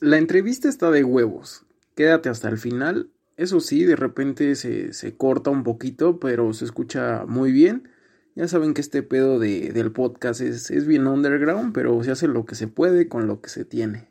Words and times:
La 0.00 0.18
entrevista 0.18 0.68
está 0.68 0.92
de 0.92 1.02
huevos. 1.02 1.64
Quédate 1.96 2.28
hasta 2.28 2.48
el 2.48 2.58
final. 2.58 3.10
Eso 3.36 3.58
sí, 3.58 3.84
de 3.84 3.96
repente 3.96 4.54
se, 4.54 4.92
se 4.92 5.16
corta 5.16 5.50
un 5.50 5.64
poquito, 5.64 6.20
pero 6.20 6.52
se 6.52 6.64
escucha 6.64 7.24
muy 7.26 7.50
bien. 7.50 7.88
Ya 8.36 8.46
saben 8.46 8.74
que 8.74 8.80
este 8.80 9.02
pedo 9.02 9.40
de, 9.40 9.72
del 9.72 9.90
podcast 9.90 10.40
es, 10.40 10.70
es 10.70 10.86
bien 10.86 11.08
underground, 11.08 11.72
pero 11.72 12.02
se 12.04 12.12
hace 12.12 12.28
lo 12.28 12.46
que 12.46 12.54
se 12.54 12.68
puede 12.68 13.08
con 13.08 13.26
lo 13.26 13.40
que 13.40 13.48
se 13.48 13.64
tiene. 13.64 14.08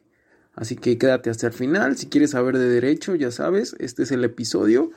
Así 0.53 0.75
que 0.75 0.97
quédate 0.97 1.29
hasta 1.29 1.47
el 1.47 1.53
final. 1.53 1.95
Si 1.95 2.07
quieres 2.07 2.31
saber 2.31 2.57
de 2.57 2.67
derecho, 2.67 3.15
ya 3.15 3.31
sabes, 3.31 3.73
este 3.79 4.03
es 4.03 4.11
el 4.11 4.25
episodio. 4.25 4.91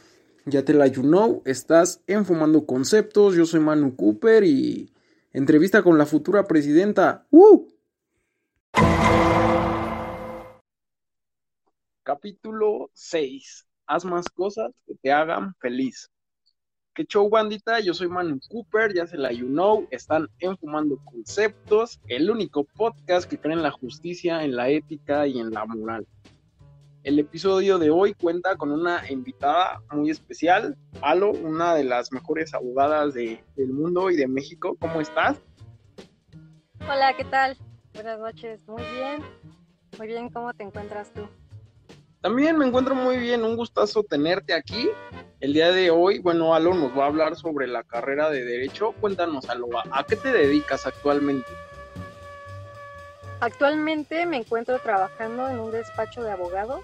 Ya 0.46 0.64
te 0.64 0.74
la 0.74 0.88
you 0.88 1.42
estás 1.44 2.00
enfumando 2.08 2.66
conceptos. 2.66 3.36
Yo 3.36 3.46
soy 3.46 3.60
Manu 3.60 3.94
Cooper 3.94 4.42
y 4.42 4.92
entrevista 5.32 5.82
con 5.82 5.98
la 5.98 6.06
futura 6.06 6.48
presidenta. 6.48 7.26
¡Uh! 7.30 7.68
Capítulo 12.10 12.90
6. 12.92 13.68
Haz 13.86 14.04
más 14.04 14.28
cosas 14.28 14.72
que 14.84 14.96
te 14.96 15.12
hagan 15.12 15.54
feliz. 15.60 16.10
¿Qué 16.92 17.04
show, 17.04 17.30
bandita? 17.30 17.78
Yo 17.78 17.94
soy 17.94 18.08
Manu 18.08 18.40
Cooper, 18.48 18.92
ya 18.92 19.06
se 19.06 19.16
la 19.16 19.30
you 19.30 19.46
know. 19.46 19.86
Están 19.92 20.26
enfumando 20.40 20.98
conceptos, 21.04 22.00
el 22.08 22.28
único 22.28 22.64
podcast 22.64 23.30
que 23.30 23.38
cree 23.38 23.54
en 23.54 23.62
la 23.62 23.70
justicia, 23.70 24.42
en 24.42 24.56
la 24.56 24.70
ética 24.70 25.28
y 25.28 25.38
en 25.38 25.52
la 25.52 25.64
moral. 25.66 26.04
El 27.04 27.20
episodio 27.20 27.78
de 27.78 27.90
hoy 27.90 28.14
cuenta 28.14 28.56
con 28.56 28.72
una 28.72 29.08
invitada 29.08 29.80
muy 29.92 30.10
especial, 30.10 30.76
Alo, 31.02 31.30
una 31.30 31.76
de 31.76 31.84
las 31.84 32.10
mejores 32.10 32.52
abogadas 32.54 33.14
de, 33.14 33.44
del 33.54 33.68
mundo 33.68 34.10
y 34.10 34.16
de 34.16 34.26
México. 34.26 34.76
¿Cómo 34.80 35.00
estás? 35.00 35.40
Hola, 36.80 37.14
¿qué 37.16 37.24
tal? 37.26 37.56
Buenas 37.94 38.18
noches, 38.18 38.66
muy 38.66 38.82
bien. 38.96 39.22
Muy 39.96 40.08
bien, 40.08 40.28
¿cómo 40.28 40.52
te 40.54 40.64
encuentras 40.64 41.12
tú? 41.14 41.28
También 42.20 42.58
me 42.58 42.66
encuentro 42.66 42.94
muy 42.94 43.16
bien, 43.16 43.44
un 43.44 43.56
gustazo 43.56 44.02
tenerte 44.02 44.52
aquí. 44.52 44.90
El 45.40 45.54
día 45.54 45.72
de 45.72 45.90
hoy, 45.90 46.18
bueno, 46.18 46.54
Alo 46.54 46.74
nos 46.74 46.96
va 46.96 47.04
a 47.04 47.06
hablar 47.06 47.34
sobre 47.34 47.66
la 47.66 47.82
carrera 47.82 48.28
de 48.28 48.44
Derecho. 48.44 48.92
Cuéntanos, 49.00 49.48
Alo, 49.48 49.68
¿a 49.90 50.04
qué 50.04 50.16
te 50.16 50.30
dedicas 50.30 50.86
actualmente? 50.86 51.48
Actualmente 53.40 54.26
me 54.26 54.36
encuentro 54.36 54.78
trabajando 54.80 55.48
en 55.48 55.60
un 55.60 55.70
despacho 55.70 56.22
de 56.22 56.30
abogados 56.30 56.82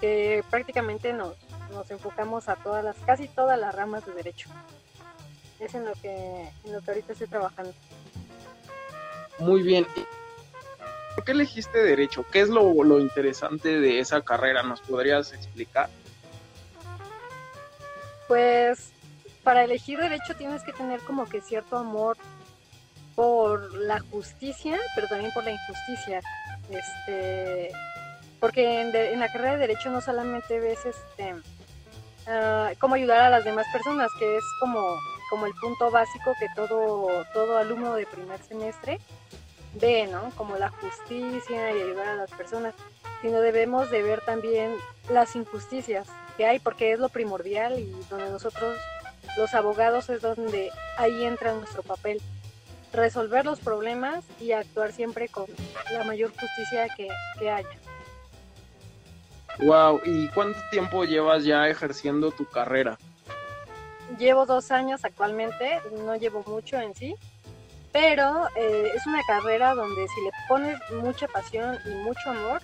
que 0.00 0.42
prácticamente 0.50 1.12
nos, 1.12 1.36
nos 1.70 1.88
enfocamos 1.92 2.48
a 2.48 2.56
todas 2.56 2.82
las, 2.82 2.96
casi 3.06 3.28
todas 3.28 3.56
las 3.56 3.72
ramas 3.72 4.04
de 4.04 4.14
derecho. 4.14 4.50
Es 5.60 5.76
en 5.76 5.84
lo 5.84 5.92
que, 5.92 6.50
en 6.64 6.72
lo 6.72 6.80
que 6.80 6.90
ahorita 6.90 7.12
estoy 7.12 7.28
trabajando. 7.28 7.72
Muy 9.38 9.62
bien. 9.62 9.86
¿Por 11.20 11.26
qué 11.26 11.32
elegiste 11.32 11.82
derecho? 11.82 12.24
¿Qué 12.32 12.40
es 12.40 12.48
lo, 12.48 12.98
interesante 12.98 13.78
de 13.78 14.00
esa 14.00 14.22
carrera? 14.22 14.62
¿Nos 14.62 14.80
podrías 14.80 15.34
explicar? 15.34 15.90
Pues 18.26 18.90
para 19.44 19.64
elegir 19.64 19.98
derecho 19.98 20.34
tienes 20.34 20.62
que 20.62 20.72
tener 20.72 20.98
como 21.00 21.26
que 21.26 21.42
cierto 21.42 21.76
amor 21.76 22.16
por 23.14 23.74
la 23.74 24.00
justicia, 24.00 24.78
pero 24.94 25.08
también 25.08 25.30
por 25.34 25.44
la 25.44 25.50
injusticia. 25.50 26.22
Este, 26.70 27.70
porque 28.40 28.80
en, 28.80 28.90
de, 28.90 29.12
en 29.12 29.20
la 29.20 29.30
carrera 29.30 29.52
de 29.52 29.66
derecho 29.66 29.90
no 29.90 30.00
solamente 30.00 30.58
ves 30.58 30.86
este 30.86 31.34
uh, 31.34 32.74
cómo 32.78 32.94
ayudar 32.94 33.24
a 33.24 33.28
las 33.28 33.44
demás 33.44 33.66
personas, 33.70 34.08
que 34.18 34.38
es 34.38 34.44
como, 34.58 34.98
como 35.28 35.44
el 35.44 35.52
punto 35.60 35.90
básico 35.90 36.32
que 36.38 36.46
todo, 36.56 37.26
todo 37.34 37.58
alumno 37.58 37.94
de 37.94 38.06
primer 38.06 38.42
semestre 38.42 38.98
ve, 39.74 40.06
¿no? 40.06 40.30
Como 40.36 40.56
la 40.56 40.70
justicia 40.70 41.76
y 41.76 41.82
ayudar 41.82 42.08
a 42.08 42.16
las 42.16 42.30
personas, 42.30 42.74
sino 43.22 43.40
debemos 43.40 43.90
de 43.90 44.02
ver 44.02 44.20
también 44.22 44.74
las 45.08 45.36
injusticias 45.36 46.08
que 46.36 46.46
hay, 46.46 46.58
porque 46.58 46.92
es 46.92 46.98
lo 46.98 47.08
primordial 47.08 47.78
y 47.78 47.90
donde 48.08 48.30
nosotros, 48.30 48.76
los 49.36 49.54
abogados, 49.54 50.08
es 50.08 50.22
donde 50.22 50.70
ahí 50.96 51.24
entra 51.24 51.54
nuestro 51.54 51.82
papel 51.82 52.20
resolver 52.92 53.44
los 53.44 53.60
problemas 53.60 54.24
y 54.40 54.52
actuar 54.52 54.92
siempre 54.92 55.28
con 55.28 55.46
la 55.92 56.04
mayor 56.04 56.30
justicia 56.30 56.88
que, 56.96 57.08
que 57.38 57.50
haya. 57.50 57.68
Wow, 59.58 60.00
¿y 60.04 60.28
cuánto 60.28 60.58
tiempo 60.70 61.04
llevas 61.04 61.44
ya 61.44 61.68
ejerciendo 61.68 62.30
tu 62.30 62.46
carrera? 62.46 62.98
Llevo 64.18 64.46
dos 64.46 64.70
años 64.70 65.04
actualmente, 65.04 65.80
no 66.04 66.16
llevo 66.16 66.42
mucho 66.46 66.78
en 66.78 66.94
sí, 66.94 67.14
pero 67.92 68.46
eh, 68.56 68.92
es 68.94 69.06
una 69.06 69.22
carrera 69.26 69.74
donde 69.74 70.06
si 70.08 70.20
le 70.22 70.30
pones 70.48 70.78
mucha 71.02 71.26
pasión 71.28 71.76
y 71.84 71.90
mucho 72.04 72.30
amor, 72.30 72.60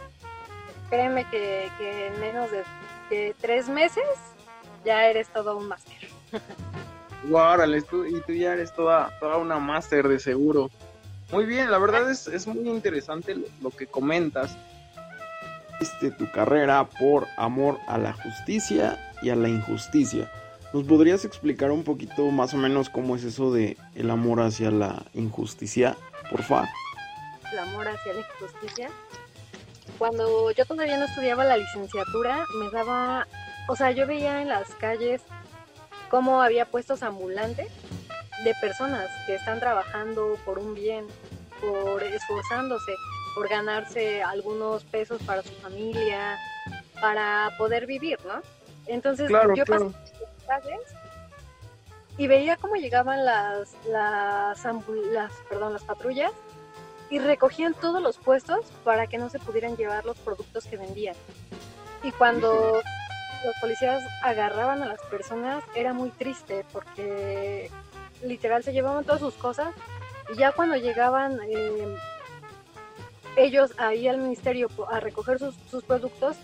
créeme 0.89 1.25
que, 1.31 1.69
que 1.79 2.09
en 2.09 2.21
menos 2.21 2.51
de, 2.51 3.35
tres 3.41 3.69
meses 3.69 4.05
ya 4.85 5.07
eres 5.07 5.29
todo 5.29 5.57
un 5.57 5.69
máster. 5.69 5.97
Guárale, 7.25 7.81
wow, 7.81 8.07
y 8.07 8.21
tú 8.21 8.33
ya 8.33 8.53
eres 8.53 8.73
toda, 8.73 9.11
toda 9.19 9.37
una 9.39 9.59
máster 9.59 10.07
de 10.07 10.21
seguro. 10.21 10.71
Muy 11.33 11.45
bien, 11.45 11.71
la 11.71 11.79
verdad 11.79 12.09
es, 12.11 12.47
muy 12.47 12.69
interesante 12.69 13.35
lo, 13.35 13.47
lo 13.61 13.71
que 13.71 13.87
comentas. 13.87 14.57
Hiciste 15.81 16.13
tu 16.13 16.31
carrera 16.31 16.89
por 17.01 17.27
amor 17.37 17.79
a 17.89 17.99
la 17.99 18.13
justicia 18.13 19.13
y 19.23 19.31
a 19.31 19.37
la 19.37 19.49
injusticia. 19.49 20.31
¿Nos 20.77 20.85
podrías 20.85 21.25
explicar 21.25 21.71
un 21.71 21.85
poquito 21.85 22.31
más 22.31 22.53
o 22.53 22.59
menos 22.59 22.91
cómo 22.91 23.17
es 23.17 23.25
eso 23.25 23.51
de 23.51 23.79
el 23.95 24.11
amor 24.11 24.43
hacia 24.43 24.71
la 24.71 25.07
injusticia, 25.15 25.97
porfa? 26.31 26.69
El 27.51 27.61
amor 27.61 27.89
hacia 27.89 28.13
la 28.13 28.21
injusticia. 28.21 28.91
Cuando 29.97 30.51
yo 30.51 30.67
todavía 30.67 30.99
no 30.99 31.07
estudiaba 31.07 31.47
la 31.47 31.57
licenciatura, 31.57 32.45
me 32.59 32.71
daba, 32.71 33.27
o 33.69 33.75
sea, 33.75 33.91
yo 33.93 34.07
veía 34.07 34.43
en 34.43 34.49
las 34.49 34.69
calles 34.75 35.23
cómo 36.11 36.43
había 36.43 36.67
puestos 36.67 37.03
ambulantes 37.03 37.69
de 38.45 38.55
personas 38.61 39.09
que 39.27 39.37
están 39.37 39.61
trabajando 39.61 40.37
por 40.45 40.59
un 40.59 40.75
bien, 40.75 41.07
por 41.59 42.03
esforzándose, 42.03 42.93
por 43.35 43.49
ganarse 43.49 44.23
algunos 44.23 44.85
pesos 44.85 45.23
para 45.23 45.43
su 45.43 45.55
familia, 45.55 46.37
para 47.01 47.55
poder 47.57 47.87
vivir, 47.87 48.19
¿no? 48.27 48.43
Entonces 48.85 49.29
claro, 49.29 49.55
yo 49.57 49.65
claro. 49.65 49.91
pasé 49.91 50.06
y 52.19 52.27
veía 52.27 52.57
cómo 52.57 52.77
llegaban 52.77 53.25
las 53.25 53.75
las, 53.87 54.65
las 54.65 55.33
perdón 55.49 55.73
las 55.73 55.85
patrullas 55.85 56.33
y 57.11 57.19
recogían 57.19 57.75
todos 57.75 58.03
los 58.03 58.19
puestos 58.19 58.67
para 58.85 59.07
que 59.07 59.19
no 59.19 59.29
se 59.29 59.39
pudieran 59.39 59.77
llevar 59.77 60.05
los 60.05 60.19
productos 60.19 60.65
que 60.65 60.77
vendían. 60.77 61.15
Y 62.03 62.11
cuando 62.13 62.81
los 63.45 63.55
policías 63.61 64.03
agarraban 64.23 64.83
a 64.83 64.87
las 64.87 65.01
personas 65.03 65.63
era 65.75 65.93
muy 65.93 66.11
triste 66.11 66.65
porque 66.73 67.71
literal 68.23 68.65
se 68.65 68.73
llevaban 68.73 69.05
todas 69.05 69.21
sus 69.21 69.35
cosas 69.35 69.75
y 70.33 70.37
ya 70.37 70.53
cuando 70.53 70.77
llegaban 70.77 71.39
eh, 71.47 71.97
ellos 73.37 73.73
ahí 73.77 74.09
al 74.09 74.19
ministerio 74.19 74.69
a 74.91 74.99
recoger 74.99 75.39
sus, 75.39 75.55
sus 75.71 75.85
productos 75.85 76.37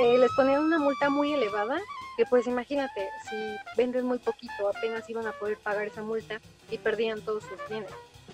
eh, 0.00 0.18
les 0.18 0.30
ponían 0.36 0.62
una 0.62 0.78
multa 0.78 1.10
muy 1.10 1.34
elevada 1.34 1.80
que 2.16 2.24
pues 2.26 2.46
imagínate, 2.46 3.08
si 3.28 3.36
vendes 3.76 4.02
muy 4.02 4.18
poquito, 4.18 4.68
apenas 4.68 5.08
iban 5.08 5.26
a 5.26 5.32
poder 5.32 5.58
pagar 5.58 5.86
esa 5.86 6.02
multa 6.02 6.40
y 6.70 6.78
perdían 6.78 7.20
todos 7.20 7.42
sus 7.44 7.58
bienes. 7.68 7.90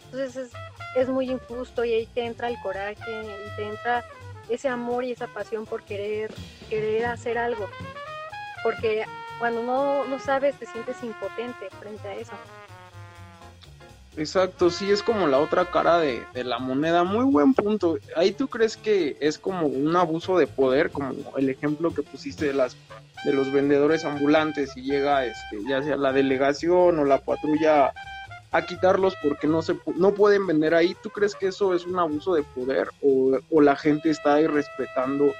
Entonces 0.06 0.36
es, 0.36 0.52
es 0.96 1.08
muy 1.08 1.30
injusto 1.30 1.84
y 1.84 1.92
ahí 1.92 2.06
te 2.06 2.24
entra 2.24 2.48
el 2.48 2.60
coraje 2.60 2.94
y 2.96 3.56
te 3.56 3.68
entra 3.68 4.04
ese 4.48 4.68
amor 4.68 5.04
y 5.04 5.12
esa 5.12 5.26
pasión 5.26 5.66
por 5.66 5.82
querer, 5.82 6.32
querer 6.68 7.06
hacer 7.06 7.38
algo. 7.38 7.68
Porque 8.62 9.04
cuando 9.38 9.62
no, 9.62 10.04
no 10.04 10.18
sabes 10.18 10.56
te 10.56 10.66
sientes 10.66 11.02
impotente 11.02 11.68
frente 11.80 12.08
a 12.08 12.14
eso. 12.14 12.32
Exacto, 14.16 14.68
sí, 14.68 14.90
es 14.90 15.02
como 15.02 15.26
la 15.26 15.38
otra 15.38 15.64
cara 15.70 15.98
de, 15.98 16.22
de, 16.34 16.44
la 16.44 16.58
moneda. 16.58 17.02
Muy 17.02 17.24
buen 17.24 17.54
punto. 17.54 17.96
Ahí 18.14 18.32
tú 18.32 18.46
crees 18.46 18.76
que 18.76 19.16
es 19.20 19.38
como 19.38 19.66
un 19.66 19.96
abuso 19.96 20.36
de 20.36 20.46
poder, 20.46 20.90
como 20.90 21.14
el 21.38 21.48
ejemplo 21.48 21.94
que 21.94 22.02
pusiste 22.02 22.44
de 22.46 22.52
las 22.52 22.76
de 23.24 23.32
los 23.32 23.52
vendedores 23.52 24.04
ambulantes 24.04 24.76
y 24.76 24.82
llega 24.82 25.24
este 25.24 25.58
ya 25.68 25.82
sea 25.82 25.96
la 25.96 26.12
delegación 26.12 26.98
o 26.98 27.04
la 27.04 27.18
patrulla 27.18 27.92
a 28.52 28.62
quitarlos 28.66 29.16
porque 29.22 29.46
no 29.46 29.62
se 29.62 29.76
no 29.96 30.12
pueden 30.12 30.46
vender 30.46 30.74
ahí. 30.74 30.94
¿Tú 31.02 31.10
crees 31.10 31.34
que 31.34 31.48
eso 31.48 31.74
es 31.74 31.86
un 31.86 31.98
abuso 31.98 32.34
de 32.34 32.42
poder 32.42 32.88
o, 33.02 33.60
la 33.60 33.76
gente 33.76 34.10
está 34.10 34.34
ahí 34.34 34.46
respetando 34.46 35.32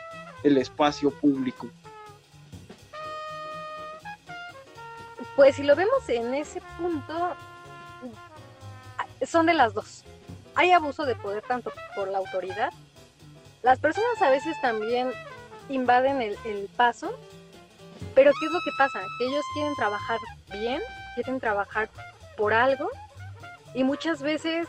el 0.43 0.57
espacio 0.57 1.11
público? 1.11 1.69
Pues 5.37 5.57
si 5.57 5.63
lo 5.63 5.77
vemos 5.77 6.09
en 6.09 6.35
ese 6.35 6.61
punto, 6.79 7.37
son 9.27 9.47
de 9.47 9.55
las 9.55 9.75
dos. 9.75 10.05
Hay 10.55 10.73
abuso 10.73 11.05
de 11.05 11.15
poder 11.15 11.43
tanto 11.47 11.73
por 11.95 12.09
la 12.09 12.19
autoridad. 12.19 12.73
Las 13.63 13.79
personas 13.79 14.21
a 14.21 14.31
veces 14.31 14.61
también 14.61 15.13
invaden 15.69 16.21
el, 16.21 16.69
paso, 16.77 17.17
pero 18.15 18.31
¿qué 18.39 18.47
es 18.47 18.53
lo 18.53 18.61
que 18.61 18.71
pasa? 18.79 19.01
Que 19.19 19.27
ellos 19.27 19.45
quieren 19.55 19.75
trabajar 19.75 20.19
bien, 20.53 20.81
quieren 21.15 21.41
trabajar 21.41 21.89
por 22.37 22.53
algo 22.53 22.89
y 23.75 23.85
muchas 23.85 24.23
veces 24.23 24.69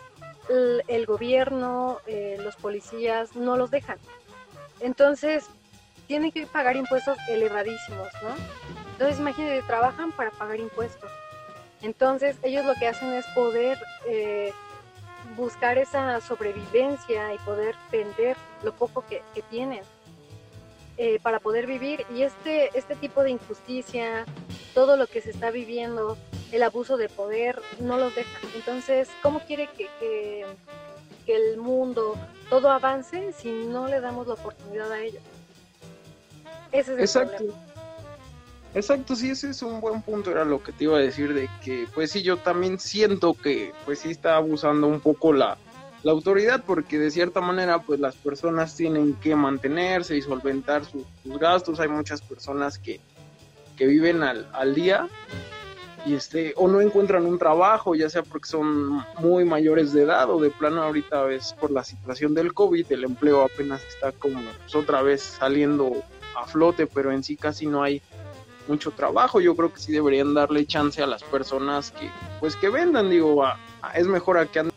el, 0.50 1.06
gobierno, 1.06 2.00
eh, 2.08 2.38
los 2.42 2.56
policías 2.56 3.36
no 3.36 3.58
los 3.58 3.72
dejan. 3.72 3.98
Entonces, 4.80 5.46
tienen 6.08 6.32
que 6.32 6.46
pagar 6.46 6.76
impuestos 6.76 7.18
elevadísimos, 7.30 8.10
¿no? 8.22 8.36
Entonces, 8.94 9.20
imagínense, 9.20 9.66
trabajan 9.66 10.12
para 10.12 10.32
pagar 10.32 10.60
impuestos. 10.60 11.10
Entonces, 11.82 12.38
ellos 12.44 12.66
lo 12.66 12.76
que 12.76 12.88
hacen 12.88 13.14
es 13.14 13.26
poder 13.28 13.78
eh, 14.08 14.54
buscar 15.36 15.78
esa 15.78 16.22
sobrevivencia 16.22 17.34
y 17.34 17.38
poder 17.40 17.76
vender 17.92 18.38
lo 18.64 18.74
poco 18.74 19.04
que, 19.08 19.22
tienen 19.50 19.82
eh, 20.98 21.20
para 21.22 21.40
poder 21.40 21.66
vivir. 21.66 22.06
Y 22.16 22.24
este, 22.24 22.70
este 22.78 22.96
tipo 22.96 23.24
de 23.24 23.32
injusticia, 23.32 24.26
todo 24.74 24.98
lo 24.98 25.08
que 25.08 25.22
se 25.22 25.32
está 25.32 25.52
viviendo, 25.52 26.18
el 26.52 26.64
abuso 26.64 26.98
de 26.98 27.10
poder, 27.10 27.62
no 27.80 27.98
los 27.98 28.14
deja. 28.16 28.40
Entonces, 28.56 29.10
¿cómo 29.22 29.40
quiere 29.40 29.68
que, 29.76 29.88
que, 30.00 30.46
el 31.36 31.58
mundo, 31.58 32.16
todo 32.50 32.70
avance 32.70 33.34
si 33.34 33.50
no 33.52 33.88
le 33.88 34.02
damos 34.02 34.28
la 34.28 34.34
oportunidad 34.34 34.92
a 34.92 35.00
ellos? 35.00 35.24
Ese 36.72 36.94
es 36.94 36.98
el 36.98 37.00
Exacto. 37.00 37.44
Exacto, 38.76 39.16
sí, 39.16 39.30
ese 39.30 39.52
es 39.52 39.62
un 39.62 39.80
buen 39.80 40.02
punto, 40.02 40.32
era 40.32 40.44
lo 40.44 40.64
que 40.64 40.72
te 40.72 40.86
iba 40.86 40.98
a 40.98 41.02
decir, 41.02 41.34
de 41.36 41.48
que 41.64 41.86
pues 41.94 42.12
sí, 42.12 42.24
yo 42.24 42.38
también 42.38 42.80
siento 42.80 43.36
que 43.36 43.72
pues 43.86 44.00
sí 44.00 44.10
está 44.10 44.36
abusando 44.36 44.88
un 44.88 45.00
poco 45.00 45.32
la, 45.32 45.58
la 46.04 46.12
autoridad, 46.12 46.64
porque 46.66 47.00
de 47.00 47.12
cierta 47.12 47.42
manera 47.42 47.82
pues 47.82 48.00
las 48.00 48.16
personas 48.16 48.76
tienen 48.76 49.16
que 49.16 49.36
mantenerse 49.36 50.16
y 50.18 50.22
solventar 50.22 50.84
sus, 50.86 51.04
gastos, 51.40 51.80
hay 51.80 51.88
muchas 51.88 52.22
personas 52.22 52.78
que, 52.78 53.00
que 53.78 53.88
viven 53.88 54.22
al, 54.22 54.48
al 54.54 54.76
día 54.76 55.08
y 56.06 56.16
este 56.16 56.54
o 56.58 56.68
no 56.68 56.82
encuentran 56.82 57.26
un 57.26 57.40
trabajo, 57.40 57.96
ya 57.96 58.10
sea 58.10 58.24
porque 58.24 58.48
son 58.48 59.06
muy 59.20 59.46
mayores 59.46 59.94
de 59.94 60.04
edad 60.04 60.30
o 60.30 60.40
de 60.40 60.50
plano 60.50 60.84
ahorita 60.84 61.32
es 61.32 61.54
por 61.54 61.72
la 61.72 61.84
situación 61.84 62.34
del 62.34 62.54
COVID, 62.54 62.92
el 62.92 63.06
empleo 63.06 63.42
apenas 63.42 63.82
está 63.86 64.12
como 64.12 64.42
pues, 64.42 64.76
otra 64.76 65.02
vez 65.02 65.22
saliendo 65.22 66.04
a 66.36 66.46
flote, 66.46 66.88
pero 66.88 67.12
en 67.12 67.24
sí 67.24 67.38
casi 67.38 67.68
no 67.68 67.84
hay 67.84 68.02
mucho 68.68 68.92
trabajo. 68.92 69.42
Yo 69.42 69.56
creo 69.56 69.74
que 69.74 69.80
sí 69.80 69.92
deberían 69.92 70.34
darle 70.34 70.66
chance 70.66 71.02
a 71.02 71.08
las 71.08 71.24
personas 71.24 71.92
que, 71.92 72.10
pues 72.40 72.56
que 72.56 72.70
vendan, 72.70 73.10
digo, 73.10 73.44
es 73.94 74.08
mejor 74.08 74.38
a 74.38 74.46
que 74.46 74.60
anden. 74.60 74.73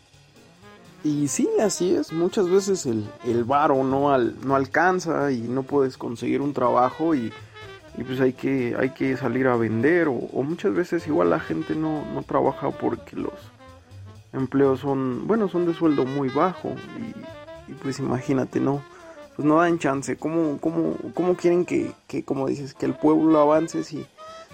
Y 1.07 1.29
sí, 1.29 1.47
así 1.61 1.95
es. 1.95 2.11
Muchas 2.11 2.49
veces 2.49 2.85
el, 2.85 3.09
el 3.23 3.45
varo 3.45 3.81
no, 3.85 4.11
al, 4.11 4.35
no 4.45 4.57
alcanza 4.57 5.31
y 5.31 5.39
no 5.39 5.63
puedes 5.63 5.97
conseguir 5.97 6.41
un 6.41 6.51
trabajo 6.51 7.15
y, 7.15 7.31
pues 8.05 8.19
hay 8.19 8.33
que, 8.33 8.75
hay 8.77 8.89
que 8.89 9.15
salir 9.15 9.47
a 9.47 9.55
vender. 9.55 10.09
O, 10.09 10.43
muchas 10.43 10.73
veces 10.73 11.07
igual 11.07 11.29
la 11.29 11.39
gente 11.39 11.75
no, 11.75 12.03
no 12.13 12.23
trabaja 12.23 12.71
porque 12.71 13.15
los 13.15 13.31
empleos 14.33 14.81
son, 14.81 15.27
bueno, 15.27 15.47
son 15.47 15.65
de 15.65 15.73
sueldo 15.73 16.03
muy 16.03 16.27
bajo. 16.27 16.75
Y, 17.69 17.73
pues 17.75 17.99
imagínate, 17.99 18.59
¿no? 18.59 18.83
pues 19.37 19.47
no 19.47 19.61
dan 19.61 19.79
chance. 19.79 20.17
¿Cómo, 20.17 20.59
cómo, 20.59 20.97
cómo 21.13 21.37
quieren 21.37 21.65
que, 21.65 21.93
que, 22.07 22.25
como 22.25 22.47
dices, 22.47 22.73
que 22.73 22.85
el 22.85 22.95
pueblo 22.95 23.39
avance 23.39 23.85
si, 23.85 24.05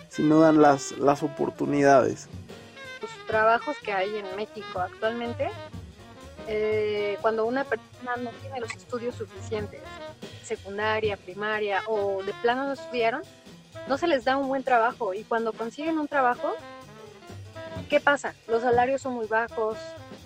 si 0.07 0.21
no 0.21 0.39
dan 0.39 0.61
las, 0.61 0.91
las 0.99 1.23
oportunidades? 1.23 2.29
Los 3.01 3.09
trabajos 3.25 3.75
que 3.83 3.91
hay 3.91 4.17
en 4.17 4.35
México 4.35 4.79
actualmente, 4.79 5.49
eh, 6.47 7.17
cuando 7.21 7.45
una 7.45 7.63
persona 7.63 8.15
no 8.17 8.31
tiene 8.41 8.59
los 8.59 8.71
estudios 8.75 9.15
suficientes, 9.15 9.81
secundaria, 10.43 11.17
primaria 11.17 11.81
o 11.87 12.21
de 12.23 12.33
plano 12.41 12.65
no 12.65 12.73
estudiaron, 12.73 13.21
no 13.87 13.97
se 13.97 14.07
les 14.07 14.25
da 14.25 14.37
un 14.37 14.47
buen 14.47 14.63
trabajo. 14.63 15.13
Y 15.13 15.23
cuando 15.23 15.53
consiguen 15.53 15.97
un 15.97 16.07
trabajo, 16.07 16.53
¿qué 17.89 17.99
pasa? 17.99 18.33
Los 18.47 18.61
salarios 18.61 19.01
son 19.01 19.13
muy 19.13 19.27
bajos, 19.27 19.77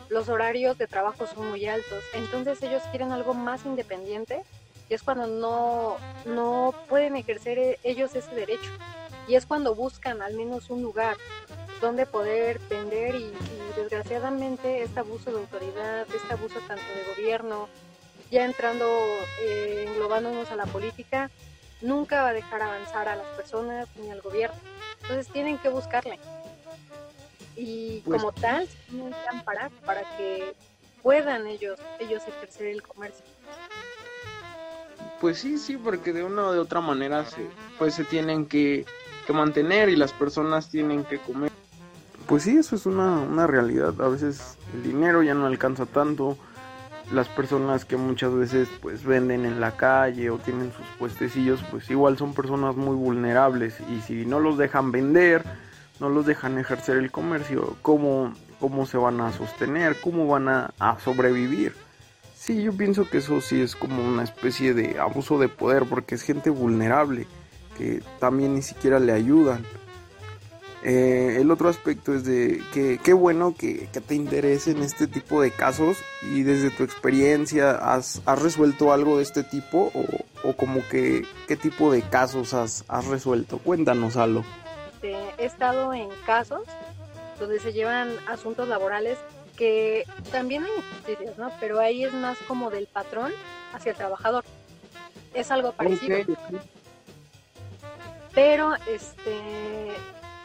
los 0.10 0.30
horarios 0.30 0.78
de 0.78 0.88
trabajo 0.88 1.28
son 1.28 1.50
muy 1.50 1.66
altos, 1.68 2.04
entonces 2.14 2.62
ellos 2.64 2.82
quieren 2.92 3.12
algo 3.12 3.34
más 3.34 3.66
independiente 3.66 4.44
y 4.90 4.94
es 4.94 5.04
cuando 5.04 5.28
no, 5.28 5.98
no 6.26 6.74
pueden 6.88 7.16
ejercer 7.16 7.60
e, 7.60 7.80
ellos 7.84 8.16
ese 8.16 8.34
derecho. 8.34 8.72
Y 9.28 9.36
es 9.36 9.46
cuando 9.46 9.76
buscan 9.76 10.22
al 10.22 10.36
menos 10.36 10.70
un 10.70 10.82
lugar 10.82 11.18
donde 11.82 12.06
poder 12.06 12.60
vender 12.70 13.16
y, 13.16 13.34
desgraciadamente 13.76 14.82
este 14.82 15.00
abuso 15.00 15.32
de 15.32 15.38
autoridad, 15.38 16.08
este 16.14 16.34
abuso 16.34 16.60
tanto 16.68 16.84
de 16.96 17.14
gobierno, 17.16 17.70
ya 18.32 18.44
entrando, 18.44 18.86
eh, 19.42 19.86
englobándonos 19.88 20.50
a 20.50 20.56
la 20.56 20.66
política, 20.66 21.30
nunca 21.82 22.24
va 22.24 22.30
a 22.30 22.34
dejar 22.34 22.64
avanzar 22.64 23.08
a 23.08 23.16
las 23.16 23.28
personas 23.28 23.88
ni 23.98 24.10
al 24.10 24.22
gobierno. 24.22 24.58
Entonces 25.02 25.32
tienen 25.32 25.60
que 25.60 25.70
buscarle 25.70 26.20
y 27.58 28.02
pues 28.06 28.22
como 28.22 28.32
tal 28.32 28.68
tienen 28.90 29.10
que 29.10 29.38
amparar 29.38 29.72
para 29.86 30.02
que 30.18 30.54
puedan 31.02 31.48
ellos 31.48 31.80
ellos 32.00 32.24
ejercer 32.28 32.68
el 32.68 32.84
comercio. 32.84 33.26
Pues 35.20 35.40
sí, 35.40 35.58
sí, 35.58 35.78
porque 35.78 36.14
de 36.14 36.24
una 36.24 36.48
o 36.48 36.54
de 36.54 36.60
otra 36.60 36.80
manera 36.80 37.26
se, 37.26 37.48
pues 37.80 37.96
se 37.96 38.04
tienen 38.04 38.46
que, 38.46 38.86
que 39.26 39.34
mantener 39.34 39.90
y 39.90 39.96
las 39.96 40.14
personas 40.14 40.70
tienen 40.70 41.04
que 41.04 41.18
comer. 41.18 41.52
Pues 42.28 42.44
sí, 42.44 42.58
eso 42.58 42.76
es 42.76 42.86
una, 42.86 43.22
una 43.22 43.48
realidad. 43.48 43.94
A 44.02 44.10
veces 44.10 44.58
el 44.74 44.84
dinero 44.84 45.24
ya 45.24 45.34
no 45.34 45.46
alcanza 45.46 45.86
tanto. 45.86 46.38
Las 47.12 47.30
personas 47.30 47.86
que 47.86 47.96
muchas 47.96 48.34
veces 48.34 48.68
pues 48.82 49.06
venden 49.06 49.46
en 49.46 49.62
la 49.62 49.78
calle 49.78 50.30
o 50.30 50.38
tienen 50.38 50.74
sus 50.74 50.86
puestecillos, 51.00 51.64
pues 51.72 51.90
igual 51.90 52.18
son 52.18 52.34
personas 52.34 52.76
muy 52.76 52.98
vulnerables 52.98 53.80
y 53.90 54.02
si 54.02 54.26
no 54.26 54.42
los 54.42 54.58
dejan 54.58 54.92
vender, 54.92 55.46
no 56.00 56.10
los 56.10 56.26
dejan 56.26 56.58
ejercer 56.58 56.98
el 56.98 57.10
comercio, 57.10 57.78
¿cómo, 57.82 58.34
cómo 58.60 58.86
se 58.86 58.98
van 58.98 59.22
a 59.22 59.32
sostener? 59.32 60.00
¿Cómo 60.02 60.28
van 60.28 60.50
a, 60.50 60.74
sobrevivir? 61.04 61.74
Sí, 62.36 62.62
yo 62.62 62.74
pienso 62.74 63.10
que 63.10 63.18
eso 63.18 63.42
sí 63.42 63.62
es 63.62 63.76
como 63.76 64.06
una 64.06 64.24
especie 64.24 64.74
de 64.74 65.00
abuso 65.00 65.40
de 65.40 65.50
poder 65.50 65.86
porque 65.86 66.16
es 66.16 66.24
gente 66.24 66.50
vulnerable 66.50 67.26
que 67.78 68.02
también 68.20 68.54
ni 68.54 68.62
siquiera 68.62 69.00
le 69.00 69.12
ayudan. 69.12 69.64
Eh, 70.90 71.42
el 71.42 71.52
otro 71.52 71.68
aspecto 71.68 72.14
es 72.14 72.24
de 72.24 72.64
que 72.74 72.98
qué 73.04 73.12
bueno 73.12 73.54
que, 73.54 73.90
te 74.08 74.16
interese 74.16 74.72
en 74.72 74.82
este 74.82 75.06
tipo 75.06 75.42
de 75.42 75.52
casos 75.52 75.98
y 76.22 76.44
desde 76.44 76.70
tu 76.70 76.84
experiencia 76.84 77.72
has, 77.72 78.22
resuelto 78.26 78.94
algo 78.94 79.18
de 79.18 79.24
este 79.24 79.44
tipo 79.44 79.92
o, 80.44 80.54
como 80.54 80.80
que 80.88 81.26
qué 81.46 81.58
tipo 81.58 81.92
de 81.92 82.04
casos 82.04 82.54
has, 82.54 82.86
has 82.88 83.06
resuelto. 83.06 83.58
Cuéntanos 83.58 84.16
algo. 84.16 84.46
Este, 84.94 85.18
he 85.38 85.46
estado 85.46 85.94
en 85.94 86.08
casos 86.26 86.62
donde 87.38 87.60
se 87.60 87.74
llevan 87.74 88.10
asuntos 88.26 88.70
laborales 88.70 89.18
que 89.58 90.06
también 90.32 90.64
hay 90.64 90.72
injusticias, 90.78 91.38
¿no? 91.38 91.52
Pero 91.60 91.82
ahí 91.82 92.06
es 92.06 92.14
más 92.14 92.38
como 92.48 92.70
del 92.70 92.88
patrón 92.88 93.34
hacia 93.74 93.92
el 93.92 93.98
trabajador. 93.98 94.46
Es 95.34 95.52
algo 95.52 95.74
parecido. 95.74 96.20
Pero 98.34 98.74
este 98.88 99.36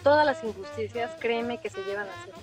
todas 0.03 0.27
las 0.27 0.43
injusticias, 0.45 1.11
créeme 1.19 1.59
que 1.59 1.71
se 1.71 1.83
llevan 1.85 2.09
a 2.09 2.21
hacer. 2.21 2.35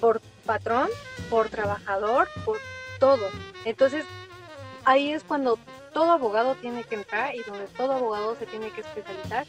Por 0.00 0.20
patrón, 0.44 0.88
por 1.30 1.48
trabajador, 1.48 2.28
por 2.44 2.58
todo. 2.98 3.28
Entonces, 3.64 4.04
ahí 4.84 5.12
es 5.12 5.24
cuando 5.24 5.58
todo 5.92 6.12
abogado 6.12 6.54
tiene 6.56 6.84
que 6.84 6.96
entrar 6.96 7.34
y 7.34 7.42
donde 7.42 7.66
todo 7.66 7.92
abogado 7.92 8.34
se 8.36 8.46
tiene 8.46 8.70
que 8.70 8.80
especializar 8.80 9.46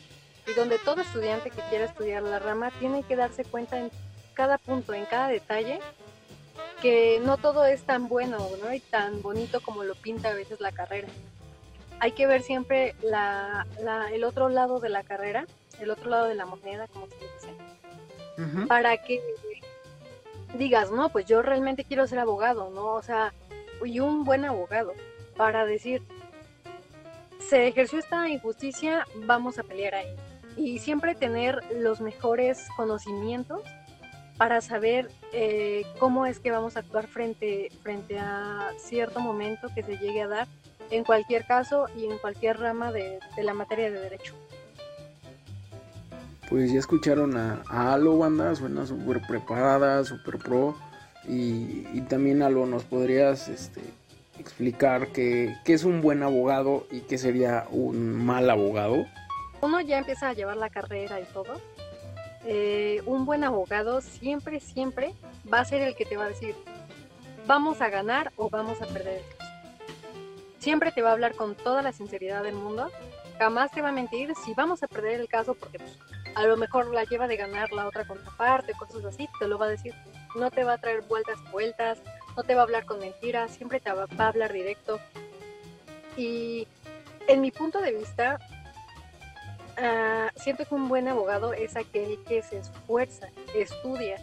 y 0.47 0.53
donde 0.53 0.77
todo 0.79 1.01
estudiante 1.01 1.49
que 1.49 1.61
quiera 1.69 1.85
estudiar 1.85 2.23
la 2.23 2.39
rama 2.39 2.71
tiene 2.79 3.03
que 3.03 3.15
darse 3.15 3.45
cuenta 3.45 3.79
en 3.79 3.91
cada 4.33 4.57
punto, 4.57 4.93
en 4.93 5.05
cada 5.05 5.27
detalle, 5.27 5.79
que 6.81 7.21
no 7.23 7.37
todo 7.37 7.65
es 7.65 7.83
tan 7.83 8.07
bueno 8.07 8.37
¿no? 8.61 8.73
y 8.73 8.79
tan 8.79 9.21
bonito 9.21 9.61
como 9.61 9.83
lo 9.83 9.95
pinta 9.95 10.29
a 10.29 10.33
veces 10.33 10.59
la 10.59 10.71
carrera. 10.71 11.07
Hay 11.99 12.11
que 12.11 12.27
ver 12.27 12.41
siempre 12.41 12.95
la, 13.01 13.65
el 14.11 14.23
otro 14.25 14.49
lado 14.49 14.79
de 14.79 14.89
la 14.89 15.03
carrera, 15.03 15.45
el 15.79 15.91
otro 15.91 16.09
lado 16.09 16.27
de 16.27 16.35
la 16.35 16.45
moneda, 16.45 16.87
como 16.87 17.07
se 17.07 17.15
dice, 17.15 18.67
para 18.67 18.97
que 18.97 19.21
digas, 20.57 20.91
no, 20.91 21.09
pues 21.09 21.25
yo 21.25 21.41
realmente 21.41 21.83
quiero 21.83 22.07
ser 22.07 22.19
abogado, 22.19 22.69
¿no? 22.69 22.93
O 22.93 23.01
sea, 23.01 23.33
y 23.83 23.99
un 23.99 24.23
buen 24.23 24.45
abogado, 24.45 24.93
para 25.35 25.65
decir, 25.65 26.01
se 27.39 27.67
ejerció 27.67 27.99
esta 27.99 28.29
injusticia, 28.29 29.05
vamos 29.25 29.59
a 29.59 29.63
pelear 29.63 29.95
ahí 29.95 30.15
y 30.55 30.79
siempre 30.79 31.15
tener 31.15 31.61
los 31.75 32.01
mejores 32.01 32.67
conocimientos 32.75 33.61
para 34.37 34.61
saber 34.61 35.09
eh, 35.31 35.85
cómo 35.99 36.25
es 36.25 36.39
que 36.39 36.51
vamos 36.51 36.75
a 36.75 36.79
actuar 36.79 37.07
frente, 37.07 37.69
frente 37.81 38.17
a 38.19 38.71
cierto 38.77 39.19
momento 39.19 39.69
que 39.73 39.83
se 39.83 39.97
llegue 39.97 40.21
a 40.21 40.27
dar 40.27 40.47
en 40.89 41.03
cualquier 41.03 41.45
caso 41.45 41.87
y 41.95 42.05
en 42.05 42.17
cualquier 42.17 42.59
rama 42.59 42.91
de, 42.91 43.19
la 43.37 43.53
materia 43.53 43.91
de 43.91 43.99
derecho. 43.99 44.35
Pues 46.53 46.72
ya 46.72 46.77
escucharon 46.77 47.36
a, 47.36 47.63
a 47.67 47.95
Alo, 47.95 48.15
banda, 48.19 48.53
suena 48.53 48.86
súper 48.86 49.25
preparada, 49.25 50.05
súper 50.05 50.38
pro. 50.38 50.77
Y, 51.27 51.88
y, 51.91 52.05
también 52.07 52.43
Alo, 52.43 52.67
¿nos 52.67 52.83
podrías 52.83 53.48
este, 53.48 53.81
explicar 54.38 55.07
qué, 55.07 55.57
qué 55.65 55.74
es 55.74 55.83
un 55.83 56.01
buen 56.01 56.22
abogado 56.22 56.86
y 56.91 57.00
qué 57.00 57.17
sería 57.17 57.65
un 57.72 58.24
mal 58.24 58.51
abogado? 58.51 59.07
uno 59.62 59.81
ya 59.81 59.98
empieza 59.98 60.29
a 60.29 60.33
llevar 60.33 60.57
la 60.57 60.69
carrera 60.69 61.19
y 61.19 61.24
todo, 61.24 61.60
eh, 62.45 63.01
un 63.07 63.25
buen 63.25 63.43
abogado 63.43 64.01
siempre, 64.01 64.60
siempre 64.60 65.15
va 65.51 65.62
a 65.62 65.65
ser 65.65 65.81
el 65.81 65.95
que 65.95 66.05
te 66.05 66.17
va 66.17 66.25
a 66.25 66.29
decir, 66.29 66.53
vamos 67.48 67.81
a 67.81 67.89
ganar 67.89 68.31
o 68.36 68.51
vamos 68.51 68.79
a 68.79 68.86
perder 68.86 69.22
el 69.22 69.38
caso. 69.38 69.51
siempre 70.60 70.91
te 70.91 71.01
va 71.01 71.10
a 71.10 71.13
hablar 71.13 71.33
con 71.33 71.55
toda 71.55 71.81
la 71.81 71.93
sinceridad 71.93 72.43
del 72.43 72.53
mundo, 72.53 72.91
jamás 73.39 73.72
te 73.72 73.81
va 73.81 73.89
a 73.89 73.91
mentir 73.91 74.36
si 74.45 74.53
vamos 74.53 74.83
a 74.83 74.88
perder 74.88 75.19
el 75.19 75.27
caso 75.27 75.55
porque 75.55 75.79
pues, 75.79 75.98
a 76.35 76.45
lo 76.45 76.57
mejor 76.57 76.93
la 76.93 77.03
lleva 77.03 77.27
de 77.27 77.37
ganar 77.37 77.71
la 77.71 77.87
otra 77.87 78.05
contraparte, 78.05 78.73
cosas 78.73 79.05
así, 79.05 79.29
te 79.39 79.47
lo 79.47 79.57
va 79.57 79.65
a 79.65 79.69
decir. 79.69 79.93
No 80.35 80.49
te 80.51 80.63
va 80.63 80.73
a 80.73 80.77
traer 80.77 81.01
vueltas 81.01 81.39
vueltas, 81.51 81.99
no 82.35 82.43
te 82.43 82.55
va 82.55 82.61
a 82.61 82.63
hablar 82.63 82.85
con 82.85 82.99
mentiras, 82.99 83.51
siempre 83.51 83.79
te 83.79 83.91
va, 83.91 84.07
a 84.17 84.27
hablar 84.27 84.51
directo. 84.51 84.99
Y 86.17 86.67
en 87.27 87.41
mi 87.41 87.51
punto 87.51 87.79
de 87.79 87.91
vista, 87.91 88.39
uh, 89.77 90.39
siento 90.39 90.65
que 90.65 90.75
un 90.75 90.89
buen 90.89 91.07
abogado 91.07 91.53
es 91.53 91.75
aquel 91.75 92.19
que 92.27 92.41
se 92.41 92.57
esfuerza, 92.57 93.27
estudia, 93.55 94.17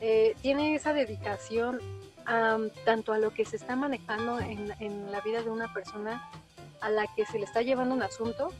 eh, 0.00 0.34
tiene 0.42 0.74
esa 0.74 0.92
dedicación 0.92 1.80
tanto 2.84 3.12
a 3.12 3.18
lo 3.18 3.30
que 3.32 3.44
se 3.44 3.56
está 3.56 3.74
manejando 3.74 4.38
en, 4.38 4.72
en 4.78 5.10
la 5.10 5.20
vida 5.20 5.42
de 5.42 5.50
una 5.50 5.72
persona 5.72 6.30
a 6.80 6.90
la 6.90 7.06
que 7.14 7.26
se 7.26 7.38
le 7.38 7.44
está 7.44 7.62
llevando 7.62 7.94
un 7.94 8.02
asunto, 8.02 8.52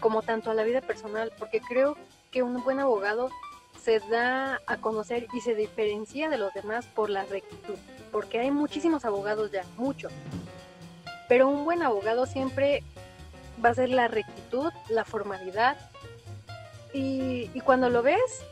como 0.00 0.22
tanto 0.22 0.50
a 0.50 0.54
la 0.54 0.64
vida 0.64 0.80
personal, 0.80 1.32
porque 1.38 1.60
creo 1.60 1.96
que 2.30 2.42
un 2.42 2.62
buen 2.62 2.80
abogado 2.80 3.30
se 3.82 4.00
da 4.00 4.60
a 4.66 4.76
conocer 4.78 5.26
y 5.32 5.40
se 5.40 5.54
diferencia 5.54 6.28
de 6.28 6.38
los 6.38 6.52
demás 6.52 6.86
por 6.86 7.10
la 7.10 7.24
rectitud, 7.24 7.76
porque 8.12 8.38
hay 8.38 8.50
muchísimos 8.50 9.04
abogados 9.04 9.50
ya, 9.50 9.64
mucho. 9.76 10.08
Pero 11.28 11.48
un 11.48 11.64
buen 11.64 11.82
abogado 11.82 12.26
siempre 12.26 12.82
va 13.64 13.70
a 13.70 13.74
ser 13.74 13.90
la 13.90 14.08
rectitud, 14.08 14.72
la 14.88 15.04
formalidad, 15.04 15.76
y, 16.92 17.50
y 17.54 17.60
cuando 17.60 17.90
lo 17.90 18.02
ves, 18.02 18.42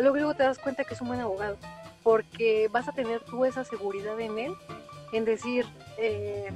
luego 0.00 0.34
te 0.34 0.42
das 0.42 0.58
cuenta 0.58 0.84
que 0.84 0.94
es 0.94 1.00
un 1.00 1.08
buen 1.08 1.20
abogado, 1.20 1.56
porque 2.02 2.68
vas 2.70 2.88
a 2.88 2.92
tener 2.92 3.20
tú 3.20 3.44
esa 3.44 3.64
seguridad 3.64 4.18
en 4.20 4.38
él, 4.38 4.54
en 5.12 5.24
decir, 5.24 5.66
eh, 5.96 6.52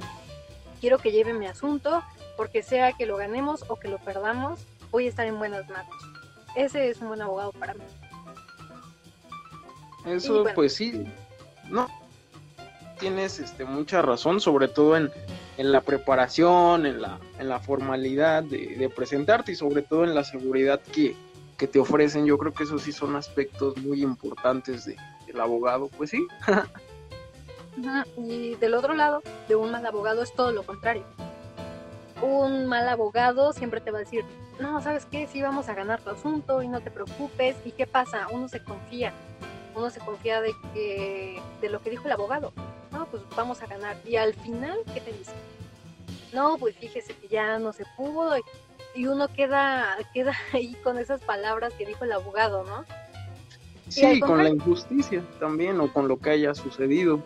quiero 0.79 0.97
que 0.97 1.11
lleve 1.11 1.33
mi 1.33 1.47
asunto, 1.47 2.03
porque 2.39 2.63
sea 2.63 2.93
que 2.93 3.05
lo 3.05 3.17
ganemos 3.17 3.65
o 3.67 3.75
que 3.75 3.89
lo 3.89 3.97
perdamos, 3.97 4.61
voy 4.91 5.07
a 5.07 5.09
estar 5.09 5.27
en 5.27 5.37
buenas 5.37 5.67
manos. 5.67 5.93
Ese 6.55 6.87
es 6.87 7.01
un 7.01 7.09
buen 7.09 7.21
abogado 7.21 7.51
para 7.51 7.73
mí. 7.73 7.83
Eso 10.05 10.45
pues 10.55 10.73
sí, 10.73 11.03
no, 11.67 11.89
tienes 12.97 13.41
este, 13.41 13.65
mucha 13.65 14.01
razón, 14.01 14.39
sobre 14.39 14.69
todo 14.69 14.95
en, 14.95 15.11
en 15.57 15.73
la 15.73 15.81
preparación, 15.81 16.85
en 16.85 17.01
la, 17.01 17.19
en 17.39 17.49
la 17.49 17.59
formalidad 17.59 18.41
de, 18.43 18.89
presentarte 18.95 19.51
y 19.51 19.55
sobre 19.55 19.81
todo 19.81 20.05
en 20.05 20.15
la 20.15 20.23
seguridad 20.23 20.79
que, 20.79 21.17
que, 21.57 21.67
te 21.67 21.77
ofrecen. 21.77 22.25
Yo 22.25 22.37
creo 22.37 22.53
que 22.53 22.63
esos 22.63 22.83
sí 22.83 22.93
son 22.93 23.17
aspectos 23.17 23.75
muy 23.79 24.01
importantes 24.01 24.85
de, 24.85 24.95
del 25.27 25.41
abogado, 25.41 25.89
pues 25.89 26.11
sí. 26.11 26.25
y 28.17 28.55
del 28.55 28.75
otro 28.75 28.93
lado, 28.93 29.21
de 29.49 29.57
un 29.57 29.71
mal 29.71 29.85
abogado 29.85 30.23
es 30.23 30.33
todo 30.33 30.53
lo 30.53 30.63
contrario 30.63 31.03
un 32.21 32.65
mal 32.65 32.87
abogado 32.87 33.53
siempre 33.53 33.81
te 33.81 33.91
va 33.91 33.97
a 33.97 34.01
decir, 34.01 34.23
no, 34.59 34.81
¿sabes 34.81 35.05
qué? 35.05 35.27
Sí 35.27 35.41
vamos 35.41 35.69
a 35.69 35.73
ganar 35.73 36.01
tu 36.01 36.09
asunto 36.09 36.61
y 36.61 36.67
no 36.67 36.81
te 36.81 36.91
preocupes. 36.91 37.55
¿Y 37.65 37.71
qué 37.71 37.87
pasa? 37.87 38.27
Uno 38.31 38.47
se 38.47 38.63
confía. 38.63 39.13
Uno 39.75 39.89
se 39.89 39.99
confía 39.99 40.41
de 40.41 40.51
que 40.73 41.41
de 41.61 41.69
lo 41.69 41.81
que 41.81 41.89
dijo 41.89 42.05
el 42.05 42.11
abogado. 42.11 42.51
No, 42.91 43.05
pues 43.05 43.23
vamos 43.35 43.61
a 43.61 43.67
ganar. 43.67 43.97
Y 44.05 44.17
al 44.17 44.33
final, 44.33 44.79
¿qué 44.93 45.01
te 45.01 45.13
dice? 45.13 45.31
No, 46.33 46.57
pues 46.57 46.75
fíjese 46.75 47.13
que 47.13 47.27
ya 47.27 47.59
no 47.59 47.71
se 47.71 47.85
pudo. 47.95 48.35
Y 48.95 49.07
uno 49.07 49.27
queda, 49.29 49.97
queda 50.13 50.33
ahí 50.53 50.75
con 50.83 50.97
esas 50.97 51.21
palabras 51.21 51.73
que 51.73 51.85
dijo 51.85 52.03
el 52.03 52.11
abogado, 52.11 52.63
¿no? 52.65 52.85
Sí, 53.87 54.19
con 54.19 54.43
la 54.43 54.49
injusticia 54.49 55.23
también, 55.39 55.79
o 55.79 55.91
con 55.91 56.07
lo 56.07 56.19
que 56.19 56.29
haya 56.29 56.53
sucedido 56.53 57.23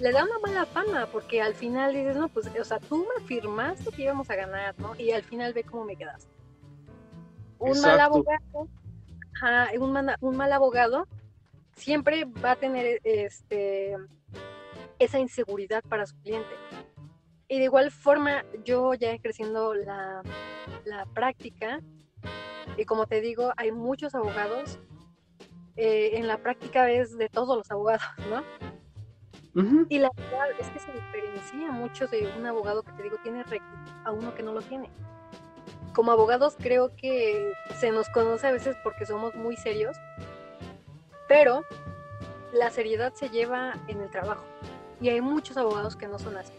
le 0.00 0.12
da 0.12 0.24
una 0.24 0.38
mala 0.38 0.66
fama, 0.66 1.06
porque 1.10 1.40
al 1.40 1.54
final 1.54 1.92
dices, 1.94 2.16
no, 2.16 2.28
pues, 2.28 2.48
o 2.58 2.64
sea, 2.64 2.78
tú 2.78 2.98
me 2.98 3.24
afirmaste 3.24 3.90
que 3.90 4.02
íbamos 4.02 4.28
a 4.30 4.36
ganar, 4.36 4.74
¿no? 4.78 4.94
Y 4.96 5.12
al 5.12 5.22
final 5.22 5.52
ve 5.52 5.64
cómo 5.64 5.84
me 5.84 5.96
quedaste. 5.96 6.30
Un 7.58 7.80
mal 7.80 8.00
abogado, 8.00 8.68
un, 9.78 10.10
un 10.20 10.36
mal 10.36 10.52
abogado 10.52 11.06
siempre 11.76 12.24
va 12.24 12.52
a 12.52 12.56
tener 12.56 13.00
este 13.04 13.96
esa 14.98 15.18
inseguridad 15.18 15.82
para 15.88 16.06
su 16.06 16.16
cliente. 16.22 16.54
Y 17.48 17.58
de 17.58 17.64
igual 17.64 17.90
forma, 17.90 18.44
yo 18.64 18.94
ya 18.94 19.18
creciendo 19.18 19.74
la, 19.74 20.22
la 20.84 21.06
práctica, 21.06 21.80
y 22.76 22.84
como 22.84 23.06
te 23.06 23.20
digo, 23.20 23.52
hay 23.56 23.72
muchos 23.72 24.14
abogados. 24.14 24.78
Eh, 25.76 26.18
en 26.18 26.28
la 26.28 26.36
práctica 26.38 26.84
ves 26.84 27.16
de 27.16 27.28
todos 27.28 27.56
los 27.56 27.70
abogados, 27.70 28.02
¿no? 28.28 28.42
Y 29.54 29.98
la 29.98 30.10
verdad 30.16 30.50
es 30.58 30.68
que 30.70 30.78
se 30.78 30.92
diferencia 30.92 31.70
mucho 31.70 32.06
de 32.06 32.32
un 32.38 32.46
abogado 32.46 32.82
que 32.82 32.92
te 32.92 33.02
digo 33.02 33.18
tiene 33.22 33.42
rectitud 33.42 33.92
a 34.04 34.10
uno 34.10 34.34
que 34.34 34.42
no 34.42 34.52
lo 34.52 34.62
tiene. 34.62 34.88
Como 35.92 36.10
abogados 36.10 36.56
creo 36.58 36.94
que 36.96 37.52
se 37.78 37.90
nos 37.90 38.08
conoce 38.08 38.46
a 38.46 38.52
veces 38.52 38.76
porque 38.82 39.04
somos 39.04 39.34
muy 39.34 39.56
serios, 39.56 39.96
pero 41.28 41.64
la 42.54 42.70
seriedad 42.70 43.12
se 43.12 43.28
lleva 43.28 43.74
en 43.88 44.00
el 44.00 44.10
trabajo. 44.10 44.44
Y 45.02 45.10
hay 45.10 45.20
muchos 45.20 45.58
abogados 45.58 45.96
que 45.96 46.08
no 46.08 46.18
son 46.18 46.36
así. 46.38 46.52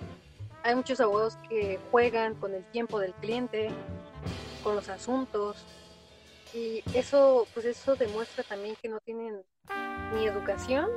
Hay 0.61 0.75
muchos 0.75 0.99
abogados 1.01 1.37
que 1.49 1.79
juegan 1.89 2.35
con 2.35 2.53
el 2.53 2.63
tiempo 2.65 2.99
del 2.99 3.13
cliente, 3.15 3.69
con 4.63 4.75
los 4.75 4.89
asuntos. 4.89 5.65
Y 6.53 6.83
eso, 6.93 7.47
pues 7.55 7.65
eso 7.65 7.95
demuestra 7.95 8.43
también 8.43 8.75
que 8.79 8.87
no 8.87 8.99
tienen 8.99 9.41
ni 10.13 10.27
educación 10.27 10.89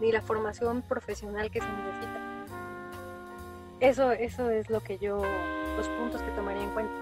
ni 0.00 0.12
la 0.12 0.22
formación 0.22 0.82
profesional 0.82 1.50
que 1.50 1.60
se 1.60 1.66
necesita. 1.66 2.20
Eso, 3.80 4.12
eso 4.12 4.50
es 4.50 4.68
lo 4.68 4.80
que 4.80 4.98
yo, 4.98 5.22
los 5.76 5.88
puntos 5.88 6.20
que 6.22 6.30
tomaría 6.32 6.62
en 6.62 6.70
cuenta. 6.70 6.92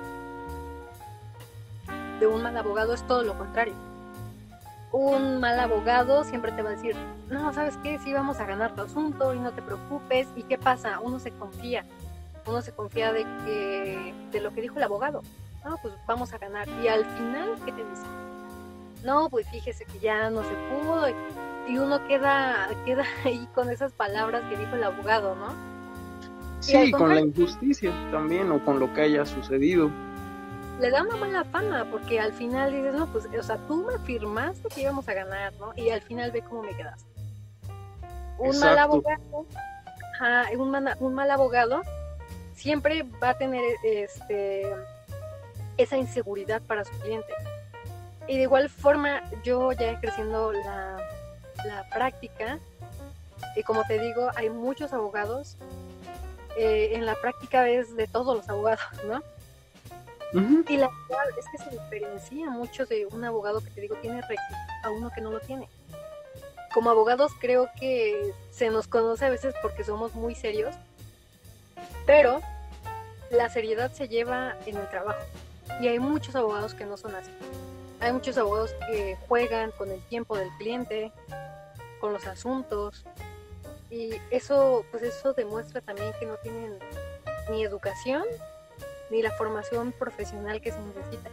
De 2.21 2.27
un 2.27 2.43
mal 2.43 2.57
abogado 2.57 2.95
es 2.95 3.07
todo 3.07 3.23
lo 3.23 3.37
contrario. 3.37 3.75
Un 4.91 5.41
mal 5.41 5.59
abogado 5.61 6.25
siempre 6.25 6.53
te 6.53 6.63
va 6.63 6.71
a 6.71 6.73
decir, 6.73 6.97
no, 7.29 7.53
¿sabes 7.53 7.77
qué? 7.83 7.99
Sí 7.99 8.13
vamos 8.13 8.41
a 8.41 8.47
ganar 8.47 8.75
tu 8.75 8.83
asunto 8.83 9.35
y 9.35 9.39
no 9.39 9.53
te 9.53 9.61
preocupes. 9.61 10.29
¿Y 10.35 10.45
qué 10.45 10.57
pasa? 10.57 11.01
Uno 11.01 11.19
se 11.19 11.31
confía. 11.33 11.85
Uno 12.47 12.63
se 12.63 12.73
confía 12.73 13.13
de 13.13 13.25
que, 13.45 14.15
de 14.33 14.41
lo 14.41 14.53
que 14.55 14.63
dijo 14.63 14.77
el 14.77 14.85
abogado. 14.85 15.23
No, 15.65 15.77
pues 15.83 15.95
vamos 16.07 16.33
a 16.33 16.39
ganar. 16.39 16.67
Y 16.83 16.89
al 16.89 17.05
final, 17.05 17.57
¿qué 17.65 17.73
te 17.73 17.85
dice? 17.85 18.07
No, 19.05 19.29
pues 19.29 19.49
fíjese 19.49 19.85
que 19.85 19.99
ya 19.99 20.31
no 20.31 20.43
se 20.43 20.55
pudo 20.55 21.07
uno 21.77 22.07
queda, 22.07 22.69
queda 22.87 23.05
ahí 23.25 23.47
con 23.55 23.71
esas 23.71 23.93
palabras 23.93 24.43
que 24.49 24.57
dijo 24.57 24.75
el 24.77 24.85
abogado, 24.85 25.35
¿no? 25.35 25.55
Sí, 26.61 26.91
con 26.91 27.15
la 27.15 27.21
injusticia 27.21 27.93
también 28.11 28.51
o 28.51 28.65
con 28.65 28.81
lo 28.81 28.93
que 28.93 29.03
haya 29.03 29.27
sucedido. 29.27 29.91
Le 30.81 30.91
da 30.91 31.03
una 31.03 31.17
mala 31.17 31.45
fama 31.45 31.87
porque 31.91 32.21
al 32.21 32.33
final 32.33 32.73
dices, 32.73 32.95
no, 32.95 33.07
pues, 33.13 33.27
o 33.27 33.43
sea, 33.43 33.57
tú 33.69 33.85
me 33.85 33.95
afirmaste 33.95 34.69
que 34.69 34.83
íbamos 34.83 35.09
a 35.09 35.15
ganar, 35.15 35.53
¿no? 35.61 35.73
Y 35.77 35.91
al 35.91 36.01
final 36.01 36.31
ve 36.31 36.43
cómo 36.43 36.63
me 36.63 36.77
quedas. 36.77 37.05
Un 38.39 38.59
mal 38.61 38.79
abogado, 38.79 39.47
un, 40.57 40.89
un 41.01 41.15
mal 41.15 41.31
abogado 41.31 41.83
siempre 42.55 43.05
va 43.23 43.31
a 43.31 43.39
tener 43.39 43.63
este 43.85 44.73
esa 45.77 45.97
inseguridad 45.97 46.61
para 46.63 46.85
su 46.85 46.93
cliente. 47.01 47.33
Y 48.27 48.37
de 48.37 48.43
igual 48.43 48.69
forma, 48.69 49.23
yo 49.43 49.73
ya 49.73 49.99
creciendo 50.01 50.53
la, 50.53 50.99
la 51.65 51.89
práctica, 51.91 52.59
y 53.57 53.63
como 53.63 53.85
te 53.85 53.99
digo, 53.99 54.31
hay 54.37 54.51
muchos 54.51 54.93
abogados. 54.93 55.57
Eh, 56.57 56.95
en 56.95 57.07
la 57.07 57.15
práctica 57.15 57.69
es 57.69 57.95
de 57.95 58.07
todos 58.07 58.37
los 58.37 58.49
abogados, 58.49 58.83
¿no? 59.07 59.23
Y 60.33 60.77
la 60.77 60.91
verdad 61.09 61.39
es 61.39 61.47
que 61.51 61.59
se 61.59 61.71
diferencia 61.71 62.51
mucho 62.51 62.85
de 62.85 63.07
un 63.07 63.25
abogado 63.25 63.63
que 63.63 63.71
te 63.71 63.81
digo 63.81 63.97
tiene 63.97 64.21
rectitud 64.21 64.57
a 64.85 64.91
uno 64.91 65.11
que 65.15 65.21
no 65.23 65.31
lo 65.31 65.41
tiene. 65.41 65.69
Como 66.75 66.91
abogados 66.91 67.33
creo 67.41 67.71
que 67.81 68.35
se 68.51 68.69
nos 68.69 68.89
conoce 68.89 69.25
a 69.25 69.31
veces 69.31 69.55
porque 69.63 69.85
somos 69.85 70.15
muy 70.15 70.35
serios, 70.35 70.75
pero 72.05 72.41
la 73.31 73.49
seriedad 73.49 73.91
se 73.93 74.09
lleva 74.09 74.57
en 74.67 74.77
el 74.77 74.89
trabajo. 74.91 75.23
Y 75.81 75.89
hay 75.89 75.99
muchos 75.99 76.37
abogados 76.37 76.75
que 76.75 76.85
no 76.85 76.97
son 76.97 77.15
así. 77.15 77.31
Hay 78.01 78.13
muchos 78.13 78.39
abogados 78.39 78.75
que 78.91 79.17
juegan 79.27 79.73
con 79.73 79.91
el 79.91 80.01
tiempo 80.03 80.37
del 80.37 80.49
cliente, 80.59 81.13
con 82.01 82.13
los 82.13 82.27
asuntos 82.27 83.05
y 83.91 84.11
eso 84.31 84.85
pues 84.91 85.03
eso 85.03 85.33
demuestra 85.33 85.81
también 85.81 86.13
que 86.21 86.27
no 86.27 86.37
tienen 86.37 86.79
ni 87.51 87.65
educación 87.65 88.23
ni 89.11 89.23
la 89.23 89.31
formación 89.33 89.93
profesional 89.93 90.61
que 90.61 90.71
se 90.71 90.79
necesita. 90.81 91.31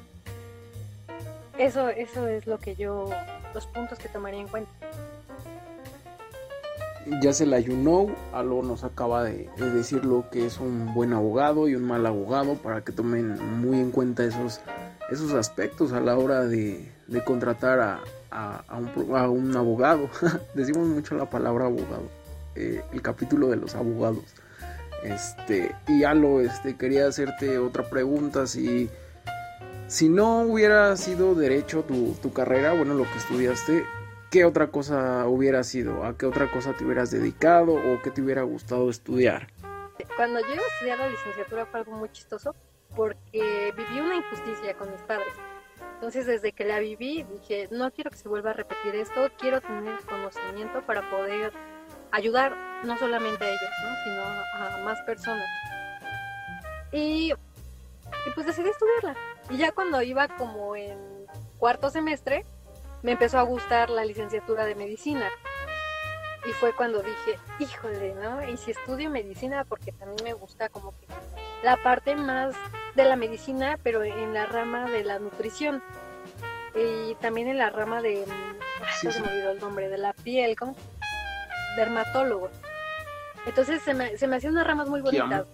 Eso 1.57 1.89
eso 1.89 2.27
es 2.27 2.47
lo 2.47 2.57
que 2.57 2.75
yo 2.75 3.09
los 3.53 3.67
puntos 3.67 3.99
que 3.99 4.09
tomaría 4.09 4.41
en 4.41 4.47
cuenta. 4.47 4.71
Ya 7.21 7.33
se 7.33 7.45
la 7.45 7.59
you 7.59 7.73
know, 7.75 8.09
Alo 8.33 8.63
nos 8.63 8.83
acaba 8.83 9.23
de, 9.23 9.47
decir 9.57 10.03
lo 10.03 10.27
que 10.31 10.47
es 10.47 10.59
un 10.59 10.91
buen 10.95 11.13
abogado 11.13 11.67
y 11.67 11.75
un 11.75 11.83
mal 11.83 12.03
abogado 12.05 12.55
para 12.55 12.81
que 12.81 12.91
tomen 12.91 13.59
muy 13.61 13.79
en 13.79 13.91
cuenta 13.91 14.23
esos, 14.23 14.61
esos 15.09 15.33
aspectos 15.33 15.93
a 15.93 15.99
la 15.99 16.17
hora 16.17 16.45
de, 16.45 16.91
de 17.07 17.23
contratar 17.23 17.79
a, 17.79 18.03
a, 18.31 19.29
un, 19.29 19.55
abogado. 19.55 20.09
Decimos 20.53 20.87
mucho 20.87 21.15
la 21.15 21.29
palabra 21.29 21.65
abogado. 21.65 22.09
Eh, 22.55 22.81
el 22.93 23.01
capítulo 23.01 23.49
de 23.49 23.57
los 23.57 23.75
abogados. 23.75 24.23
Este, 25.03 25.75
y 25.87 26.03
Alo, 26.03 26.41
este, 26.41 26.75
quería 26.77 27.07
hacerte 27.07 27.59
otra 27.59 27.83
pregunta. 27.83 28.47
Si, 28.47 28.89
si 29.87 30.09
no 30.09 30.41
hubiera 30.41 30.95
sido 30.97 31.35
derecho 31.35 31.83
tu, 31.83 32.13
tu 32.21 32.33
carrera, 32.33 32.73
bueno, 32.73 32.93
lo 32.93 33.03
que 33.03 33.17
estudiaste, 33.17 33.85
¿qué 34.31 34.45
otra 34.45 34.67
cosa 34.67 35.27
hubiera 35.27 35.63
sido? 35.63 36.05
¿A 36.05 36.17
qué 36.17 36.25
otra 36.25 36.49
cosa 36.51 36.73
te 36.73 36.85
hubieras 36.85 37.11
dedicado 37.11 37.73
o 37.73 38.01
qué 38.01 38.09
te 38.11 38.21
hubiera 38.21 38.43
gustado 38.43 38.89
estudiar? 38.89 39.47
Cuando 40.15 40.39
yo 40.39 40.53
iba 40.53 40.63
a 40.63 40.73
estudiar 40.73 40.97
la 40.97 41.09
licenciatura 41.09 41.65
fue 41.65 41.79
algo 41.81 41.91
muy 41.93 42.09
chistoso 42.09 42.55
porque 42.95 43.73
viví 43.75 43.99
una 43.99 44.15
injusticia 44.15 44.75
con 44.75 44.91
mis 44.91 45.01
padres. 45.01 45.33
Entonces 45.95 46.25
desde 46.25 46.51
que 46.51 46.65
la 46.65 46.79
viví 46.79 47.23
dije, 47.23 47.67
no 47.71 47.91
quiero 47.91 48.11
que 48.11 48.17
se 48.17 48.29
vuelva 48.29 48.51
a 48.51 48.53
repetir 48.53 48.95
esto, 48.95 49.29
quiero 49.37 49.61
tener 49.61 49.99
conocimiento 50.01 50.85
para 50.85 51.09
poder 51.09 51.53
ayudar 52.11 52.55
no 52.83 52.97
solamente 52.97 53.43
a 53.43 53.47
ellos, 53.47 53.61
¿no? 53.83 53.95
sino 54.03 54.21
a 54.21 54.83
más 54.83 55.01
personas. 55.01 55.47
Y, 56.91 57.33
y 57.33 58.29
pues 58.33 58.45
decidí 58.45 58.69
estudiarla. 58.69 59.15
Y 59.49 59.57
ya 59.57 59.71
cuando 59.71 60.01
iba 60.01 60.27
como 60.27 60.75
en 60.75 60.97
cuarto 61.57 61.89
semestre, 61.89 62.45
me 63.03 63.13
empezó 63.13 63.37
a 63.37 63.43
gustar 63.43 63.89
la 63.89 64.05
licenciatura 64.05 64.65
de 64.65 64.75
medicina. 64.75 65.29
Y 66.47 66.51
fue 66.53 66.75
cuando 66.75 67.01
dije, 67.01 67.39
híjole, 67.59 68.13
¿no? 68.15 68.47
Y 68.47 68.57
si 68.57 68.71
estudio 68.71 69.09
medicina, 69.09 69.65
porque 69.65 69.91
también 69.91 70.23
me 70.23 70.33
gusta 70.33 70.69
como 70.69 70.91
que 70.99 71.07
la 71.63 71.77
parte 71.81 72.15
más 72.15 72.55
de 72.95 73.05
la 73.05 73.15
medicina, 73.15 73.77
pero 73.83 74.03
en 74.03 74.33
la 74.33 74.45
rama 74.45 74.89
de 74.89 75.03
la 75.03 75.19
nutrición. 75.19 75.83
Y 76.75 77.15
también 77.15 77.47
en 77.47 77.57
la 77.57 77.69
rama 77.69 78.01
de, 78.01 78.25
sí, 78.99 79.11
se 79.11 79.21
me 79.21 79.27
olvidó 79.27 79.51
el 79.51 79.59
nombre, 79.59 79.89
de 79.89 79.97
la 79.97 80.13
piel, 80.13 80.55
¿cómo? 80.55 80.75
Dermatólogo. 81.77 82.49
Entonces 83.45 83.81
se 83.83 83.93
me, 83.93 84.17
se 84.17 84.27
me 84.27 84.37
hacían 84.37 84.53
unas 84.53 84.67
ramas 84.67 84.89
muy 84.89 85.01
bonitas. 85.01 85.45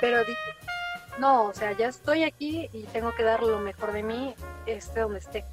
Pero 0.00 0.18
dije, 0.20 0.38
no, 1.18 1.44
o 1.44 1.54
sea, 1.54 1.72
ya 1.72 1.88
estoy 1.88 2.24
aquí 2.24 2.68
y 2.72 2.84
tengo 2.84 3.14
que 3.14 3.22
dar 3.22 3.42
lo 3.42 3.58
mejor 3.58 3.92
de 3.92 4.02
mí, 4.02 4.34
esté 4.66 5.00
donde 5.00 5.18
esté. 5.18 5.44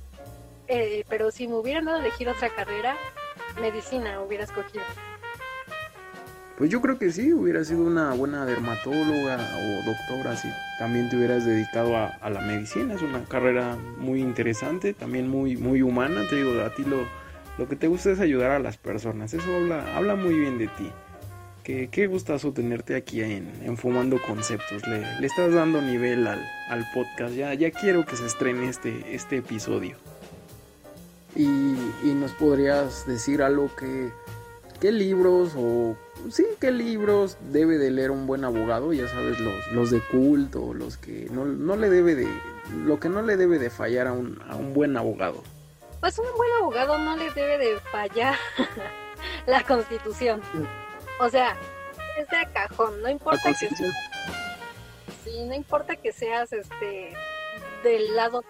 Eh, 0.68 1.06
pero 1.10 1.32
si 1.32 1.48
me 1.48 1.56
hubieran 1.56 1.86
dado 1.86 1.98
a 1.98 2.02
elegir 2.02 2.30
otra 2.30 2.50
carrera, 2.50 2.96
medicina 3.60 4.22
hubiera 4.22 4.46
escogido. 4.46 4.84
Pues 6.62 6.70
yo 6.70 6.80
creo 6.80 7.00
que 7.00 7.12
sí, 7.12 7.34
hubiera 7.34 7.64
sido 7.64 7.82
una 7.82 8.14
buena 8.14 8.46
dermatóloga 8.46 9.40
o 9.58 9.84
doctora 9.84 10.36
si 10.36 10.48
también 10.78 11.10
te 11.10 11.18
hubieras 11.18 11.44
dedicado 11.44 11.98
a, 11.98 12.30
la 12.30 12.40
medicina. 12.42 12.94
Es 12.94 13.02
una 13.02 13.24
carrera 13.24 13.76
muy 13.98 14.22
interesante, 14.22 14.94
también 14.94 15.28
muy, 15.28 15.58
muy 15.58 15.82
humana. 15.82 16.22
Te 16.30 16.36
digo, 16.36 16.62
a 16.62 16.72
ti 16.76 16.84
lo, 16.84 17.08
lo 17.58 17.68
que 17.68 17.76
te 17.76 17.88
gusta 17.88 18.12
es 18.12 18.20
ayudar 18.20 18.52
a 18.52 18.60
las 18.60 18.78
personas. 18.78 19.34
Eso 19.34 19.56
habla, 19.56 19.98
habla 19.98 20.14
muy 20.14 20.36
bien 20.36 20.60
de 20.60 20.68
ti. 20.68 20.92
Qué, 21.64 21.90
qué 21.92 22.06
gustazo 22.06 22.54
tenerte 22.54 22.94
aquí 22.96 23.24
en, 23.24 23.52
en 23.64 23.76
Fumando 23.76 24.22
Conceptos. 24.22 24.88
Le, 24.88 25.00
le, 25.20 25.26
estás 25.26 25.52
dando 25.56 25.82
nivel 25.82 26.28
al, 26.28 26.48
al 26.70 26.86
podcast. 26.94 27.34
Ya, 27.34 27.56
ya 27.56 27.72
quiero 27.72 28.06
que 28.06 28.16
se 28.16 28.28
estrene 28.28 28.70
este, 28.70 29.16
este 29.16 29.38
episodio. 29.38 29.98
Y, 31.36 31.48
y 32.04 32.14
nos 32.14 32.34
podrías 32.34 33.08
decir 33.08 33.42
algo 33.42 33.76
que, 33.76 34.12
qué 34.82 34.92
libros 34.92 35.54
o 35.56 35.96
sí, 36.32 36.46
qué 36.60 36.72
libros 36.72 37.38
debe 37.52 37.78
de 37.78 37.92
leer 37.92 38.10
un 38.10 38.26
buen 38.26 38.44
abogado, 38.44 38.92
ya 38.92 39.08
sabes, 39.08 39.40
los, 39.40 39.68
los 39.72 39.92
de 39.92 40.02
culto, 40.02 40.74
los 40.74 40.98
que 40.98 41.28
no, 41.32 41.46
no, 41.46 41.76
le 41.76 41.90
debe 41.90 42.16
de, 42.16 42.28
lo 42.84 43.00
que 43.00 43.08
no 43.08 43.22
le 43.22 43.38
debe 43.38 43.60
de 43.60 43.70
fallar 43.70 44.08
a 44.08 44.14
un, 44.14 44.42
a 44.50 44.56
un 44.56 44.74
buen 44.74 44.98
abogado. 44.98 45.44
Pues 46.00 46.18
un 46.18 46.26
buen 46.36 46.50
abogado 46.60 46.98
no 46.98 47.16
le 47.16 47.30
debe 47.32 47.60
de 47.60 47.80
fallar 47.92 48.36
la 49.46 49.64
constitución. 49.64 50.42
O 51.20 51.30
sea, 51.30 51.56
es 52.18 52.28
de 52.30 52.52
cajón, 52.52 53.04
no 53.04 53.10
importa 53.10 53.50
que 53.50 53.54
seas, 53.54 53.94
sí, 55.24 55.46
no 55.46 55.54
importa 55.54 55.96
que 55.96 56.12
seas 56.12 56.52
este 56.52 57.14
del 57.84 58.16
lado 58.16 58.44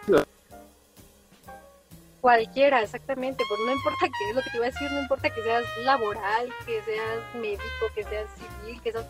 cualquiera, 2.21 2.81
exactamente, 2.81 3.43
pues 3.49 3.59
no 3.65 3.73
importa 3.73 4.05
qué 4.05 4.29
es 4.29 4.35
lo 4.35 4.41
que 4.43 4.49
te 4.51 4.57
iba 4.57 4.67
a 4.67 4.69
decir, 4.69 4.91
no 4.91 5.01
importa 5.01 5.29
que 5.31 5.41
seas 5.41 5.63
laboral, 5.83 6.53
que 6.65 6.81
seas 6.83 7.35
médico, 7.35 7.63
que 7.95 8.03
seas 8.03 8.27
civil, 8.35 8.81
que 8.81 8.91
seas 8.91 9.05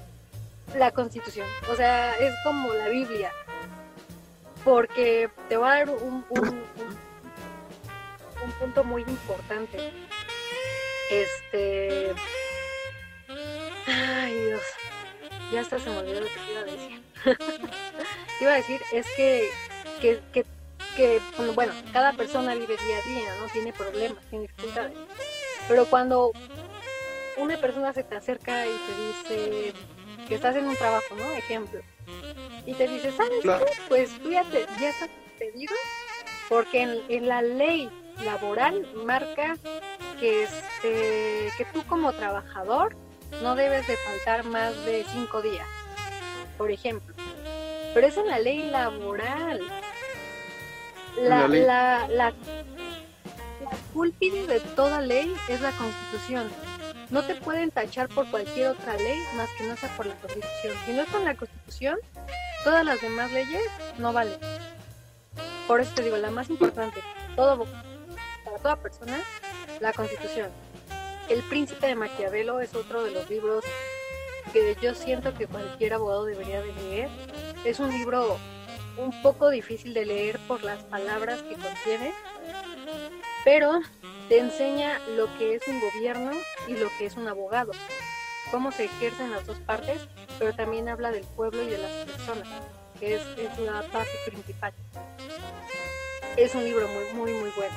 la 0.75 0.91
constitución, 0.91 1.47
o 1.69 1.75
sea, 1.75 2.15
es 2.17 2.33
como 2.43 2.73
la 2.73 2.87
Biblia, 2.87 3.31
porque 4.63 5.29
te 5.49 5.57
va 5.57 5.73
a 5.73 5.75
dar 5.79 5.89
un, 5.89 6.25
un, 6.29 6.47
un, 6.47 6.97
un 8.45 8.51
punto 8.57 8.83
muy 8.85 9.01
importante, 9.01 9.91
este, 11.11 12.13
ay 13.87 14.33
Dios, 14.33 14.61
ya 15.51 15.61
hasta 15.61 15.79
se 15.79 15.89
me 15.89 15.97
olvidó 15.97 16.21
lo 16.21 16.27
que 16.27 16.51
iba 16.51 16.61
a 16.61 16.63
decir, 16.63 17.01
te 18.39 18.43
iba 18.43 18.53
a 18.53 18.55
decir 18.55 18.81
es 18.93 19.05
que, 19.17 19.49
que, 19.99 20.21
que 20.31 20.45
que, 20.95 21.21
bueno, 21.55 21.73
cada 21.93 22.13
persona 22.13 22.53
vive 22.53 22.77
día 22.77 22.97
a 22.97 23.07
día, 23.07 23.35
¿no? 23.39 23.47
Tiene 23.51 23.73
problemas, 23.73 24.23
tiene 24.29 24.47
dificultades. 24.47 24.93
Pero 25.67 25.85
cuando 25.85 26.31
una 27.37 27.57
persona 27.57 27.93
se 27.93 28.03
te 28.03 28.15
acerca 28.15 28.65
y 28.65 28.69
te 28.69 29.29
dice 29.33 29.73
que 30.27 30.35
estás 30.35 30.55
en 30.55 30.67
un 30.67 30.75
trabajo, 30.75 31.15
¿no? 31.15 31.31
Ejemplo. 31.31 31.81
Y 32.65 32.73
te 32.73 32.87
dice, 32.87 33.11
¿sabes 33.11 33.41
claro. 33.41 33.65
qué? 33.65 33.73
Pues 33.87 34.11
tú 34.19 34.31
ya, 34.31 34.43
te, 34.43 34.65
ya 34.79 34.89
estás 34.89 35.09
pedido 35.39 35.73
porque 36.49 36.81
en, 36.81 37.01
en, 37.09 37.27
la 37.27 37.41
ley 37.41 37.89
laboral 38.23 38.85
marca 39.05 39.57
que, 40.19 40.43
este, 40.43 41.51
que 41.57 41.65
tú 41.73 41.83
como 41.87 42.13
trabajador 42.13 42.95
no 43.41 43.55
debes 43.55 43.87
de 43.87 43.95
faltar 43.97 44.43
más 44.43 44.85
de 44.85 45.05
cinco 45.11 45.41
días, 45.41 45.67
por 46.57 46.71
ejemplo. 46.71 47.15
Pero 47.93 48.07
es 48.07 48.17
en 48.17 48.27
la 48.27 48.39
ley 48.39 48.69
laboral 48.69 49.61
la, 51.17 51.47
la, 51.47 52.07
la, 52.07 52.33
cúlpide 53.93 54.47
de 54.47 54.59
toda 54.59 55.01
ley 55.01 55.35
es 55.49 55.61
la 55.61 55.71
constitución. 55.71 56.49
No 57.09 57.23
te 57.23 57.35
pueden 57.35 57.71
tachar 57.71 58.07
por 58.07 58.29
cualquier 58.29 58.69
otra 58.69 58.95
ley 58.95 59.19
más 59.35 59.49
que 59.57 59.65
no 59.65 59.75
sea 59.75 59.89
por 59.97 60.05
la 60.05 60.15
constitución. 60.15 60.75
Si 60.85 60.93
no 60.93 61.01
es 61.01 61.09
con 61.09 61.25
la 61.25 61.35
constitución, 61.35 61.97
todas 62.63 62.85
las 62.85 63.01
demás 63.01 63.31
leyes 63.31 63.63
no 63.97 64.13
valen. 64.13 64.37
Por 65.67 65.81
eso 65.81 65.91
te 65.93 66.03
digo, 66.03 66.17
la 66.17 66.31
más 66.31 66.49
importante, 66.49 67.01
todo, 67.35 67.65
para 68.45 68.57
toda 68.57 68.75
persona, 68.77 69.19
la 69.79 69.93
constitución. 69.93 70.49
El 71.29 71.43
príncipe 71.43 71.87
de 71.87 71.95
Maquiavelo 71.95 72.59
es 72.59 72.75
otro 72.75 73.03
de 73.03 73.11
los 73.11 73.29
libros 73.29 73.63
que 74.51 74.75
yo 74.81 74.93
siento 74.95 75.33
que 75.33 75.47
cualquier 75.47 75.93
abogado 75.93 76.25
debería 76.25 76.61
de 76.61 76.73
leer. 76.73 77.09
Es 77.63 77.79
un 77.79 77.89
libro 77.91 78.37
un 78.97 79.21
poco 79.21 79.49
difícil 79.49 79.93
de 79.93 80.05
leer 80.05 80.39
por 80.47 80.63
las 80.63 80.83
palabras 80.83 81.41
que 81.43 81.55
contiene, 81.55 82.13
pero 83.43 83.81
te 84.29 84.39
enseña 84.39 84.99
lo 85.15 85.27
que 85.37 85.55
es 85.55 85.67
un 85.67 85.79
gobierno 85.79 86.31
y 86.67 86.75
lo 86.75 86.89
que 86.97 87.05
es 87.05 87.15
un 87.15 87.27
abogado, 87.27 87.71
cómo 88.49 88.71
se 88.71 88.85
ejercen 88.85 89.31
las 89.31 89.45
dos 89.45 89.59
partes, 89.59 90.01
pero 90.39 90.53
también 90.53 90.89
habla 90.89 91.11
del 91.11 91.23
pueblo 91.23 91.61
y 91.63 91.67
de 91.67 91.77
las 91.77 91.91
personas, 92.05 92.47
que 92.99 93.15
es, 93.15 93.21
es 93.37 93.59
la 93.59 93.81
base 93.93 94.17
principal. 94.25 94.73
Es 96.37 96.55
un 96.55 96.63
libro 96.63 96.87
muy, 96.87 97.13
muy, 97.13 97.39
muy 97.39 97.49
bueno. 97.57 97.75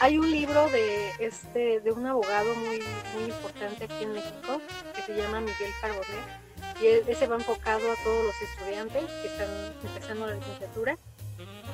Hay 0.00 0.16
un 0.16 0.30
libro 0.30 0.68
de 0.70 1.10
este 1.18 1.80
de 1.80 1.90
un 1.90 2.06
abogado 2.06 2.54
muy, 2.54 2.80
muy 3.14 3.24
importante 3.24 3.84
aquí 3.84 4.04
en 4.04 4.12
México 4.12 4.60
que 4.94 5.02
se 5.02 5.16
llama 5.16 5.40
Miguel 5.40 5.72
Carbonet 5.80 6.47
y 6.80 6.86
ese 6.86 7.26
va 7.26 7.36
enfocado 7.36 7.90
a 7.90 7.96
todos 8.04 8.24
los 8.24 8.42
estudiantes 8.42 9.04
que 9.04 9.28
están 9.28 9.48
empezando 9.82 10.26
la 10.26 10.34
licenciatura, 10.34 10.96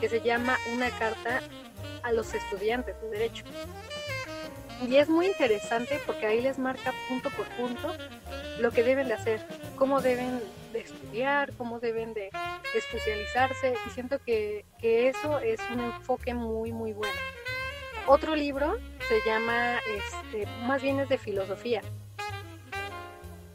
que 0.00 0.08
se 0.08 0.20
llama 0.20 0.58
Una 0.74 0.90
carta 0.90 1.42
a 2.02 2.12
los 2.12 2.32
estudiantes 2.34 3.00
de 3.00 3.08
Derecho. 3.08 3.44
Y 4.86 4.96
es 4.96 5.08
muy 5.08 5.26
interesante 5.26 6.00
porque 6.06 6.26
ahí 6.26 6.40
les 6.40 6.58
marca 6.58 6.92
punto 7.08 7.30
por 7.30 7.46
punto 7.50 7.94
lo 8.58 8.70
que 8.70 8.82
deben 8.82 9.08
de 9.08 9.14
hacer, 9.14 9.46
cómo 9.76 10.00
deben 10.00 10.40
de 10.72 10.80
estudiar, 10.80 11.52
cómo 11.56 11.80
deben 11.80 12.12
de 12.12 12.30
especializarse 12.74 13.74
y 13.86 13.90
siento 13.90 14.18
que, 14.18 14.64
que 14.78 15.08
eso 15.08 15.38
es 15.38 15.60
un 15.72 15.80
enfoque 15.80 16.34
muy 16.34 16.72
muy 16.72 16.92
bueno. 16.92 17.14
Otro 18.06 18.34
libro 18.34 18.76
se 19.08 19.20
llama, 19.26 19.78
este, 19.96 20.46
más 20.66 20.82
bien 20.82 21.00
es 21.00 21.08
de 21.08 21.16
filosofía, 21.16 21.80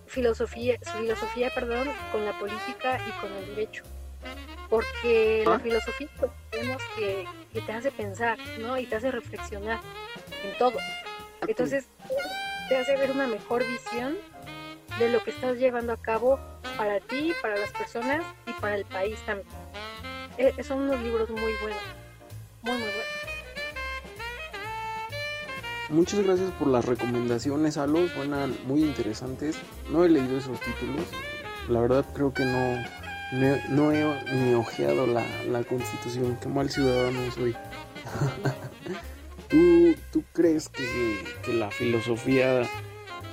filosofía, 0.09 0.77
filosofía 0.97 1.49
perdón, 1.53 1.87
con 2.11 2.25
la 2.25 2.37
política 2.37 2.99
y 3.07 3.21
con 3.21 3.31
el 3.31 3.55
derecho. 3.55 3.83
Porque 4.69 5.43
la 5.45 5.59
filosofía 5.59 6.07
pues, 6.19 6.31
vemos 6.51 6.81
que, 6.95 7.25
que, 7.53 7.61
te 7.61 7.71
hace 7.71 7.91
pensar, 7.91 8.37
¿no? 8.59 8.77
Y 8.77 8.85
te 8.85 8.97
hace 8.97 9.11
reflexionar 9.11 9.79
en 10.43 10.57
todo. 10.57 10.77
Entonces, 11.47 11.85
te 12.67 12.77
hace 12.77 12.95
ver 12.97 13.11
una 13.11 13.27
mejor 13.27 13.65
visión 13.65 14.17
de 14.99 15.09
lo 15.09 15.23
que 15.23 15.31
estás 15.31 15.57
llevando 15.57 15.93
a 15.93 15.97
cabo 15.97 16.39
para 16.77 16.99
ti, 16.99 17.33
para 17.41 17.57
las 17.57 17.71
personas 17.71 18.23
y 18.45 18.53
para 18.53 18.75
el 18.75 18.85
país 18.85 19.17
también. 19.25 19.47
Eh, 20.37 20.53
son 20.63 20.81
unos 20.81 20.99
libros 21.01 21.29
muy 21.29 21.53
buenos, 21.61 21.81
muy, 22.61 22.73
muy 22.73 22.81
buenos. 22.81 23.18
Muchas 25.89 26.23
gracias 26.23 26.51
por 26.51 26.67
las 26.67 26.85
recomendaciones, 26.85 27.77
Alo, 27.77 28.07
suenan 28.09 28.55
muy 28.67 28.83
interesantes. 28.83 29.57
No 29.89 30.05
he 30.05 30.09
leído 30.09 30.37
esos 30.37 30.59
títulos, 30.59 31.05
La 31.67 31.81
verdad 31.81 32.05
creo 32.13 32.31
que 32.31 32.45
no, 32.45 32.83
no, 33.69 33.91
he 33.91 34.33
ni 34.33 34.53
ojeado 34.53 35.07
la, 35.07 35.63
constitución. 35.63 36.37
Qué 36.41 36.47
mal 36.47 36.69
ciudadano 36.69 37.19
soy. 37.31 37.55
¿Tú, 39.49 39.95
¿Tú, 40.11 40.23
crees 40.31 40.69
que, 40.69 41.53
la 41.53 41.71
filosofía 41.71 42.61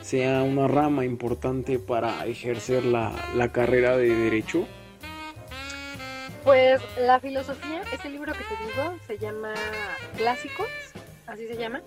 sea 0.01 0.43
una 0.43 0.67
rama 0.67 1.05
importante 1.05 1.79
para 1.79 2.25
ejercer 2.25 2.87
la, 2.87 3.13
la 3.35 3.53
carrera 3.53 3.99
de 3.99 4.15
derecho? 4.15 4.67
Pues 6.43 6.81
la 6.99 7.21
filosofía, 7.21 7.83
ese 7.93 8.09
libro 8.09 8.33
que 8.33 8.45
te 8.45 8.57
digo, 8.65 8.97
se 9.07 9.19
llama 9.19 9.53
Clásicos, 10.17 10.69
así 11.27 11.47
se 11.49 11.57
llama, 11.57 11.83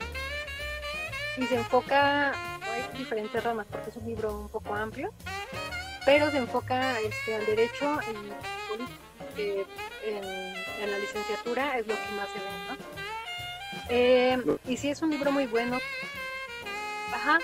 y 1.38 1.46
se 1.46 1.56
enfoca, 1.56 2.32
hay 2.32 2.98
diferentes 2.98 3.44
ramas 3.44 3.66
porque 3.70 3.90
es 3.90 3.96
un 3.98 4.06
libro 4.06 4.38
un 4.38 4.50
poco 4.50 4.76
amplio, 4.76 5.14
pero 6.06 6.30
se 6.32 6.38
enfoca 6.38 7.00
este, 7.00 7.36
al 7.36 7.46
derecho 7.46 8.00
y 8.02 8.70
política, 8.70 9.00
que 9.36 9.66
en, 10.06 10.92
la 10.92 10.98
licenciatura 10.98 11.78
es 11.78 11.88
lo 11.88 11.94
que 11.94 12.12
más 12.16 12.28
se 12.30 12.40
ve, 12.40 12.46
¿no? 12.68 12.78
Eh, 13.90 14.58
y 14.68 14.78
sí 14.78 14.90
es 14.90 15.02
un 15.02 15.12
libro 15.12 15.32
muy 15.32 15.46
bueno, 15.46 15.78
ajá, 17.14 17.40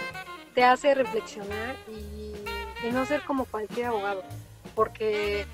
te 0.53 0.63
hace 0.63 0.95
reflexionar 0.95 1.75
y, 1.87 2.33
no 2.91 3.03
ser 3.03 3.23
como 3.23 3.45
cualquier 3.45 3.87
abogado, 3.87 4.23
porque 4.75 5.47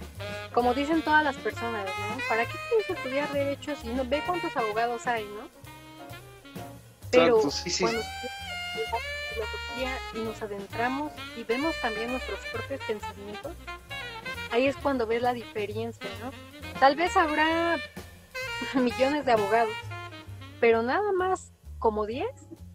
como 0.54 0.74
dicen 0.74 1.02
todas 1.02 1.24
las 1.24 1.38
personas, 1.38 1.86
¿no? 1.86 2.18
¿Para 2.28 2.46
qué 2.46 2.56
quieres 2.68 2.90
estudiar 2.90 3.32
derecho 3.32 3.74
si 3.78 3.88
no 3.88 4.04
ve 4.04 4.22
cuántos 4.26 4.56
abogados 4.58 5.08
hay, 5.08 5.24
¿no? 5.24 5.61
Pero 7.12 7.38
cuando 7.40 7.50
estudiamos 7.50 8.06
filosofía 9.34 9.98
y 10.16 10.20
nos 10.20 10.42
adentramos 10.42 11.12
y 11.38 11.44
vemos 11.44 11.76
también 11.82 12.12
nuestros 12.12 12.40
propios 12.52 12.80
pensamientos, 12.88 13.54
ahí 14.52 14.68
es 14.68 14.76
cuando 14.78 15.06
ves 15.08 15.22
la 15.22 15.34
diferencia, 15.34 16.10
¿no? 16.24 16.32
Tal 16.80 16.96
vez 16.96 17.16
habrá 17.18 17.78
millones 18.76 19.26
de 19.26 19.32
abogados, 19.32 19.74
pero 20.60 20.82
nada 20.84 21.12
más 21.12 21.52
como 21.80 22.06
10 22.06 22.28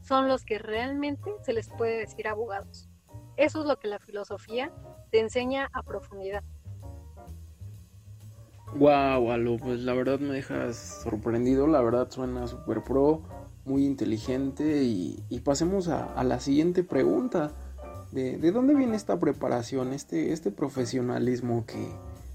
son 0.03 0.29
los 0.29 0.44
que 0.44 0.59
realmente 0.59 1.31
se 1.42 1.53
les 1.53 1.68
puede 1.68 1.99
decir 1.99 2.29
abogados. 2.29 2.88
Eso 3.37 3.61
es 3.61 3.66
lo 3.66 3.79
que 3.79 3.88
la 3.88 3.99
filosofía 3.99 4.72
te 5.11 5.20
enseña 5.20 5.68
a 5.72 5.83
profundidad. 5.83 6.42
Wow, 8.75 9.31
Alo, 9.31 9.57
pues 9.59 9.81
la 9.81 9.94
verdad 9.94 10.18
me 10.18 10.35
dejas 10.35 11.01
sorprendido, 11.03 11.66
la 11.66 11.81
verdad 11.81 12.11
suena 12.11 12.46
súper 12.46 12.83
pro, 12.83 13.22
muy 13.66 13.85
inteligente 13.85 14.83
y, 14.85 15.40
pasemos 15.44 15.88
a, 15.88 16.22
la 16.24 16.40
siguiente 16.40 16.83
pregunta. 16.83 17.52
¿De, 18.12 18.50
dónde 18.50 18.74
viene 18.74 18.96
esta 18.96 19.18
preparación, 19.18 19.92
este, 19.92 20.33
este 20.33 20.50
profesionalismo 20.50 21.66
que 21.66 21.90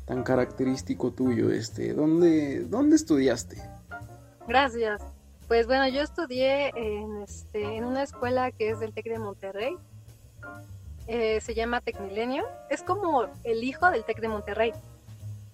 tan 0.05 0.23
característico 0.23 1.11
tuyo? 1.11 1.49
Este, 1.49 1.93
¿dónde, 1.93 2.65
¿Dónde 2.65 2.97
estudiaste? 2.97 3.57
Gracias. 4.47 5.01
Pues 5.47 5.67
bueno, 5.67 5.87
yo 5.87 6.01
estudié 6.01 6.69
en, 6.75 7.23
este, 7.23 7.77
en 7.77 7.85
una 7.85 8.03
escuela 8.03 8.51
que 8.51 8.69
es 8.69 8.79
del 8.79 8.93
TEC 8.93 9.05
de 9.05 9.19
Monterrey. 9.19 9.77
Eh, 11.07 11.41
se 11.41 11.53
llama 11.53 11.81
Tecmilenio. 11.81 12.45
Es 12.69 12.83
como 12.83 13.25
el 13.43 13.63
hijo 13.63 13.89
del 13.89 14.03
TEC 14.03 14.21
de 14.21 14.27
Monterrey. 14.27 14.71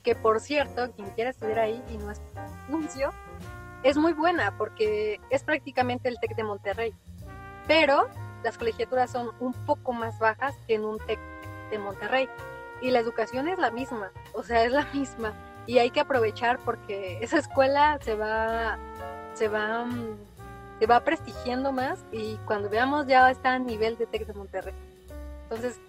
Que 0.03 0.15
por 0.15 0.39
cierto, 0.39 0.91
quien 0.91 1.09
quiera 1.11 1.29
estudiar 1.29 1.59
ahí 1.59 1.81
y 1.91 1.97
no 1.97 2.11
es 2.11 2.21
anuncio, 2.67 3.11
es 3.87 3.95
muy 3.95 4.11
buena 4.11 4.57
porque 4.57 5.21
es 5.29 5.43
prácticamente 5.43 6.09
el 6.09 6.19
TEC 6.19 6.35
de 6.35 6.43
Monterrey. 6.43 6.93
Pero 7.67 8.09
las 8.43 8.57
colegiaturas 8.57 9.09
son 9.09 9.31
un 9.39 9.53
poco 9.53 9.93
más 9.93 10.19
bajas 10.19 10.55
que 10.67 10.75
en 10.75 10.83
un 10.83 10.97
TEC 10.99 11.19
de 11.71 11.79
Monterrey. 11.79 12.27
Y 12.81 12.91
la 12.91 12.99
educación 12.99 13.47
es 13.47 13.57
la 13.57 13.71
misma, 13.71 14.11
o 14.33 14.43
sea, 14.43 14.65
es 14.65 14.73
la 14.73 14.85
misma. 14.93 15.33
Y 15.65 15.79
hay 15.79 15.89
que 15.89 16.01
aprovechar 16.01 16.59
porque 16.59 17.19
esa 17.21 17.37
escuela 17.37 17.97
se 18.01 18.15
va 18.15 18.77
se 19.35 19.47
va, 19.47 19.85
se 20.79 20.85
va 20.85 20.99
prestigiando 21.01 21.71
más 21.71 22.03
y 22.11 22.37
cuando 22.45 22.69
veamos 22.69 23.07
ya 23.07 23.29
está 23.29 23.53
a 23.53 23.59
nivel 23.59 23.97
de 23.97 24.05
TEC 24.07 24.25
de 24.25 24.33
Monterrey. 24.33 24.73
Entonces, 25.43 25.79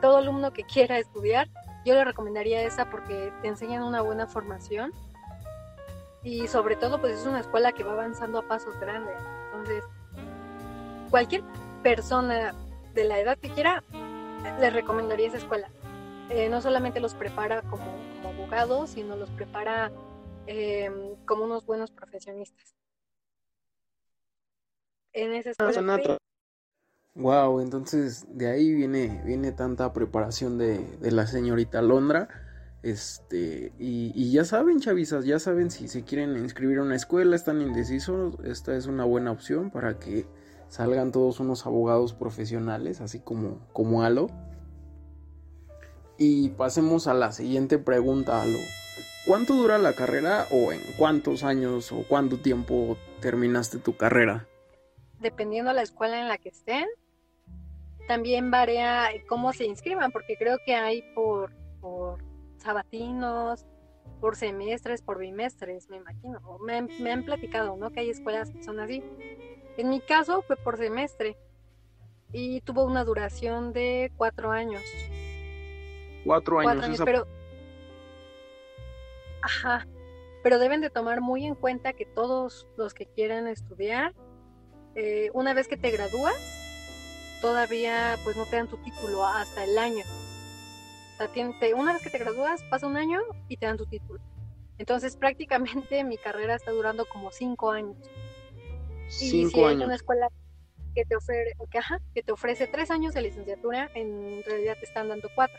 todo 0.00 0.16
alumno 0.18 0.52
que 0.52 0.62
quiera 0.62 0.98
estudiar, 0.98 1.48
yo 1.84 1.94
le 1.94 2.04
recomendaría 2.04 2.62
esa 2.62 2.88
porque 2.88 3.32
te 3.42 3.48
enseñan 3.48 3.82
una 3.82 4.00
buena 4.00 4.26
formación 4.26 4.92
y 6.24 6.48
sobre 6.48 6.74
todo 6.76 7.00
pues 7.00 7.20
es 7.20 7.26
una 7.26 7.40
escuela 7.40 7.72
que 7.72 7.84
va 7.84 7.92
avanzando 7.92 8.38
a 8.40 8.48
pasos 8.48 8.78
grandes. 8.80 9.16
Entonces, 9.52 9.84
cualquier 11.10 11.42
persona 11.82 12.54
de 12.94 13.04
la 13.04 13.20
edad 13.20 13.38
que 13.38 13.50
quiera, 13.50 13.84
le 14.58 14.70
recomendaría 14.70 15.28
esa 15.28 15.38
escuela. 15.38 15.68
Eh, 16.30 16.48
no 16.48 16.60
solamente 16.60 17.00
los 17.00 17.14
prepara 17.14 17.62
como, 17.62 17.84
como 18.22 18.42
abogados, 18.42 18.90
sino 18.90 19.14
los 19.14 19.30
prepara 19.30 19.92
Em, 20.46 21.16
como 21.24 21.44
unos 21.44 21.64
buenos 21.64 21.90
profesionistas. 21.90 22.74
En 25.12 25.32
ese 25.32 25.50
escuela 25.50 26.18
Wow, 27.14 27.60
entonces 27.60 28.26
de 28.36 28.50
ahí 28.50 28.74
viene, 28.74 29.22
viene 29.24 29.52
tanta 29.52 29.92
preparación 29.92 30.58
de, 30.58 30.78
de 30.98 31.12
la 31.12 31.26
señorita 31.28 31.80
Londra. 31.80 32.28
Este, 32.84 33.72
y, 33.78 34.30
ya 34.30 34.44
saben, 34.44 34.78
chavisas, 34.78 35.24
ya 35.24 35.38
saben 35.38 35.70
si 35.70 35.88
se 35.88 36.04
quieren 36.04 36.36
inscribir 36.36 36.80
a 36.80 36.82
una 36.82 36.96
escuela, 36.96 37.34
están 37.34 37.62
indecisos, 37.62 38.36
esta 38.44 38.76
es 38.76 38.84
una 38.84 39.04
buena 39.04 39.30
opción 39.30 39.70
para 39.70 39.98
que 39.98 40.26
salgan 40.68 41.10
todos 41.10 41.40
unos 41.40 41.64
abogados 41.64 42.12
profesionales, 42.12 43.00
así 43.00 43.20
como, 43.20 43.66
como 43.72 44.02
Alo. 44.02 44.26
Y 46.18 46.50
pasemos 46.50 47.06
a 47.06 47.14
la 47.14 47.32
siguiente 47.32 47.78
pregunta, 47.78 48.42
Alo. 48.42 48.58
¿Cuánto 49.26 49.54
dura 49.54 49.78
la 49.78 49.94
carrera 49.94 50.46
o 50.50 50.70
en 50.70 50.80
cuántos 50.98 51.42
años 51.42 51.90
o 51.90 52.04
cuánto 52.06 52.40
tiempo 52.40 52.98
terminaste 53.22 53.78
tu 53.78 53.96
carrera? 53.96 54.46
Dependiendo 55.20 55.70
de 55.70 55.76
la 55.76 55.82
escuela 55.82 56.20
en 56.20 56.28
la 56.28 56.36
que 56.36 56.50
estén, 56.50 56.84
también 58.08 58.50
varía 58.50 59.08
cómo 59.26 59.54
se 59.54 59.64
inscriban, 59.64 60.12
porque 60.12 60.36
creo 60.38 60.58
que 60.66 60.74
hay 60.74 61.00
por, 61.14 61.50
por 61.80 62.33
sabatinos, 62.64 63.66
por 64.20 64.36
semestres, 64.36 65.02
por 65.02 65.18
bimestres, 65.18 65.88
me 65.90 65.98
imagino. 65.98 66.40
Me, 66.66 66.82
me, 66.82 67.12
han 67.12 67.24
platicado, 67.24 67.76
¿no? 67.76 67.90
Que 67.90 68.00
hay 68.00 68.10
escuelas 68.10 68.50
que 68.50 68.62
son 68.64 68.80
así. 68.80 69.02
En 69.76 69.90
mi 69.90 70.00
caso 70.00 70.42
fue 70.42 70.56
por 70.56 70.76
semestre 70.76 71.36
y 72.32 72.60
tuvo 72.62 72.84
una 72.84 73.04
duración 73.04 73.72
de 73.72 74.12
cuatro 74.16 74.50
años. 74.50 74.82
Cuatro 76.24 76.58
años, 76.58 76.72
cuatro 76.72 76.84
años 76.86 77.02
pero 77.04 77.26
Ajá, 79.44 79.86
pero 80.42 80.58
deben 80.58 80.80
de 80.80 80.88
tomar 80.88 81.20
muy 81.20 81.44
en 81.44 81.54
cuenta 81.54 81.92
que 81.92 82.06
todos 82.06 82.66
los 82.78 82.94
que 82.94 83.04
quieren 83.04 83.46
estudiar, 83.46 84.14
eh, 84.94 85.28
una 85.34 85.52
vez 85.52 85.68
que 85.68 85.76
te 85.76 85.90
gradúas, 85.90 86.34
todavía 87.42 88.16
pues 88.24 88.38
no 88.38 88.46
te 88.46 88.56
dan 88.56 88.68
tu 88.68 88.78
título 88.78 89.26
hasta 89.26 89.64
el 89.64 89.76
año. 89.76 90.02
Una 91.74 91.92
vez 91.92 92.02
que 92.02 92.10
te 92.10 92.18
gradúas, 92.18 92.62
pasa 92.64 92.86
un 92.86 92.96
año 92.96 93.20
y 93.48 93.56
te 93.56 93.66
dan 93.66 93.76
tu 93.76 93.86
título. 93.86 94.20
Entonces 94.78 95.16
prácticamente 95.16 96.02
mi 96.04 96.16
carrera 96.16 96.54
está 96.54 96.70
durando 96.70 97.06
como 97.06 97.30
cinco 97.30 97.70
años. 97.70 97.96
Cinco 99.08 99.46
y 99.46 99.50
si 99.50 99.64
años. 99.64 99.84
una 99.84 99.94
escuela 99.94 100.28
que 100.94 101.04
te, 101.04 101.16
ofrece, 101.16 101.56
que, 101.70 101.80
que 102.14 102.22
te 102.22 102.32
ofrece 102.32 102.66
tres 102.66 102.90
años 102.90 103.14
de 103.14 103.22
licenciatura, 103.22 103.90
en 103.94 104.42
realidad 104.44 104.76
te 104.78 104.86
están 104.86 105.08
dando 105.08 105.28
cuatro. 105.34 105.58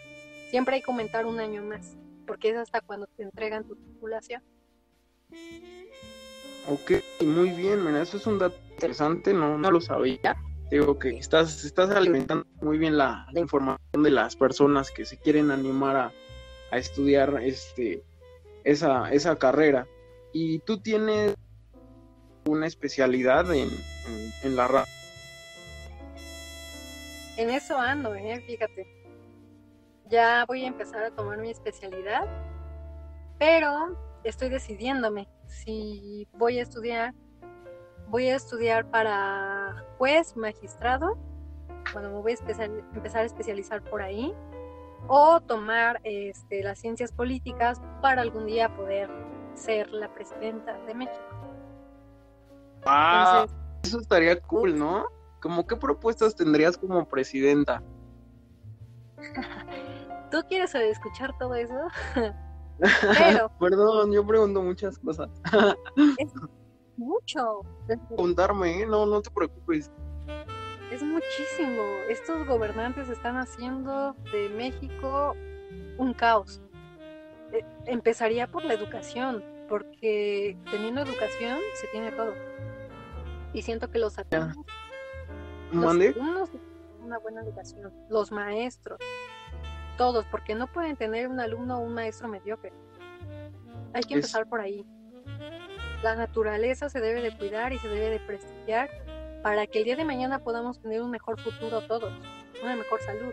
Siempre 0.49 0.75
hay 0.75 0.81
que 0.81 0.91
aumentar 0.91 1.25
un 1.25 1.39
año 1.39 1.61
más 1.61 1.95
porque 2.25 2.49
es 2.49 2.57
hasta 2.57 2.81
cuando 2.81 3.07
te 3.07 3.23
entregan 3.23 3.65
tu 3.65 3.75
titulación. 3.75 4.41
Ok, 6.67 6.91
muy 7.23 7.51
bien, 7.51 7.85
mira, 7.85 8.01
eso 8.01 8.17
es 8.17 8.25
un 8.25 8.39
dato 8.39 8.57
interesante, 8.71 9.33
no, 9.33 9.57
no 9.57 9.71
lo 9.71 9.81
sabía. 9.81 10.35
Digo 10.69 10.97
que 10.97 11.17
estás, 11.17 11.63
estás 11.63 11.91
alimentando 11.91 12.45
muy 12.61 12.77
bien 12.77 12.97
la, 12.97 13.27
información 13.35 14.03
de 14.03 14.11
las 14.11 14.35
personas 14.35 14.91
que 14.91 15.05
se 15.05 15.17
quieren 15.17 15.51
animar 15.51 15.95
a, 15.95 16.11
estudiar 16.77 17.39
este, 17.41 18.03
esa, 18.63 19.11
esa 19.11 19.37
carrera. 19.37 19.87
Y 20.33 20.59
tú 20.59 20.81
tienes 20.81 21.35
una 22.45 22.67
especialidad 22.67 23.53
en, 23.53 23.69
en, 24.43 24.55
la 24.55 24.67
radio. 24.67 24.93
En 27.37 27.49
eso 27.49 27.77
ando, 27.77 28.13
¿eh? 28.15 28.43
fíjate 28.45 28.95
ya 30.09 30.45
voy 30.47 30.63
a 30.63 30.67
empezar 30.67 31.03
a 31.03 31.11
tomar 31.11 31.37
mi 31.37 31.49
especialidad, 31.49 32.27
pero 33.39 33.97
estoy 34.23 34.49
decidiéndome 34.49 35.27
si 35.47 36.27
voy 36.33 36.59
a 36.59 36.63
estudiar, 36.63 37.13
voy 38.09 38.29
a 38.29 38.35
estudiar 38.35 38.89
para 38.89 39.83
juez, 39.97 40.35
magistrado, 40.35 41.17
bueno, 41.93 42.09
me 42.09 42.21
voy 42.21 42.33
a 42.33 42.63
empezar 42.95 43.21
a 43.21 43.25
especializar 43.25 43.81
por 43.83 44.01
ahí, 44.01 44.33
o 45.07 45.39
tomar 45.41 46.01
este, 46.03 46.63
las 46.63 46.79
ciencias 46.79 47.11
políticas 47.11 47.81
para 48.01 48.21
algún 48.21 48.45
día 48.47 48.75
poder 48.75 49.09
ser 49.53 49.91
la 49.91 50.13
presidenta 50.13 50.77
de 50.85 50.93
México. 50.93 51.19
Ah, 52.85 53.45
eso 53.83 53.99
estaría 53.99 54.39
cool, 54.41 54.77
¿no? 54.77 55.05
¿Cómo 55.41 55.65
qué 55.65 55.75
propuestas 55.75 56.35
tendrías 56.35 56.77
como 56.77 57.07
presidenta? 57.07 57.81
tú 60.31 60.39
quieres 60.47 60.73
escuchar 60.75 61.37
todo 61.37 61.55
eso. 61.55 61.75
Pero, 63.17 63.51
Perdón, 63.59 64.11
yo 64.11 64.25
pregunto 64.25 64.61
muchas 64.61 64.97
cosas. 64.99 65.29
Mucho. 66.97 67.61
Preguntarme, 67.87 68.81
¿eh? 68.81 68.85
no, 68.85 69.05
no 69.05 69.21
te 69.21 69.29
preocupes. 69.31 69.91
Es 70.91 71.03
muchísimo. 71.03 71.81
Estos 72.09 72.47
gobernantes 72.47 73.09
están 73.09 73.37
haciendo 73.37 74.13
de 74.31 74.49
México 74.49 75.35
un 75.97 76.13
caos. 76.13 76.61
Eh, 77.51 77.65
empezaría 77.85 78.47
por 78.47 78.63
la 78.65 78.73
educación, 78.73 79.43
porque 79.67 80.57
teniendo 80.71 81.01
educación 81.01 81.59
se 81.75 81.87
tiene 81.87 82.11
todo. 82.11 82.33
Y 83.53 83.61
siento 83.61 83.89
que 83.89 83.99
los 83.99 84.17
alumnos, 84.17 84.57
los 85.71 86.49
una 87.01 87.17
buena 87.19 87.41
educación, 87.41 87.93
los 88.09 88.31
maestros, 88.31 88.99
todos, 89.97 90.25
porque 90.25 90.55
no 90.55 90.67
pueden 90.67 90.97
tener 90.97 91.27
un 91.27 91.39
alumno 91.39 91.77
o 91.77 91.81
un 91.81 91.93
maestro 91.93 92.27
mediocre. 92.27 92.73
Hay 93.93 94.03
que 94.03 94.15
empezar 94.15 94.47
por 94.47 94.59
ahí. 94.59 94.85
La 96.03 96.15
naturaleza 96.15 96.89
se 96.89 96.99
debe 96.99 97.21
de 97.21 97.35
cuidar 97.37 97.73
y 97.73 97.79
se 97.79 97.87
debe 97.87 98.09
de 98.09 98.19
prestigiar 98.19 98.89
para 99.41 99.67
que 99.67 99.79
el 99.79 99.85
día 99.85 99.95
de 99.95 100.05
mañana 100.05 100.39
podamos 100.39 100.79
tener 100.79 101.01
un 101.01 101.11
mejor 101.11 101.39
futuro 101.39 101.81
todos, 101.87 102.13
una 102.63 102.75
mejor 102.75 103.01
salud. 103.01 103.31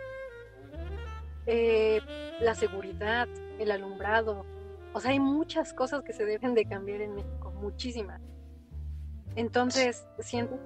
Eh, 1.47 2.01
la 2.41 2.55
seguridad, 2.55 3.29
el 3.59 3.71
alumbrado, 3.71 4.45
o 4.93 5.01
sea, 5.01 5.11
hay 5.11 5.21
muchas 5.21 5.73
cosas 5.73 6.03
que 6.03 6.13
se 6.13 6.25
deben 6.25 6.55
de 6.55 6.67
cambiar 6.67 7.01
en 7.01 7.15
México, 7.15 7.53
muchísimas. 7.61 8.21
Entonces, 9.37 10.07
siento... 10.19 10.59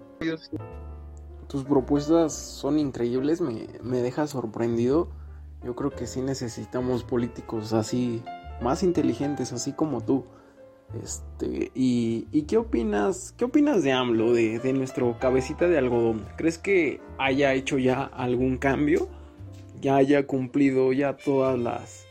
Tus 1.48 1.64
propuestas 1.64 2.32
son 2.32 2.78
increíbles, 2.78 3.40
me, 3.40 3.68
me 3.80 3.98
deja 3.98 4.26
sorprendido 4.26 5.08
yo 5.66 5.74
creo 5.74 5.90
que 5.90 6.06
sí 6.06 6.20
necesitamos 6.20 7.02
políticos 7.02 7.72
así, 7.72 8.22
más 8.60 8.84
inteligentes, 8.84 9.52
así 9.52 9.72
como 9.72 10.00
tú. 10.00 10.24
Este, 11.02 11.72
y, 11.74 12.42
qué 12.42 12.56
opinas, 12.56 13.34
qué 13.36 13.44
opinas 13.44 13.82
de 13.82 13.92
AMLO, 13.92 14.32
de, 14.32 14.58
de, 14.58 14.72
nuestro 14.72 15.18
cabecita 15.18 15.66
de 15.68 15.78
algodón? 15.78 16.26
¿Crees 16.36 16.58
que 16.58 17.00
haya 17.18 17.52
hecho 17.54 17.78
ya 17.78 18.04
algún 18.04 18.56
cambio? 18.56 19.08
¿Ya 19.80 19.96
haya 19.96 20.26
cumplido 20.26 20.92
ya 20.92 21.16
todas 21.16 21.58
las 21.58 22.06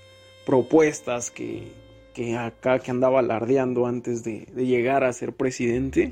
propuestas 0.46 1.32
que, 1.32 1.72
que 2.14 2.38
acá 2.38 2.80
que 2.80 2.92
andaba 2.92 3.20
alardeando 3.20 3.88
antes 3.88 4.24
de, 4.24 4.48
de, 4.54 4.66
llegar 4.66 5.04
a 5.04 5.14
ser 5.14 5.34
presidente? 5.34 6.12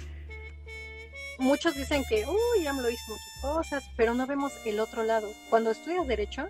Muchos 1.38 1.76
dicen 1.76 2.04
que, 2.08 2.26
uy, 2.26 2.65
AMLO 2.65 2.89
hizo 2.89 3.12
muchas 3.12 3.41
cosas, 3.41 3.84
pero 3.97 4.13
no 4.13 4.26
vemos 4.26 4.54
el 4.65 4.80
otro 4.80 5.04
lado. 5.04 5.28
Cuando 5.49 5.71
estudias 5.71 6.08
derecho, 6.08 6.47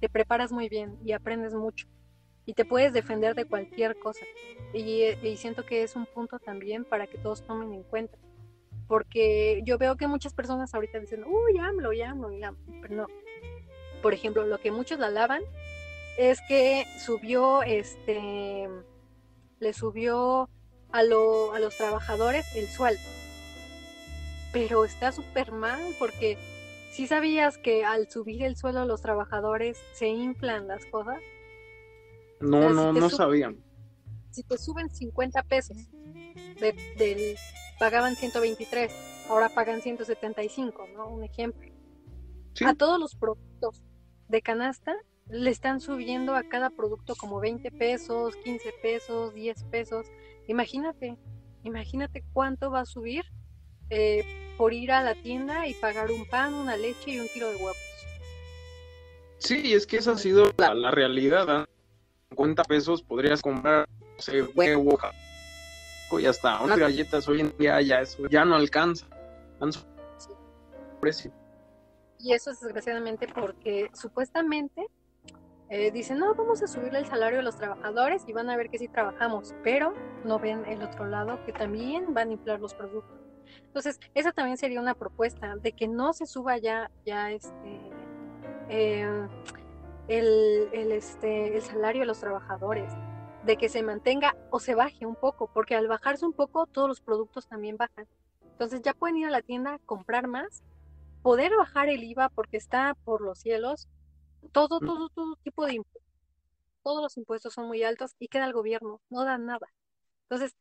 te 0.00 0.08
preparas 0.08 0.52
muy 0.52 0.68
bien 0.68 0.96
y 1.04 1.12
aprendes 1.12 1.52
mucho 1.52 1.86
y 2.46 2.54
te 2.54 2.64
puedes 2.64 2.92
defender 2.92 3.34
de 3.34 3.44
cualquier 3.44 3.98
cosa. 3.98 4.24
Y, 4.72 5.14
siento 5.36 5.64
que 5.64 5.82
es 5.82 5.96
un 5.96 6.06
punto 6.06 6.38
también 6.38 6.84
para 6.84 7.06
que 7.06 7.18
todos 7.18 7.42
tomen 7.42 7.72
en 7.72 7.82
cuenta. 7.82 8.18
Porque 8.88 9.62
yo 9.64 9.78
veo 9.78 9.96
que 9.96 10.06
muchas 10.06 10.34
personas 10.34 10.74
ahorita 10.74 10.98
dicen, 10.98 11.24
uy, 11.24 11.58
AMLO, 11.58 11.92
ya 11.92 12.10
AMLO, 12.10 12.30
pero 12.80 12.94
no. 12.94 13.06
Por 14.02 14.12
ejemplo, 14.12 14.44
lo 14.44 14.58
que 14.58 14.70
muchos 14.70 14.98
la 14.98 15.06
alaban 15.06 15.42
es 16.18 16.40
que 16.48 16.84
subió, 16.98 17.62
este, 17.62 18.68
le 19.60 19.72
subió 19.72 20.50
a, 20.90 20.98
a 20.98 21.02
los 21.02 21.76
trabajadores 21.76 22.44
el 22.56 22.66
sueldo. 22.66 23.02
Pero 24.52 24.84
está 24.84 25.12
súper 25.12 25.52
mal 25.52 25.80
porque 25.98 26.36
¿Sí 26.92 27.06
sabías 27.06 27.56
que 27.56 27.86
al 27.86 28.10
subir 28.10 28.42
el 28.42 28.54
suelo 28.54 28.84
los 28.84 29.00
trabajadores 29.00 29.78
se 29.94 30.08
inflan 30.08 30.68
las 30.68 30.84
cosas? 30.84 31.22
No, 32.42 32.70
no, 32.70 32.92
no 32.92 33.10
sabían. 33.10 33.56
Si 34.30 34.42
te 34.42 34.58
suben 34.58 34.90
50 34.90 35.42
pesos, 35.44 35.76
del, 36.60 37.36
pagaban 37.78 38.16
123, 38.16 38.92
ahora 39.28 39.48
pagan 39.48 39.80
175, 39.80 40.86
¿no? 40.94 41.08
Un 41.08 41.24
ejemplo. 41.24 41.70
A 42.64 42.74
todos 42.74 42.98
los 42.98 43.14
productos 43.14 43.82
de 44.28 44.42
canasta 44.42 44.94
le 45.28 45.50
están 45.50 45.80
subiendo 45.80 46.34
a 46.34 46.42
cada 46.42 46.70
producto 46.70 47.14
como 47.14 47.40
20 47.40 47.70
pesos, 47.70 48.36
15 48.36 48.72
pesos, 48.82 49.34
10 49.34 49.64
pesos. 49.64 50.06
Imagínate, 50.48 51.16
imagínate 51.62 52.24
cuánto 52.32 52.70
va 52.70 52.80
a 52.80 52.86
subir 52.86 53.24
eh, 53.90 54.24
por 54.56 54.72
ir 54.72 54.92
a 54.92 55.02
la 55.02 55.14
tienda 55.14 55.66
y 55.66 55.74
pagar 55.74 56.10
un 56.10 56.26
pan, 56.26 56.54
una 56.54 56.76
leche 56.76 57.12
y 57.12 57.20
un 57.20 57.28
kilo 57.28 57.50
de 57.50 57.56
huevos. 57.56 57.76
Sí, 59.38 59.74
es 59.74 59.86
que 59.86 59.96
esa 59.96 60.12
ha 60.12 60.18
sido 60.18 60.52
la, 60.56 60.90
realidad. 60.90 61.66
50 62.32 62.62
¿ah? 62.62 62.64
pesos 62.64 63.02
podrías 63.02 63.40
comprar 63.40 63.88
no 63.88 64.22
sé, 64.22 64.42
huevo 64.42 64.98
y 66.18 66.26
hasta 66.26 66.60
unas 66.60 66.78
galletas 66.78 67.26
hoy 67.28 67.40
en 67.40 67.56
día 67.56 67.80
ya 67.80 68.00
eso 68.00 68.26
ya 68.28 68.44
no 68.44 68.56
alcanza. 68.56 69.06
precio. 71.00 71.32
Y 72.18 72.32
eso 72.32 72.50
es 72.50 72.60
desgraciadamente 72.60 73.26
porque 73.34 73.90
supuestamente 73.94 74.86
eh, 75.70 75.90
dicen, 75.90 76.18
no, 76.18 76.34
vamos 76.34 76.62
a 76.62 76.66
subirle 76.66 76.98
el 76.98 77.06
salario 77.06 77.40
a 77.40 77.42
los 77.42 77.56
trabajadores 77.56 78.24
y 78.28 78.32
van 78.32 78.50
a 78.50 78.56
ver 78.56 78.68
que 78.68 78.78
sí 78.78 78.88
trabajamos, 78.88 79.54
pero 79.64 79.94
no 80.24 80.38
ven 80.38 80.64
el 80.66 80.82
otro 80.82 81.06
lado 81.06 81.42
que 81.46 81.52
también 81.52 82.12
van 82.14 82.28
a 82.28 82.32
inflar 82.32 82.60
los 82.60 82.74
productos. 82.74 83.18
Entonces, 83.66 83.98
esa 84.14 84.32
también 84.32 84.58
sería 84.58 84.80
una 84.80 84.94
propuesta 84.94 85.56
de 85.56 85.72
que 85.72 85.88
no 85.88 86.12
se 86.12 86.26
suba 86.26 86.58
ya, 86.58 86.90
ya 87.06 87.32
este, 87.32 87.80
eh, 88.68 89.26
el, 90.08 90.68
el, 90.72 90.92
este, 90.92 91.56
el 91.56 91.62
salario 91.62 92.00
de 92.00 92.06
los 92.06 92.20
trabajadores, 92.20 92.92
de 93.44 93.56
que 93.56 93.68
se 93.68 93.82
mantenga 93.82 94.36
o 94.50 94.60
se 94.60 94.74
baje 94.74 95.06
un 95.06 95.16
poco, 95.16 95.50
porque 95.52 95.74
al 95.74 95.88
bajarse 95.88 96.24
un 96.24 96.32
poco, 96.32 96.66
todos 96.66 96.88
los 96.88 97.00
productos 97.00 97.46
también 97.48 97.76
bajan. 97.76 98.06
Entonces, 98.52 98.82
ya 98.82 98.94
pueden 98.94 99.16
ir 99.16 99.26
a 99.26 99.30
la 99.30 99.42
tienda, 99.42 99.78
comprar 99.86 100.28
más, 100.28 100.62
poder 101.22 101.56
bajar 101.56 101.88
el 101.88 102.02
IVA 102.04 102.28
porque 102.28 102.56
está 102.56 102.94
por 103.04 103.20
los 103.20 103.38
cielos, 103.38 103.88
todo, 104.52 104.78
mm. 104.80 104.86
todo, 104.86 105.08
todo 105.08 105.36
tipo 105.42 105.66
de 105.66 105.74
impuestos. 105.74 106.02
Todos 106.82 107.02
los 107.02 107.16
impuestos 107.16 107.54
son 107.54 107.68
muy 107.68 107.82
altos 107.84 108.14
y 108.18 108.28
queda 108.28 108.44
el 108.44 108.52
gobierno, 108.52 109.00
no 109.08 109.24
dan 109.24 109.46
nada. 109.46 109.68
Entonces, 110.24 110.54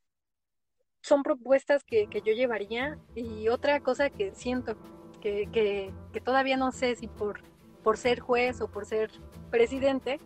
son 1.01 1.23
propuestas 1.23 1.83
que, 1.83 2.07
yo 2.11 2.33
llevaría 2.33 2.99
y 3.15 3.47
otra 3.49 3.79
cosa 3.81 4.09
que 4.09 4.33
siento 4.35 4.75
que, 5.19 5.49
que, 5.51 6.21
todavía 6.21 6.57
no 6.57 6.71
sé 6.71 6.95
si 6.95 7.07
por, 7.07 7.41
por 7.83 7.97
ser 7.97 8.19
juez 8.19 8.61
o 8.61 8.67
por 8.67 8.85
ser 8.85 9.11
presidente, 9.49 10.19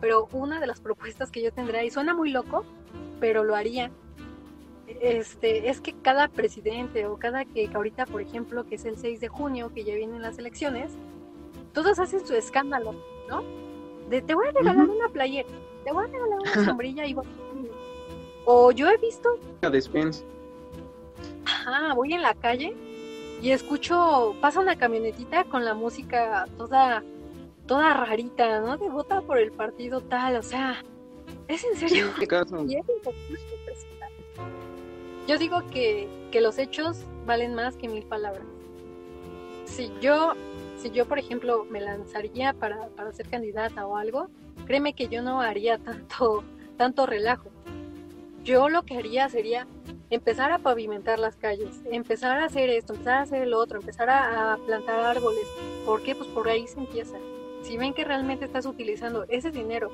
pero 0.00 0.28
una 0.32 0.60
de 0.60 0.66
las 0.66 0.80
propuestas 0.80 1.30
que 1.30 1.42
yo 1.42 1.52
tendría, 1.52 1.84
y 1.84 1.90
suena 1.90 2.14
muy 2.14 2.30
loco, 2.30 2.64
pero 3.20 3.44
lo 3.44 3.54
haría, 3.54 3.90
este, 5.00 5.68
es 5.68 5.80
que 5.80 5.94
cada 6.02 6.28
presidente 6.28 7.06
o 7.06 7.16
cada 7.16 7.44
que, 7.44 7.68
que 7.68 7.76
ahorita, 7.76 8.06
por 8.06 8.20
ejemplo, 8.20 8.64
que 8.66 8.76
es 8.76 8.84
el 8.84 8.96
6 8.96 9.20
de 9.20 9.28
junio, 9.28 9.72
que 9.74 9.84
ya 9.84 9.94
vienen 9.94 10.22
las 10.22 10.38
elecciones, 10.38 10.92
todos 11.72 11.98
hacen 11.98 12.26
su 12.26 12.34
escándalo, 12.34 12.94
¿no? 13.28 13.42
De 14.08 14.22
te 14.22 14.34
voy 14.34 14.48
a 14.48 14.52
regalar 14.52 14.88
una 14.88 15.08
playera, 15.08 15.48
te 15.84 15.92
voy 15.92 16.04
a 16.04 16.06
regalar 16.06 16.38
una 16.38 16.64
sombrilla 16.64 17.06
y 17.06 17.16
o 18.48 18.70
yo 18.70 18.88
he 18.88 18.96
visto. 18.98 19.38
La 19.60 19.70
despensa. 19.70 20.22
Ajá, 21.44 21.94
voy 21.94 22.12
en 22.12 22.22
la 22.22 22.34
calle 22.34 22.76
y 23.42 23.50
escucho, 23.50 24.34
pasa 24.40 24.60
una 24.60 24.76
camionetita 24.76 25.44
con 25.44 25.64
la 25.64 25.74
música 25.74 26.46
toda, 26.56 27.04
toda 27.66 27.92
rarita, 27.94 28.60
¿no? 28.60 28.76
De 28.78 28.88
vota 28.88 29.20
por 29.20 29.38
el 29.38 29.52
partido 29.52 30.00
tal, 30.00 30.36
o 30.36 30.42
sea, 30.42 30.82
¿es 31.48 31.64
en 31.64 31.76
serio? 31.76 32.06
Yo 35.26 35.38
digo 35.38 35.62
que, 35.70 36.08
que 36.30 36.40
los 36.40 36.58
hechos 36.58 36.98
valen 37.26 37.54
más 37.54 37.76
que 37.76 37.88
mil 37.88 38.04
palabras. 38.04 38.46
Si 39.64 39.90
yo, 40.00 40.34
si 40.78 40.90
yo 40.90 41.04
por 41.06 41.18
ejemplo 41.18 41.66
me 41.68 41.80
lanzaría 41.80 42.52
para, 42.52 42.86
para 42.90 43.12
ser 43.12 43.28
candidata 43.28 43.84
o 43.86 43.96
algo, 43.96 44.28
créeme 44.66 44.92
que 44.92 45.08
yo 45.08 45.22
no 45.22 45.40
haría 45.40 45.78
tanto, 45.78 46.44
tanto 46.76 47.06
relajo 47.06 47.50
yo 48.46 48.68
lo 48.68 48.84
que 48.84 48.96
haría 48.96 49.28
sería 49.28 49.66
empezar 50.08 50.52
a 50.52 50.60
pavimentar 50.60 51.18
las 51.18 51.34
calles, 51.34 51.80
empezar 51.90 52.38
a 52.38 52.44
hacer 52.44 52.70
esto, 52.70 52.92
empezar 52.92 53.14
a 53.18 53.22
hacer 53.22 53.42
el 53.42 53.52
otro, 53.52 53.80
empezar 53.80 54.08
a, 54.08 54.56
plantar 54.64 55.00
árboles. 55.00 55.44
¿Por 55.84 56.02
qué? 56.04 56.14
Pues 56.14 56.28
por 56.30 56.48
ahí 56.48 56.66
se 56.68 56.78
empieza. 56.78 57.18
Si 57.62 57.76
ven 57.76 57.92
que 57.92 58.04
realmente 58.04 58.44
estás 58.44 58.64
utilizando 58.64 59.26
ese 59.28 59.50
dinero 59.50 59.90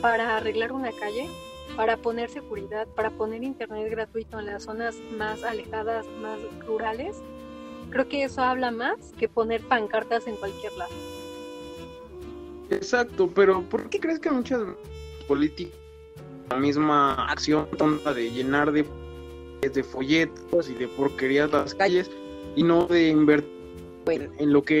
para 0.00 0.36
arreglar 0.36 0.70
una 0.70 0.92
calle, 0.92 1.28
para 1.74 1.96
poner 1.96 2.30
seguridad, 2.30 2.86
para 2.86 3.10
poner 3.10 3.42
internet 3.42 3.90
gratuito 3.90 4.38
en 4.38 4.46
las 4.46 4.62
zonas 4.62 4.94
más 5.16 5.42
alejadas, 5.42 6.06
más 6.22 6.38
rurales, 6.66 7.16
creo 7.90 8.08
que 8.08 8.22
eso 8.22 8.42
habla 8.42 8.70
más 8.70 9.12
que 9.18 9.28
poner 9.28 9.60
pancartas 9.62 10.28
en 10.28 10.36
cualquier 10.36 10.72
lado. 10.74 10.92
Exacto, 12.70 13.28
pero 13.34 13.62
¿por 13.62 13.90
qué 13.90 13.98
crees 13.98 14.20
que 14.20 14.30
muchas 14.30 14.62
políticas 15.26 15.87
la 16.50 16.56
misma 16.56 17.14
acción 17.30 17.68
tonta 17.76 18.14
de 18.14 18.30
llenar 18.30 18.72
de, 18.72 18.86
de 19.60 19.82
folletos 19.82 20.68
y 20.68 20.74
de 20.74 20.88
porquerías 20.88 21.50
las 21.50 21.74
calles 21.74 22.10
y 22.56 22.62
no 22.62 22.86
de 22.86 23.08
invertir 23.08 23.58
en, 24.06 24.52
lo 24.52 24.62
que 24.62 24.80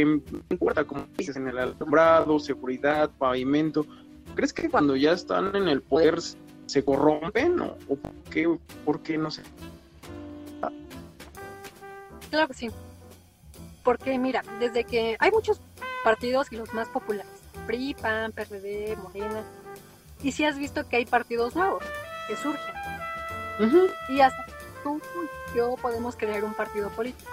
importa, 0.50 0.84
como 0.84 1.06
dices, 1.16 1.36
en 1.36 1.48
el 1.48 1.58
alumbrado, 1.58 2.38
seguridad, 2.38 3.10
pavimento, 3.18 3.86
¿crees 4.34 4.52
que 4.52 4.70
cuando 4.70 4.96
ya 4.96 5.12
están 5.12 5.54
en 5.54 5.68
el 5.68 5.82
poder 5.82 6.18
se 6.66 6.84
corrompen 6.84 7.60
o, 7.60 7.76
o 7.88 7.96
por, 7.96 8.12
qué, 8.30 8.58
por 8.84 9.00
qué 9.00 9.18
no 9.18 9.30
sé? 9.30 9.42
Claro 12.30 12.48
que 12.48 12.54
sí. 12.54 12.70
Porque 13.84 14.18
mira, 14.18 14.42
desde 14.60 14.84
que 14.84 15.16
hay 15.18 15.30
muchos 15.30 15.60
partidos 16.04 16.52
y 16.52 16.56
los 16.56 16.72
más 16.74 16.88
populares, 16.88 17.32
PRI, 17.66 17.94
PAN, 17.94 18.32
PRD, 18.32 18.96
Morena, 19.02 19.44
y 20.22 20.32
si 20.32 20.44
has 20.44 20.58
visto 20.58 20.88
que 20.88 20.96
hay 20.96 21.06
partidos 21.06 21.54
nuevos 21.54 21.82
que 22.26 22.36
surgen. 22.36 22.74
Y 24.08 24.20
hasta 24.20 24.46
tú 24.82 25.00
yo 25.54 25.76
podemos 25.76 26.16
crear 26.16 26.44
un 26.44 26.54
partido 26.54 26.88
político. 26.90 27.30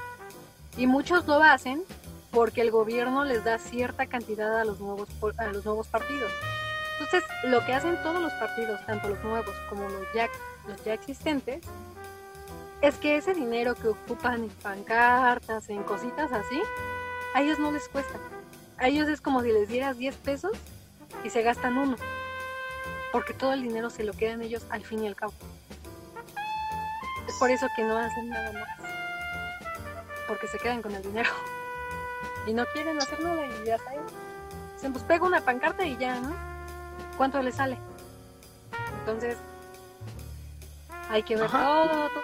Y 0.78 0.88
muchos 0.88 1.28
lo 1.28 1.42
hacen 1.42 1.84
porque 2.32 2.62
el 2.62 2.72
gobierno 2.72 3.24
les 3.24 3.44
da 3.44 3.60
cierta 3.60 4.08
cantidad 4.08 4.60
a 4.60 4.66
los 4.66 4.80
nuevos 4.80 5.08
a 5.38 5.48
los 5.48 5.66
nuevos 5.66 5.88
partidos. 5.88 6.32
Entonces, 7.00 7.24
lo 7.46 7.66
que 7.66 7.74
hacen 7.74 8.02
todos 8.04 8.22
los 8.22 8.32
partidos, 8.34 8.86
tanto 8.86 9.10
los 9.10 9.24
nuevos 9.24 9.54
como 9.70 9.84
los 9.84 10.06
ya, 10.14 10.30
los 10.68 10.84
ya 10.84 10.94
existentes, 10.94 11.62
es 12.82 12.96
que 12.96 13.18
ese 13.18 13.34
dinero 13.34 13.76
que 13.76 13.90
ocupan 13.90 14.44
en 14.44 14.50
pancartas, 14.50 15.70
en 15.70 15.84
cositas 15.84 16.32
así, 16.32 16.62
a 17.34 17.42
ellos 17.42 17.60
no 17.60 17.72
les 17.72 17.88
cuesta. 17.90 18.18
A 18.78 18.88
ellos 18.88 19.08
es 19.08 19.22
como 19.22 19.42
si 19.42 19.52
les 19.52 19.68
dieras 19.68 19.98
10 19.98 20.16
pesos 20.18 20.52
y 21.24 21.30
se 21.30 21.42
gastan 21.42 21.78
uno. 21.78 21.96
Porque 23.12 23.34
todo 23.34 23.54
el 23.54 23.64
dinero 23.64 23.90
se 23.90 24.04
lo 24.04 24.14
quedan 24.14 24.42
ellos 24.42 24.66
al 24.70 24.84
fin 24.84 25.04
y 25.04 25.08
al 25.08 25.16
cabo. 25.16 25.34
Es 27.28 27.36
por 27.36 27.50
eso 27.50 27.68
que 27.76 27.84
no 27.84 27.98
hacen 27.98 28.30
nada 28.30 28.52
más. 28.54 28.70
Porque 30.28 30.48
se 30.48 30.58
quedan 30.58 30.82
con 30.82 30.94
el 30.94 31.02
dinero. 31.02 31.30
Y 32.48 32.54
no 32.54 32.66
quieren 32.74 32.98
hacer 32.98 33.20
nada 33.22 33.46
y 33.48 33.66
ya 33.66 33.76
está 33.76 33.90
ahí. 33.90 34.00
Se 34.78 34.90
pues 34.90 35.04
pega 35.04 35.26
una 35.26 35.42
pancarta 35.42 35.86
y 35.86 35.98
ya, 35.98 36.20
¿no? 36.20 36.36
¿Cuánto 37.18 37.42
le 37.42 37.52
sale? 37.52 37.78
Entonces, 39.00 39.38
hay 41.10 41.24
que 41.24 41.36
ver 41.36 41.50
todo, 41.50 41.88
todo. 41.88 42.24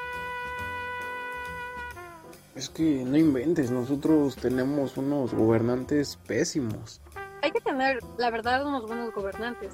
Es 2.55 2.69
que 2.69 2.83
no 3.05 3.17
inventes, 3.17 3.71
nosotros 3.71 4.35
tenemos 4.35 4.97
unos 4.97 5.33
gobernantes 5.33 6.17
pésimos. 6.27 6.99
Hay 7.41 7.51
que 7.51 7.61
tener, 7.61 7.99
la 8.17 8.29
verdad, 8.29 8.65
unos 8.67 8.85
buenos 8.85 9.13
gobernantes. 9.13 9.71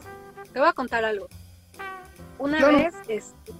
Te 0.57 0.61
voy 0.61 0.69
a 0.69 0.73
contar 0.73 1.05
algo. 1.05 1.27
Una 2.39 2.65
vez 2.65 2.91
este, 3.07 3.53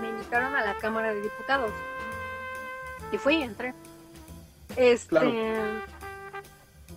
me 0.00 0.08
invitaron 0.08 0.56
a 0.56 0.64
la 0.64 0.78
Cámara 0.78 1.12
de 1.12 1.20
Diputados 1.20 1.70
y 3.12 3.18
fui 3.18 3.34
y 3.34 3.42
entré. 3.42 3.74
Este, 4.76 5.82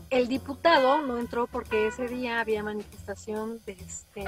el 0.09 0.29
diputado 0.29 1.01
no 1.01 1.17
entró 1.17 1.47
porque 1.47 1.87
ese 1.87 2.07
día 2.07 2.39
había 2.39 2.63
manifestación 2.63 3.59
de, 3.65 3.73
este, 3.73 4.23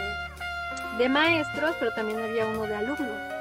de 0.97 1.07
maestros, 1.07 1.73
pero 1.79 1.93
también 1.93 2.19
había 2.19 2.47
uno 2.47 2.63
de 2.63 2.75
alumnos. 2.75 3.31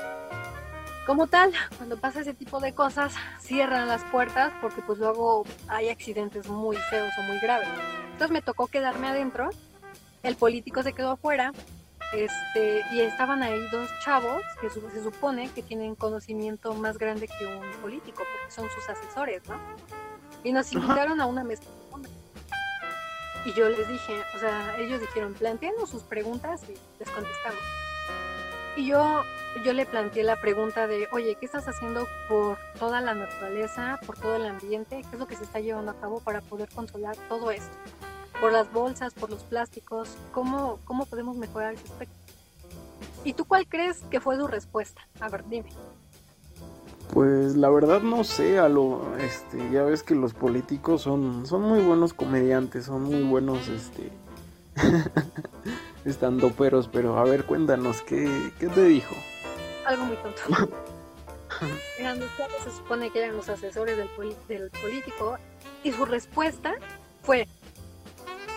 Como 1.04 1.26
tal, 1.26 1.52
cuando 1.78 1.96
pasa 1.96 2.20
ese 2.20 2.32
tipo 2.32 2.60
de 2.60 2.74
cosas, 2.74 3.12
cierran 3.40 3.88
las 3.88 4.04
puertas 4.04 4.52
porque 4.60 4.82
pues 4.82 5.00
luego 5.00 5.44
hay 5.66 5.88
accidentes 5.88 6.46
muy 6.46 6.76
feos 6.76 7.10
o 7.18 7.22
muy 7.22 7.40
graves. 7.40 7.68
Entonces 8.12 8.30
me 8.30 8.40
tocó 8.40 8.68
quedarme 8.68 9.08
adentro, 9.08 9.50
el 10.22 10.36
político 10.36 10.82
se 10.82 10.92
quedó 10.92 11.12
afuera, 11.12 11.52
este, 12.12 12.82
y 12.92 13.00
estaban 13.00 13.42
ahí 13.42 13.58
dos 13.70 13.88
chavos 14.04 14.42
que 14.60 14.68
se 14.68 15.02
supone 15.02 15.48
que 15.50 15.62
tienen 15.62 15.94
conocimiento 15.94 16.74
más 16.74 16.98
grande 16.98 17.28
que 17.28 17.46
un 17.46 17.70
político, 17.80 18.24
porque 18.32 18.52
son 18.52 18.68
sus 18.70 18.88
asesores, 18.88 19.42
¿no? 19.48 19.56
Y 20.42 20.52
nos 20.52 20.72
invitaron 20.72 21.20
a 21.20 21.26
una 21.26 21.44
mesa 21.44 21.64
y 23.44 23.52
yo 23.54 23.68
les 23.68 23.88
dije, 23.88 24.22
o 24.36 24.38
sea, 24.38 24.76
ellos 24.78 25.00
dijeron, 25.00 25.34
planteanos 25.34 25.88
sus 25.88 26.02
preguntas 26.02 26.62
y 26.68 26.74
les 26.98 27.08
contestamos. 27.10 27.60
Y 28.76 28.86
yo, 28.86 29.22
yo 29.64 29.72
le 29.72 29.86
planteé 29.86 30.24
la 30.24 30.40
pregunta 30.40 30.86
de, 30.86 31.08
oye, 31.12 31.36
¿qué 31.36 31.46
estás 31.46 31.66
haciendo 31.66 32.06
por 32.28 32.58
toda 32.78 33.00
la 33.00 33.14
naturaleza, 33.14 33.98
por 34.06 34.18
todo 34.18 34.36
el 34.36 34.46
ambiente? 34.46 35.02
¿Qué 35.02 35.16
es 35.16 35.18
lo 35.18 35.26
que 35.26 35.36
se 35.36 35.44
está 35.44 35.58
llevando 35.60 35.90
a 35.90 36.00
cabo 36.00 36.20
para 36.20 36.40
poder 36.42 36.68
controlar 36.68 37.16
todo 37.28 37.50
esto? 37.50 37.76
Por 38.40 38.52
las 38.52 38.72
bolsas, 38.72 39.12
por 39.14 39.30
los 39.30 39.42
plásticos, 39.42 40.08
¿cómo, 40.32 40.78
cómo 40.84 41.06
podemos 41.06 41.36
mejorar 41.36 41.74
ese 41.74 41.84
aspecto? 41.84 42.14
¿Y 43.24 43.34
tú 43.34 43.44
cuál 43.44 43.66
crees 43.66 43.98
que 44.10 44.20
fue 44.20 44.36
su 44.36 44.46
respuesta? 44.46 45.02
A 45.20 45.28
ver, 45.28 45.44
dime. 45.48 45.68
Pues 47.12 47.56
la 47.56 47.68
verdad 47.68 48.00
no 48.00 48.24
sé, 48.24 48.58
a 48.58 48.68
lo, 48.68 49.16
este, 49.18 49.70
ya 49.70 49.82
ves 49.82 50.02
que 50.02 50.14
los 50.14 50.32
políticos 50.32 51.02
son, 51.02 51.44
son 51.44 51.62
muy 51.62 51.80
buenos 51.80 52.14
comediantes, 52.14 52.84
son 52.84 53.02
muy 53.02 53.22
buenos, 53.24 53.68
este, 53.68 54.10
estando 56.04 56.50
peros, 56.52 56.88
pero 56.90 57.18
a 57.18 57.24
ver, 57.24 57.44
cuéntanos, 57.44 58.02
¿qué, 58.02 58.52
qué 58.60 58.68
te 58.68 58.84
dijo? 58.84 59.14
Algo 59.84 60.04
muy 60.04 60.16
tonto. 60.16 60.70
Eran 61.98 62.18
se 62.64 62.70
supone 62.70 63.10
que 63.10 63.22
eran 63.22 63.36
los 63.36 63.48
asesores 63.48 63.96
del, 63.96 64.08
del 64.48 64.70
político 64.70 65.36
y 65.84 65.92
su 65.92 66.06
respuesta 66.06 66.74
fue, 67.22 67.46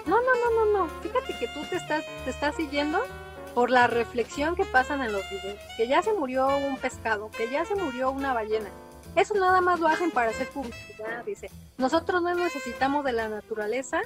no, 0.06 0.22
no, 0.22 0.36
no, 0.36 0.66
no, 0.66 0.78
no, 0.78 1.02
fíjate 1.02 1.38
que 1.38 1.48
tú 1.48 1.62
te 1.70 1.78
estás, 1.78 2.04
te 2.24 2.30
estás 2.30 2.56
siguiendo 2.56 3.02
por 3.54 3.70
la 3.70 3.88
reflexión 3.88 4.56
que 4.56 4.66
pasan 4.66 5.02
en 5.02 5.12
los 5.12 5.30
videos, 5.30 5.60
que 5.78 5.88
ya 5.88 6.02
se 6.02 6.14
murió 6.14 6.48
un 6.58 6.78
pescado, 6.78 7.30
que 7.32 7.50
ya 7.50 7.66
se 7.66 7.76
murió 7.76 8.12
una 8.12 8.34
ballena. 8.34 8.70
Eso 9.16 9.36
nada 9.36 9.62
más 9.62 9.80
lo 9.80 9.88
hacen 9.88 10.10
para 10.10 10.32
hacer 10.32 10.50
publicidad, 10.50 11.24
dice. 11.24 11.50
Nosotros 11.78 12.22
no 12.24 12.34
necesitamos 12.34 13.06
de 13.06 13.12
la 13.12 13.30
naturaleza 13.30 14.02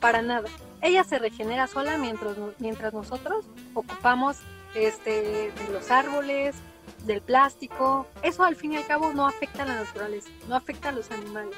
para 0.00 0.20
nada. 0.20 0.48
Ella 0.82 1.02
se 1.02 1.18
regenera 1.18 1.66
sola 1.66 1.96
mientras, 1.96 2.36
mientras 2.58 2.92
nosotros 2.92 3.46
ocupamos 3.72 4.36
este, 4.74 5.50
de 5.50 5.72
los 5.72 5.90
árboles, 5.90 6.56
del 7.04 7.22
plástico. 7.22 8.06
Eso 8.22 8.44
al 8.44 8.56
fin 8.56 8.74
y 8.74 8.76
al 8.76 8.86
cabo 8.86 9.12
no 9.14 9.26
afecta 9.26 9.62
a 9.62 9.66
la 9.66 9.76
naturaleza, 9.76 10.28
no 10.48 10.56
afecta 10.56 10.90
a 10.90 10.92
los 10.92 11.10
animales. 11.10 11.56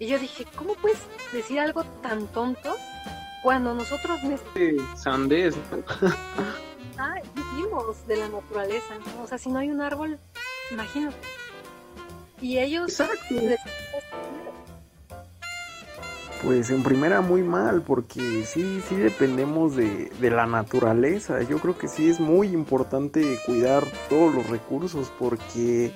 Y 0.00 0.06
yo 0.06 0.18
dije, 0.18 0.46
¿cómo 0.56 0.74
puedes 0.76 0.98
decir 1.30 1.60
algo 1.60 1.84
tan 2.02 2.26
tonto 2.28 2.74
cuando 3.42 3.74
nosotros... 3.74 4.18
Sandés, 4.96 5.54
ah, 6.98 7.16
vivimos 7.34 8.06
de 8.06 8.16
la 8.16 8.30
naturaleza, 8.30 8.94
O 9.22 9.26
sea, 9.26 9.36
si 9.36 9.50
no 9.50 9.58
hay 9.58 9.70
un 9.70 9.82
árbol, 9.82 10.18
imagínate. 10.70 11.18
Y 12.40 12.58
ellos... 12.58 13.02
Pues 16.42 16.70
en 16.70 16.82
primera 16.82 17.20
muy 17.20 17.42
mal, 17.42 17.82
porque 17.82 18.46
sí, 18.46 18.80
sí 18.88 18.96
dependemos 18.96 19.76
de, 19.76 20.10
de, 20.18 20.30
la 20.30 20.46
naturaleza. 20.46 21.42
Yo 21.42 21.58
creo 21.58 21.76
que 21.76 21.86
sí 21.86 22.08
es 22.08 22.18
muy 22.18 22.48
importante 22.48 23.38
cuidar 23.44 23.84
todos 24.08 24.34
los 24.34 24.48
recursos, 24.48 25.12
porque 25.18 25.92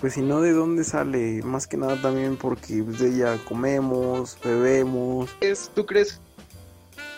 pues 0.00 0.14
si 0.14 0.22
no, 0.22 0.40
¿de 0.40 0.52
dónde 0.52 0.84
sale? 0.84 1.42
Más 1.42 1.66
que 1.66 1.76
nada 1.76 2.00
también 2.00 2.36
porque 2.36 2.82
pues, 2.82 2.98
de 2.98 3.08
ella 3.08 3.38
comemos, 3.48 4.38
bebemos. 4.42 5.30
¿Tú 5.74 5.86
crees 5.86 6.20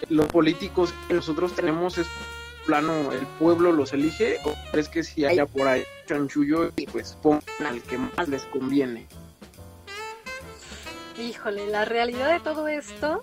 los 0.09 0.27
políticos 0.27 0.95
que 1.09 1.15
nosotros 1.15 1.55
tenemos 1.55 1.99
es 1.99 2.07
plano, 2.67 3.13
el 3.13 3.27
pueblo 3.39 3.73
los 3.73 3.93
elige, 3.93 4.39
o 4.45 4.55
crees 4.71 4.89
que 4.89 5.03
si 5.03 5.25
haya 5.25 5.47
por 5.47 5.67
ahí 5.67 5.83
chanchullo 6.07 6.71
y 6.77 6.87
pues 6.87 7.17
pongan 7.23 7.43
al 7.67 7.83
que 7.83 7.99
más 7.99 8.29
les 8.29 8.43
conviene? 8.45 9.07
Híjole, 11.19 11.67
la 11.67 11.85
realidad 11.85 12.33
de 12.33 12.41
todo 12.41 12.69
esto 12.69 13.23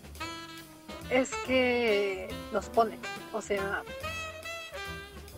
es 1.09 1.31
que 1.45 2.27
los 2.51 2.67
ponen, 2.69 2.99
o 3.33 3.41
sea, 3.41 3.83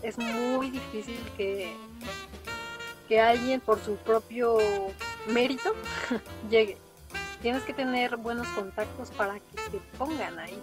es 0.01 0.17
muy 0.17 0.71
difícil 0.71 1.19
que, 1.37 1.73
que 3.09 3.19
alguien 3.19 3.59
por 3.59 3.83
su 3.83 3.97
propio 3.97 4.57
mérito 5.27 5.73
llegue. 6.49 6.77
Tienes 7.41 7.63
que 7.63 7.73
tener 7.73 8.15
buenos 8.17 8.47
contactos 8.49 9.11
para 9.11 9.33
que 9.39 9.69
te 9.71 9.79
pongan 9.97 10.39
ahí 10.39 10.57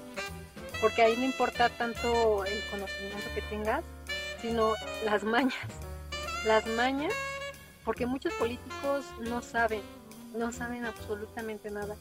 porque 0.80 1.03
ahí 1.03 1.16
no 1.16 1.24
importa 1.24 1.68
tanto 1.68 2.44
el 2.44 2.61
conocimiento 2.70 3.28
que 3.34 3.42
tengas, 3.42 3.84
sino 4.40 4.74
las 5.05 5.24
mañas. 5.24 5.55
Las 6.44 6.66
mañas, 6.66 7.12
porque 7.84 8.07
muchos 8.07 8.32
políticos 8.34 9.05
no 9.20 9.42
saben, 9.42 9.82
no 10.36 10.53
saben 10.53 10.84
absolutamente 10.84 11.70
nada. 11.70 11.97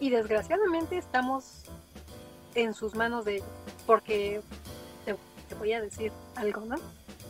Y 0.00 0.10
desgraciadamente 0.10 0.98
estamos 0.98 1.62
en 2.54 2.74
sus 2.74 2.94
manos 2.94 3.24
de 3.24 3.36
ellos, 3.36 3.48
porque 3.86 4.42
te, 5.04 5.54
voy 5.54 5.72
a 5.72 5.80
decir 5.80 6.12
algo, 6.34 6.62
¿no? 6.62 6.76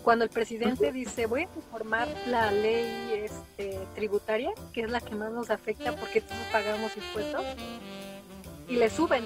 Cuando 0.03 0.25
el 0.25 0.31
presidente 0.31 0.91
dice 0.93 1.27
voy 1.27 1.45
a 1.45 1.49
reformar 1.55 2.09
la 2.27 2.51
ley 2.51 3.25
este, 3.25 3.79
tributaria, 3.95 4.53
que 4.73 4.83
es 4.83 4.91
la 4.91 5.01
que 5.01 5.15
más 5.15 5.33
nos 5.33 5.51
afecta 5.51 5.95
porque 5.95 6.21
todos 6.21 6.43
pagamos 6.51 6.97
impuestos, 6.97 7.45
y 8.69 8.77
le 8.77 8.91
suben 8.91 9.25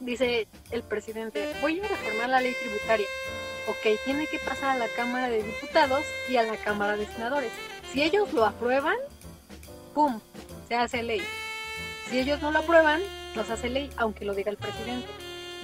dice 0.00 0.46
el 0.70 0.82
presidente, 0.82 1.52
voy 1.60 1.80
a 1.80 1.88
reformar 1.88 2.28
la 2.28 2.40
ley 2.40 2.54
tributaria. 2.60 3.06
Ok, 3.68 3.98
tiene 4.04 4.26
que 4.26 4.38
pasar 4.38 4.76
a 4.76 4.78
la 4.78 4.88
Cámara 4.94 5.28
de 5.28 5.42
Diputados 5.42 6.04
y 6.28 6.36
a 6.36 6.44
la 6.44 6.56
Cámara 6.56 6.96
de 6.96 7.06
Senadores. 7.06 7.50
Si 7.92 8.02
ellos 8.02 8.32
lo 8.32 8.44
aprueban, 8.44 8.96
¡pum! 9.94 10.20
Se 10.68 10.76
hace 10.76 11.02
ley. 11.02 11.22
Si 12.08 12.18
ellos 12.18 12.40
no 12.40 12.52
lo 12.52 12.60
aprueban, 12.60 13.00
no 13.34 13.44
se 13.44 13.52
hace 13.52 13.68
ley, 13.68 13.90
aunque 13.96 14.24
lo 14.24 14.34
diga 14.34 14.50
el 14.50 14.56
presidente. 14.56 15.08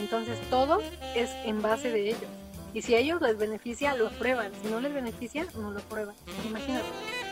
Entonces 0.00 0.38
todo 0.50 0.80
es 1.14 1.30
en 1.44 1.62
base 1.62 1.90
de 1.90 2.08
ellos. 2.08 2.41
Y 2.74 2.82
si 2.82 2.94
a 2.94 2.98
ellos 2.98 3.20
les 3.20 3.36
beneficia, 3.36 3.94
lo 3.94 4.08
aprueban. 4.08 4.50
Si 4.62 4.68
no 4.68 4.80
les 4.80 4.92
beneficia, 4.92 5.46
no 5.56 5.70
lo 5.70 5.78
aprueban. 5.78 6.14
Imagínate, 6.46 6.86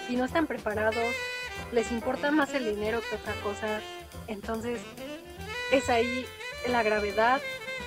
si 0.06 0.16
no 0.16 0.24
están 0.24 0.46
preparados, 0.46 1.14
les 1.72 1.90
importa 1.90 2.30
más 2.30 2.52
el 2.52 2.74
dinero 2.74 3.00
que 3.08 3.16
otra 3.16 3.34
cosa. 3.42 3.80
Entonces 4.26 4.80
es 5.72 5.88
ahí 5.88 6.26
la 6.68 6.82
gravedad 6.82 7.40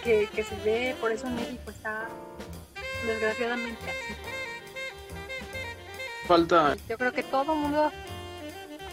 que, 0.04 0.28
que 0.34 0.44
se 0.44 0.56
ve. 0.64 0.96
Por 1.00 1.12
eso 1.12 1.28
en 1.28 1.36
México 1.36 1.70
está 1.70 2.08
desgraciadamente 3.06 3.84
así. 3.84 4.14
Falta. 6.28 6.76
Yo 6.90 6.98
creo 6.98 7.12
que 7.12 7.24
todo 7.24 7.54
mundo 7.54 7.92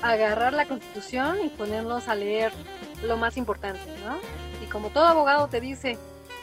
agarrar 0.02 0.52
la 0.52 0.66
constitución 0.66 1.38
y 1.44 1.48
ponernos 1.48 2.08
a 2.08 2.14
leer 2.14 2.52
lo 3.02 3.16
más 3.16 3.36
importante, 3.36 3.80
¿no? 4.04 4.18
Y 4.62 4.68
como 4.68 4.90
todo 4.90 5.06
abogado 5.06 5.48
te 5.48 5.61
dice 5.61 5.98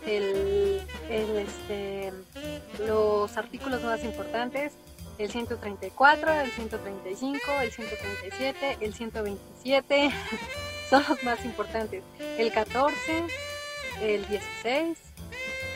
el, 0.06 0.82
este, 1.10 2.14
los 2.86 3.36
artículos 3.38 3.84
más 3.84 4.04
importantes, 4.04 4.74
el 5.18 5.32
134, 5.32 6.32
el 6.32 6.52
135, 6.52 7.40
el 7.62 7.72
137, 7.72 8.78
el 8.82 8.94
127, 8.94 10.12
son 10.90 11.04
los 11.10 11.24
más 11.24 11.44
importantes. 11.46 12.04
El 12.38 12.52
14, 12.52 12.96
el 14.02 14.28
16, 14.28 14.98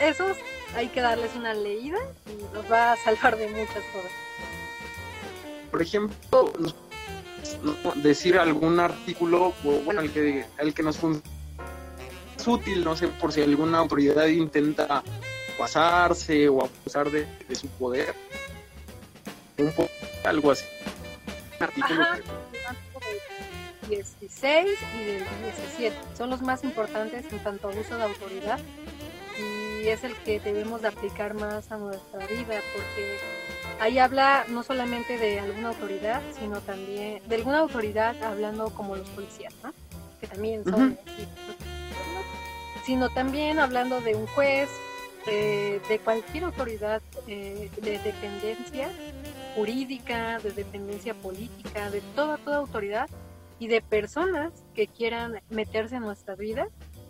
esos 0.00 0.36
hay 0.74 0.88
que 0.88 1.00
darles 1.00 1.34
una 1.36 1.54
leída 1.54 1.98
y 2.26 2.54
nos 2.54 2.70
va 2.70 2.92
a 2.92 2.96
salvar 2.96 3.36
de 3.36 3.48
muchas 3.48 3.82
cosas. 3.92 4.12
Por 5.70 5.82
ejemplo, 5.82 6.52
decir 7.96 8.38
algún 8.38 8.80
artículo, 8.80 9.54
bueno, 9.84 10.00
el 10.00 10.12
que, 10.12 10.44
el 10.58 10.74
que 10.74 10.82
nos 10.82 10.98
funciona 10.98 11.31
es 12.42 12.48
útil, 12.48 12.84
no 12.84 12.96
sé, 12.96 13.06
por 13.06 13.32
si 13.32 13.40
alguna 13.40 13.78
autoridad 13.78 14.26
intenta 14.26 15.02
pasarse 15.56 16.48
o 16.48 16.64
abusar 16.64 17.08
de, 17.08 17.24
su 17.54 17.68
poder. 17.68 18.14
Un 19.58 19.70
poco, 19.72 19.90
algo 20.24 20.50
así. 20.50 20.64
Artículo 21.60 22.02
Ajá. 22.02 22.18
16 23.88 24.68
y 24.94 25.04
del 25.04 25.24
17 25.78 25.96
son 26.16 26.30
los 26.30 26.42
más 26.42 26.64
importantes 26.64 27.32
en 27.32 27.38
tanto 27.40 27.68
abuso 27.68 27.96
de 27.96 28.02
autoridad 28.04 28.58
y 29.38 29.88
es 29.88 30.02
el 30.02 30.14
que 30.16 30.40
debemos 30.40 30.82
de 30.82 30.88
aplicar 30.88 31.34
más 31.34 31.70
a 31.70 31.76
nuestra 31.76 32.26
vida 32.26 32.60
porque 32.72 33.18
ahí 33.80 33.98
habla 33.98 34.46
no 34.48 34.62
solamente 34.62 35.18
de 35.18 35.40
alguna 35.40 35.68
autoridad, 35.68 36.22
sino 36.38 36.60
también 36.60 37.22
de 37.28 37.36
alguna 37.36 37.58
autoridad 37.58 38.20
hablando 38.22 38.70
como 38.70 38.96
los 38.96 39.08
policías, 39.10 39.52
¿no? 39.62 39.72
Que 40.20 40.26
también 40.26 40.64
son, 40.64 40.98
sino 42.84 43.08
también 43.10 43.58
hablando 43.58 44.00
de 44.00 44.14
un 44.14 44.26
juez, 44.28 44.68
de, 45.26 46.00
cualquier 46.04 46.44
autoridad 46.44 47.00
eh, 47.28 47.70
de 47.80 47.98
dependencia 47.98 48.88
jurídica, 49.54 50.38
de 50.40 50.50
dependencia 50.50 51.14
política, 51.14 51.90
de 51.90 52.00
toda, 52.16 52.38
toda 52.38 52.56
autoridad 52.56 53.08
y 53.58 53.68
de 53.68 53.80
personas 53.80 54.52
que 54.74 54.88
quieran 54.88 55.40
meterse 55.50 55.96
en 55.96 56.02
nuestra 56.02 56.34
vida, 56.34 56.66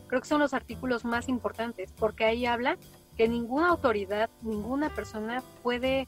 creo 0.09 0.21
que 0.21 0.29
son 0.29 0.41
los 0.41 0.53
artículos 0.53 1.05
más 1.05 1.29
importantes, 1.29 1.91
porque 1.99 2.25
ahí 2.25 2.45
habla 2.45 2.77
que 3.17 3.29
ninguna 3.29 3.71
autoridad, 3.71 4.29
ninguna 4.43 4.95
persona 4.95 5.43
puede 5.63 6.07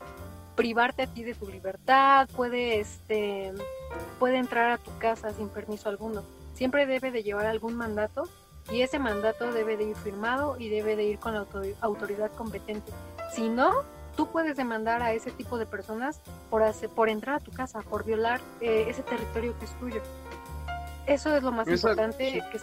privarte 0.57 1.03
a 1.03 1.07
ti 1.07 1.25
de 1.25 1.35
tu 1.35 1.49
libertad, 1.49 2.29
puede, 2.37 2.81
este, 2.81 3.53
puede 4.19 4.37
entrar 4.37 4.73
a 4.73 4.79
tu 4.79 4.97
casa 4.99 5.33
sin 5.33 5.49
permiso 5.49 5.89
alguno. 5.89 6.23
Siempre 6.55 6.87
debe 6.87 7.11
de 7.11 7.23
llevar 7.23 7.47
algún 7.47 7.75
mandato 7.75 8.29
y 8.71 8.83
ese 8.83 8.99
mandato 8.99 9.53
debe 9.53 9.77
de 9.77 9.85
ir 9.85 9.97
firmado 9.97 10.57
y 10.59 10.69
debe 10.69 10.97
de 10.97 11.05
ir 11.05 11.19
con 11.19 11.35
la 11.35 11.47
autoridad 11.81 12.31
competente. 12.33 12.93
Si 13.35 13.49
no, 13.49 13.83
tú 14.17 14.29
puedes 14.29 14.57
demandar 14.57 15.03
a 15.03 15.13
ese 15.13 15.31
tipo 15.31 15.59
de 15.59 15.67
personas 15.67 16.21
por, 16.51 16.63
hacer, 16.63 16.89
por 16.89 17.09
entrar 17.09 17.37
a 17.37 17.41
tu 17.41 17.51
casa, 17.51 17.81
por 17.83 18.05
violar 18.05 18.41
eh, 18.61 18.87
ese 18.89 19.03
territorio 19.03 19.59
que 19.59 19.65
es 19.67 19.79
tuyo. 19.79 20.03
Eso 21.07 21.37
es 21.37 21.43
lo 21.43 21.53
más 21.53 21.69
importante. 21.69 22.43
Que 22.51 22.61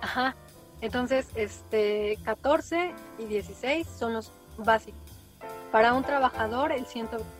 Ajá. 0.00 0.34
Entonces, 0.80 1.28
este, 1.34 2.18
14 2.24 2.94
y 3.18 3.24
16 3.26 3.86
son 3.86 4.14
los 4.14 4.32
básicos. 4.56 5.00
Para 5.70 5.94
un 5.94 6.02
trabajador, 6.02 6.72
el 6.72 6.86
123. 6.86 7.30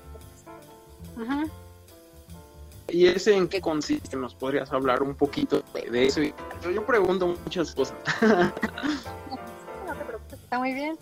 ¿Y 2.91 3.07
ese 3.07 3.37
en 3.37 3.49
qué 3.49 3.61
consiste? 3.61 4.17
¿Nos 4.17 4.35
podrías 4.35 4.73
hablar 4.73 5.03
un 5.03 5.15
poquito 5.15 5.63
de 5.75 6.07
eso? 6.07 6.21
Yo 6.23 6.87
pregunto 6.87 7.29
muchas 7.45 7.75
cosas. 7.75 7.97
no 8.23 9.95
te 9.95 10.05
preocupes, 10.05 10.41
está 10.41 10.59
muy 10.59 10.75
bien. 10.75 10.97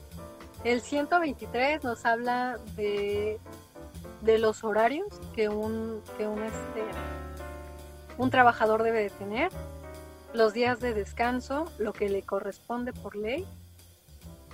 El 0.65 0.81
123 0.81 1.85
nos 1.85 2.05
habla 2.05 2.59
de, 2.77 3.39
de 4.23 4.39
los 4.39 4.65
horarios 4.65 5.09
que 5.35 5.49
un, 5.49 6.03
que 6.17 6.27
un, 6.27 6.43
este, 6.43 6.83
un 8.19 8.31
trabajador 8.31 8.83
debe 8.83 9.03
de 9.03 9.11
tener, 9.11 9.51
los 10.35 10.53
días 10.53 10.81
de 10.81 10.95
descanso, 10.95 11.71
lo 11.79 11.93
que 11.93 12.09
le 12.09 12.23
corresponde 12.23 12.93
por 12.93 13.17
ley, 13.17 13.47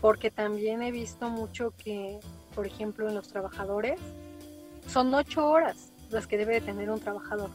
porque 0.01 0.31
también 0.31 0.83
he 0.83 0.93
visto 0.93 1.29
mucho 1.31 1.73
que 1.77 2.21
por 2.55 2.67
ejemplo, 2.67 3.09
en 3.09 3.15
los 3.15 3.29
trabajadores, 3.29 4.01
son 4.87 5.13
ocho 5.15 5.47
horas 5.49 5.91
las 6.15 6.27
que 6.27 6.39
debe 6.39 6.55
de 6.55 6.61
tener 6.61 6.91
un 6.91 7.01
trabajador. 7.01 7.51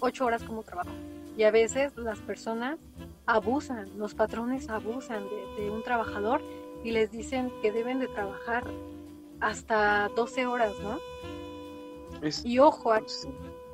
Ocho 0.00 0.24
horas 0.24 0.42
como 0.42 0.62
trabajo. 0.62 0.90
Y 1.36 1.44
a 1.44 1.50
veces 1.50 1.96
las 1.96 2.18
personas 2.20 2.78
abusan, 3.26 3.98
los 3.98 4.14
patrones 4.14 4.68
abusan 4.68 5.24
de, 5.56 5.70
un 5.70 5.82
trabajador 5.82 6.42
y 6.82 6.90
les 6.90 7.10
dicen 7.10 7.52
que 7.62 7.72
deben 7.72 8.00
de 8.00 8.08
trabajar 8.08 8.64
hasta 9.40 10.08
12 10.16 10.46
horas, 10.46 10.72
¿no? 10.82 10.98
Y 12.44 12.58
ojo, 12.58 12.92
aquí, 12.92 13.12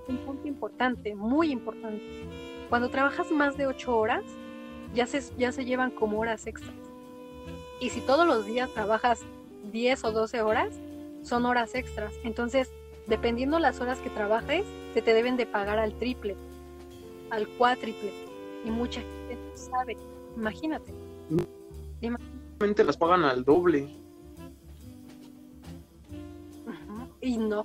un 0.08 0.16
punto 0.18 0.48
importante, 0.48 1.14
muy 1.14 1.50
importante. 1.50 2.04
Cuando 2.68 2.88
trabajas 2.88 3.30
más 3.30 3.56
de 3.56 3.66
ocho 3.66 3.96
horas, 3.96 4.24
ya 4.94 5.06
se, 5.06 5.22
ya 5.36 5.52
se 5.52 5.64
llevan 5.64 5.90
como 5.90 6.18
horas 6.18 6.46
extras. 6.46 6.74
Y 7.80 7.90
si 7.90 8.00
todos 8.00 8.26
los 8.26 8.46
días 8.46 8.72
trabajas 8.72 9.20
10 9.70 10.04
o 10.04 10.12
12 10.12 10.42
horas, 10.42 10.74
son 11.22 11.46
horas 11.46 11.74
extras. 11.74 12.12
Entonces, 12.24 12.72
dependiendo 13.06 13.58
las 13.58 13.80
horas 13.80 13.98
que 14.00 14.10
trabajes, 14.10 14.64
se 14.94 15.02
te 15.02 15.14
deben 15.14 15.36
de 15.36 15.46
pagar 15.46 15.78
al 15.78 15.94
triple, 15.98 16.36
al 17.30 17.48
cuádruple. 17.48 18.12
Y 18.64 18.70
mucha 18.70 19.00
gente 19.00 19.36
no 19.36 19.56
sabe. 19.56 19.96
Imagínate. 20.36 20.92
Imagínate. 22.00 22.84
las 22.84 22.96
pagan 22.96 23.24
al 23.24 23.44
doble. 23.44 23.88
Y 27.20 27.36
no. 27.36 27.64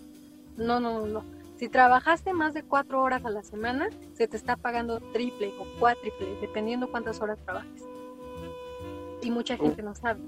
No, 0.58 0.80
no, 0.80 1.06
no. 1.06 1.24
Si 1.58 1.70
trabajaste 1.70 2.34
más 2.34 2.54
de 2.54 2.64
cuatro 2.64 3.02
horas 3.02 3.24
a 3.26 3.30
la 3.30 3.42
semana, 3.42 3.90
se 4.14 4.28
te 4.28 4.36
está 4.36 4.58
pagando 4.58 5.00
triple 5.00 5.54
o 5.58 5.80
cuádruple, 5.80 6.38
dependiendo 6.42 6.92
cuántas 6.92 7.22
horas 7.22 7.40
trabajes. 7.46 7.84
Y 9.22 9.32
mucha 9.32 9.56
gente 9.58 9.82
no 9.82 9.96
sabe. 9.96 10.20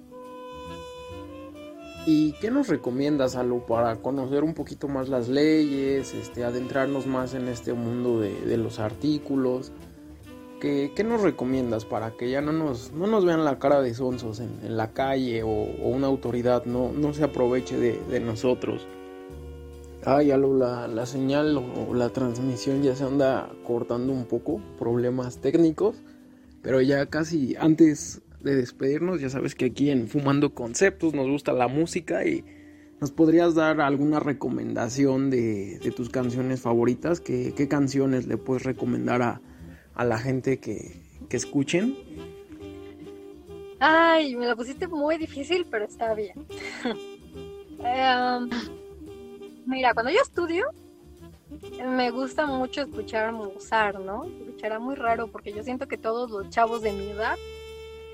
¿Y 2.10 2.32
qué 2.40 2.50
nos 2.52 2.70
recomiendas, 2.70 3.36
Alo, 3.36 3.66
para 3.66 3.98
conocer 3.98 4.46
un 4.46 4.54
poquito 4.54 4.88
más 4.88 5.10
las 5.10 5.28
leyes, 5.28 6.14
este, 6.14 6.46
adentrarnos 6.46 7.06
más 7.06 7.34
en 7.34 7.50
este 7.50 7.74
mundo 7.74 8.22
de, 8.22 8.56
los 8.56 8.80
artículos? 8.80 9.74
¿Qué, 10.62 10.94
¿Qué, 10.96 11.04
nos 11.04 11.20
recomiendas 11.20 11.84
para 11.84 12.12
que 12.12 12.30
ya 12.32 12.40
no 12.40 12.54
nos, 12.54 12.94
no 12.94 13.08
nos 13.08 13.26
vean 13.26 13.44
la 13.44 13.60
cara 13.60 13.82
de 13.82 13.94
sonsos 13.94 14.40
en, 14.40 14.78
la 14.78 14.94
calle 14.94 15.44
o, 15.44 15.50
una 15.50 16.08
autoridad 16.08 16.64
no, 16.64 16.94
no 16.94 17.14
se 17.14 17.26
aproveche 17.26 17.78
de, 17.78 18.20
nosotros? 18.22 18.88
Ay, 20.06 20.32
Alo, 20.32 20.58
la, 20.58 20.88
la 20.88 21.06
señal 21.06 21.58
o 21.58 21.94
la 21.94 22.08
transmisión 22.08 22.84
ya 22.84 22.96
se 22.96 23.04
anda 23.04 23.50
cortando 23.66 24.14
un 24.14 24.24
poco, 24.24 24.62
problemas 24.80 25.40
técnicos, 25.40 25.98
pero 26.62 26.80
ya 26.80 27.08
casi 27.08 27.58
antes 27.58 28.22
de 28.48 28.56
despedirnos, 28.56 29.22
ya 29.22 29.30
sabes 29.30 29.54
que 29.54 29.66
aquí 29.66 29.90
en 29.90 30.08
Fumando 30.08 30.54
Conceptos 30.54 31.14
nos 31.14 31.28
gusta 31.28 31.54
la 31.54 31.68
música 31.68 32.26
y 32.26 32.44
nos 33.00 33.12
podrías 33.12 33.54
dar 33.54 33.80
alguna 33.82 34.20
recomendación 34.20 35.30
de, 35.30 35.80
tus 35.96 36.10
canciones 36.10 36.62
favoritas. 36.62 37.20
¿Qué, 37.20 37.54
¿Qué, 37.56 37.68
canciones 37.68 38.26
le 38.26 38.38
puedes 38.38 38.64
recomendar 38.64 39.22
a, 39.22 39.42
a 39.94 40.06
la 40.06 40.18
gente 40.18 40.60
que, 40.60 41.02
que, 41.30 41.38
escuchen? 41.38 41.96
Ay, 43.80 44.36
me 44.36 44.48
lo 44.48 44.56
pusiste 44.56 44.88
muy 44.88 45.18
difícil, 45.18 45.68
pero 45.70 45.86
está 45.86 46.14
bien. 46.14 46.46
Em, 47.80 48.50
mira, 49.68 49.94
cuando 49.94 50.12
yo 50.12 50.20
estudio, 50.20 50.66
me 51.88 52.10
gusta 52.10 52.48
mucho 52.48 52.82
escuchar 52.82 53.32
Mozart, 53.32 54.00
¿no? 54.00 54.26
Escuchará 54.26 54.80
muy 54.80 54.96
raro 54.96 55.28
porque 55.28 55.54
yo 55.54 55.64
siento 55.64 55.88
que 55.88 55.96
todos 55.96 56.32
los 56.32 56.50
chavos 56.50 56.82
de 56.82 56.92
mi 56.92 57.10
edad 57.12 57.36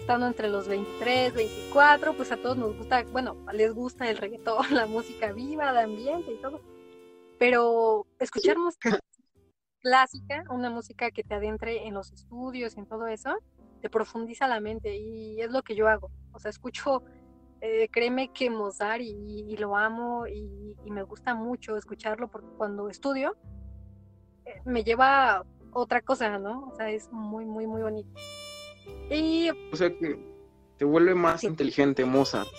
estando 0.04 0.28
entre 0.28 0.49
los 0.49 0.68
23, 0.68 1.34
24, 1.34 2.14
pues 2.14 2.30
a 2.34 2.36
todos 2.36 2.58
nos 2.58 2.76
gusta, 2.76 3.04
bueno, 3.14 3.38
les 3.54 3.74
gusta 3.74 4.10
el 4.10 4.18
reggaetón, 4.18 4.66
la 4.72 4.86
música 4.86 5.32
viva, 5.32 5.72
de 5.72 5.80
ambiente 5.80 6.30
y 6.30 6.41
todo. 6.41 6.60
Pero 7.39 8.06
escuchar 8.20 8.58
música 8.58 8.99
clásica, 9.80 10.43
una 10.49 10.70
música 10.70 11.10
que 11.10 11.24
te 11.24 11.36
adentre 11.36 11.88
en 11.88 11.93
los 11.93 12.12
estudios 12.12 12.76
y 12.76 12.82
en 12.82 12.86
todo 12.86 13.08
eso, 13.08 13.38
te 13.82 13.89
profundiza 13.89 14.45
la 14.49 14.60
mente 14.60 14.93
y 14.97 15.39
es 15.39 15.51
lo 15.51 15.62
que 15.62 15.74
yo 15.74 15.88
hago. 15.88 16.12
O 16.34 16.39
sea, 16.39 16.49
escucho, 16.49 17.01
eh, 17.62 17.88
créeme 17.89 18.34
que 18.34 18.49
Mozart 18.49 19.01
y, 19.01 19.56
lo 19.56 19.78
amo 19.78 20.28
y, 20.28 20.76
me 20.86 21.04
gusta 21.04 21.34
mucho 21.34 21.78
escucharlo 21.78 22.28
porque 22.28 22.49
cuando 22.58 22.89
estudio 22.89 23.38
eh, 24.43 24.62
me 24.66 24.84
lleva 24.84 25.45
otra 25.72 26.01
cosa, 26.01 26.38
¿no? 26.39 26.68
O 26.68 26.76
sea, 26.76 26.89
es 26.89 27.10
muy, 27.10 27.45
muy, 27.45 27.68
muy 27.68 27.82
bonito. 27.82 28.20
Y, 29.10 29.50
o 29.72 29.76
sea 29.76 29.90
que 29.90 30.18
te 30.78 30.86
vuelve 30.86 31.16
más 31.16 31.44
inteligente 31.44 32.06
Mozart. 32.06 32.50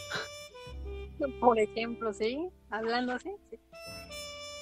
Por 1.41 1.59
ejemplo, 1.59 2.13
sí, 2.13 2.49
hablando 2.71 3.13
así. 3.13 3.31
Sí. 3.51 3.59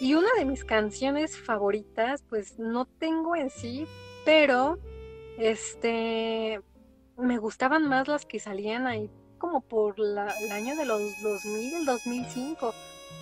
Y 0.01 0.15
una 0.15 0.29
de 0.37 0.45
mis 0.45 0.65
canciones 0.65 1.39
favoritas, 1.39 2.25
pues 2.29 2.59
no 2.59 2.87
tengo 2.87 3.37
en 3.37 3.51
sí, 3.51 3.87
pero 4.25 4.79
este 5.39 6.61
me 7.17 7.39
gustaban 7.39 7.89
más 7.89 8.09
las 8.09 8.27
que 8.27 8.41
salían 8.41 8.87
ahí 8.87 9.11
como 9.39 9.61
por 9.61 9.99
la, 9.99 10.33
el 10.41 10.51
año 10.53 10.77
de 10.77 10.87
los 10.87 11.01
2000, 11.23 11.85
2005. 11.85 12.73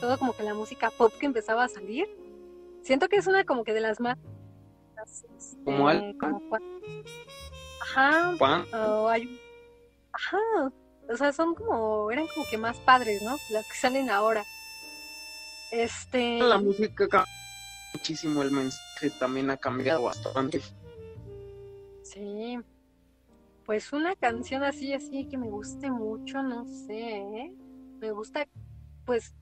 Todo 0.01 0.18
como 0.18 0.34
que 0.34 0.43
la 0.43 0.55
música 0.55 0.91
pop 0.91 1.12
que 1.18 1.26
empezaba 1.26 1.64
a 1.64 1.68
salir. 1.68 2.09
Siento 2.82 3.09
que 3.09 3.16
es 3.16 3.26
una 3.26 3.45
como 3.45 3.64
que 3.64 3.72
de 3.72 3.80
las 3.80 4.01
más... 4.01 4.18
¿Como 5.64 5.88
al? 5.88 6.16
Ajá. 7.95 8.36
Ajá. 10.12 10.72
O 11.09 11.16
sea, 11.16 11.32
son 11.32 11.55
como... 11.55 12.11
Eran 12.11 12.26
como 12.28 12.47
que 12.49 12.59
más 12.59 12.76
padres, 12.78 13.22
¿no? 13.22 13.36
Las 13.51 13.66
que 13.66 13.74
salen 13.74 14.11
ahora. 14.11 14.45
Este... 15.72 16.38
La 16.38 16.59
música 16.59 17.09
cambia 17.09 17.41
muchísimo, 17.93 18.43
el 18.43 18.51
mensaje 18.51 19.11
también 19.18 19.51
ha 19.51 19.57
cambiado 19.57 20.03
bastante. 20.03 20.61
Sí. 22.03 22.59
Pues 23.64 23.93
una 23.93 24.16
canción 24.16 24.62
así, 24.64 24.93
así 24.93 25.26
que 25.28 25.38
me 25.38 25.49
guste 25.49 25.91
mucho, 25.91 26.43
no 26.43 26.66
sé. 26.66 27.18
¿eh? 27.18 27.53
Me 28.01 28.11
gusta, 28.11 28.47
pues, 29.05 29.34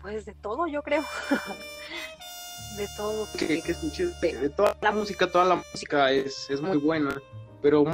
pues 0.00 0.24
de 0.24 0.34
todo, 0.34 0.66
yo 0.66 0.82
creo. 0.82 1.02
de 2.76 2.88
todo. 2.96 3.26
Que, 3.38 3.60
que 3.62 3.72
escuches 3.72 4.20
de, 4.20 4.50
toda 4.50 4.76
la 4.80 4.92
música, 4.92 5.30
toda 5.30 5.44
la 5.44 5.56
música 5.56 6.12
es, 6.12 6.48
es 6.50 6.60
muy 6.60 6.76
buena. 6.76 7.20
Pero 7.64 7.84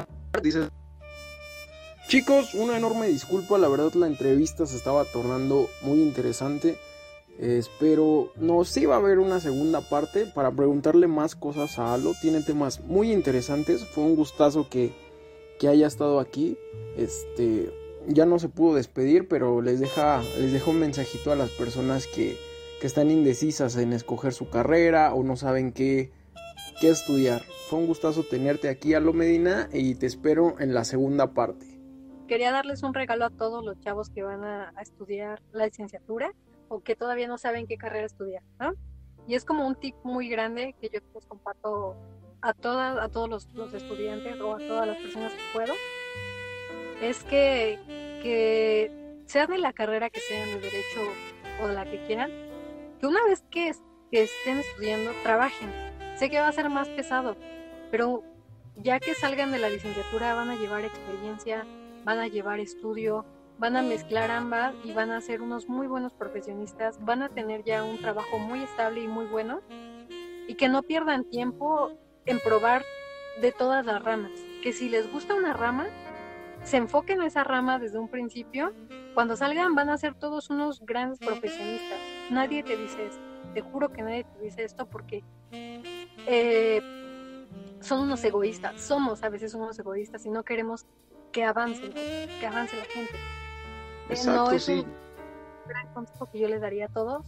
dices. 0.43 0.69
Chicos, 2.09 2.55
una 2.55 2.77
enorme 2.77 3.07
disculpa, 3.07 3.57
la 3.57 3.69
verdad 3.69 3.93
la 3.95 4.09
entrevista 4.09 4.67
se 4.67 4.77
estaba 4.77 5.05
tornando 5.05 5.69
muy 5.83 6.03
interesante. 6.03 6.77
espero 7.39 8.33
no 8.35 8.65
sí 8.65 8.85
va 8.85 8.97
a 8.97 8.99
haber 8.99 9.21
una 9.21 9.39
segunda 9.39 9.81
parte 9.81 10.27
para 10.27 10.51
preguntarle 10.51 11.07
más 11.07 11.37
cosas 11.37 11.79
a 11.79 11.95
Alo. 11.95 12.15
Tiene 12.21 12.43
temas 12.43 12.81
muy 12.81 13.13
interesantes. 13.13 13.85
Fue 13.85 14.03
un 14.03 14.17
gustazo 14.17 14.69
que 14.69 14.93
que 15.61 15.69
haya 15.69 15.87
estado 15.87 16.19
aquí. 16.19 16.59
Este, 16.97 17.71
ya 18.09 18.27
no 18.27 18.41
se 18.41 18.49
pudo 18.49 18.75
despedir, 18.75 19.29
pero 19.29 19.61
les 19.61 19.79
deja, 19.79 20.23
les 20.39 20.53
dejo 20.53 20.73
un 20.73 20.81
mensajito 20.81 21.31
a 21.31 21.37
las 21.37 21.51
personas 21.51 22.09
que, 22.09 22.37
que 22.81 22.87
están 22.87 23.11
indecisas 23.11 23.77
en 23.77 23.93
escoger 23.93 24.33
su 24.33 24.49
carrera 24.49 25.15
o 25.15 25.23
no 25.23 25.37
saben 25.37 25.71
qué, 25.73 26.11
qué 26.81 26.91
estudiar. 26.91 27.43
Fue 27.69 27.79
un 27.79 27.87
gustazo 27.87 28.25
tenerte 28.25 28.69
aquí, 28.69 28.95
a 28.95 29.01
lo 29.01 29.13
Medina, 29.13 29.69
y 29.73 29.95
te 29.95 30.07
espero 30.07 30.57
en 30.59 30.75
la 30.75 30.85
segunda 30.85 31.33
parte. 31.33 31.67
Quería 32.29 32.53
darles 32.53 32.83
un 32.83 32.95
regalo 32.95 33.25
a 33.25 33.31
todos 33.31 33.65
los 33.65 33.79
chavos 33.81 34.11
que 34.11 34.23
van 34.23 34.45
a, 34.45 34.73
estudiar 34.81 35.43
la 35.53 35.67
licenciatura 35.67 36.33
o 36.69 36.83
que 36.83 36.97
todavía 36.97 37.29
no 37.29 37.39
saben 37.39 37.67
qué 37.67 37.77
carrera 37.77 38.07
estudiar, 38.07 38.43
Y 39.27 39.35
es 39.35 39.45
como 39.45 39.67
un 39.67 39.75
tip 39.75 39.95
muy 40.05 40.29
grande 40.29 40.75
que 40.81 40.89
yo 40.93 41.01
les 41.15 41.27
comparto 41.27 41.97
a, 42.41 42.55
todas, 42.55 42.99
a 42.99 43.09
todos 43.09 43.29
los, 43.29 43.75
estudiantes 43.75 44.41
o 44.41 44.55
a 44.55 44.59
todas 44.59 44.87
las 44.87 44.97
personas 44.99 45.33
que 45.33 45.43
puedo, 45.53 45.75
es 47.03 47.23
que, 47.25 47.79
que 48.23 49.01
sean 49.27 49.51
de 49.51 49.59
la 49.59 49.73
carrera 49.73 50.11
que 50.11 50.21
sean 50.21 50.49
de 50.49 50.61
derecho 50.61 51.01
o 51.63 51.69
de 51.69 51.75
la 51.75 51.85
que 51.85 52.05
quieran, 52.07 52.31
que 53.01 53.07
una 53.07 53.25
vez 53.25 53.43
que, 53.51 53.73
que 54.11 54.23
estén 54.23 54.59
estudiando, 54.59 55.11
trabajen. 55.23 55.90
Sé 56.21 56.29
que 56.29 56.39
va 56.39 56.49
a 56.49 56.53
ser 56.53 56.69
más 56.69 56.87
pesado, 56.91 57.35
pero 57.91 58.23
ya 58.77 59.01
que 59.01 59.15
salgan 59.15 59.53
de 59.53 59.59
la 59.59 59.71
licenciatura 59.71 60.35
van 60.35 60.51
a 60.51 60.55
llevar 60.55 60.85
experiencia, 60.85 61.65
van 62.05 62.19
a 62.19 62.29
llevar 62.29 62.61
estudio, 62.61 63.25
van 63.59 63.75
a 63.75 63.81
mezclar 63.81 64.31
ambas 64.31 64.75
y 64.85 64.93
van 64.93 65.13
a 65.13 65.23
ser 65.23 65.41
unos 65.41 65.71
muy 65.71 65.87
buenos 65.87 66.13
profesionistas, 66.13 67.03
van 67.03 67.23
a 67.23 67.31
tener 67.31 67.65
ya 67.65 67.85
un 67.85 67.99
trabajo 68.03 68.39
muy 68.39 68.63
estable 68.63 69.01
y 69.01 69.09
muy 69.09 69.25
bueno 69.25 69.63
y 70.47 70.57
que 70.57 70.69
no 70.69 70.83
pierdan 70.83 71.25
tiempo 71.25 71.91
en 72.27 72.39
probar 72.41 72.85
de 73.41 73.53
todas 73.53 73.87
las 73.87 74.05
ramas. 74.05 74.33
Que 74.63 74.75
si 74.75 74.91
les 74.91 75.11
gusta 75.11 75.35
una 75.35 75.55
rama, 75.55 75.87
se 76.65 76.77
enfoquen 76.77 77.23
en 77.23 77.29
esa 77.29 77.45
rama 77.45 77.79
desde 77.79 77.99
un 77.99 78.09
principio. 78.09 78.75
Cuando 79.15 79.37
salgan 79.37 79.75
van 79.75 79.89
a 79.89 79.97
ser 79.97 80.15
todos 80.15 80.51
unos 80.51 80.85
grandes 80.85 81.19
profesionistas. 81.19 81.99
Nadie 82.31 82.63
te 82.63 82.77
dice 82.77 83.07
esto. 83.07 83.23
Te 83.55 83.63
juro 83.63 83.91
que 83.91 84.03
nadie 84.03 84.25
te 84.25 84.45
dice 84.45 84.65
esto 84.65 84.87
porque 84.87 85.25
eh, 86.27 86.83
son 87.81 88.01
unos 88.01 88.23
egoístas. 88.25 88.81
Somos 88.81 89.23
a 89.23 89.29
veces 89.29 89.55
unos 89.55 89.79
egoístas 89.79 90.25
y 90.27 90.31
no 90.31 90.43
queremos 90.43 90.87
que 91.33 91.45
avance, 91.45 91.91
que 92.41 92.47
avance 92.47 92.77
la 92.77 92.85
gente. 92.85 93.15
Eh, 94.09 94.17
no 94.27 94.51
es 94.51 94.69
un 94.69 94.87
gran 95.67 95.93
consejo 95.95 96.29
que 96.31 96.41
yo 96.41 96.49
les 96.49 96.61
daría 96.61 96.87
a 96.87 96.89
todos 96.89 97.25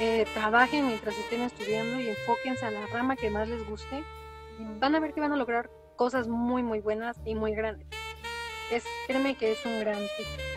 eh, 0.00 0.26
trabajen 0.32 0.86
mientras 0.86 1.16
estén 1.18 1.42
estudiando 1.42 2.00
y 2.00 2.08
enfóquense 2.08 2.64
a 2.64 2.70
la 2.70 2.86
rama 2.86 3.16
que 3.16 3.30
más 3.30 3.48
les 3.48 3.68
guste 3.68 4.04
y 4.58 4.78
van 4.78 4.94
a 4.94 5.00
ver 5.00 5.12
que 5.12 5.20
van 5.20 5.32
a 5.32 5.36
lograr 5.36 5.70
cosas 5.96 6.28
muy 6.28 6.62
muy 6.62 6.80
buenas 6.80 7.16
y 7.24 7.34
muy 7.34 7.52
grandes. 7.52 7.88
Es, 8.70 8.84
créeme 9.06 9.34
que 9.34 9.52
es 9.52 9.66
un 9.66 9.80
gran 9.80 9.98
tip. 9.98 10.47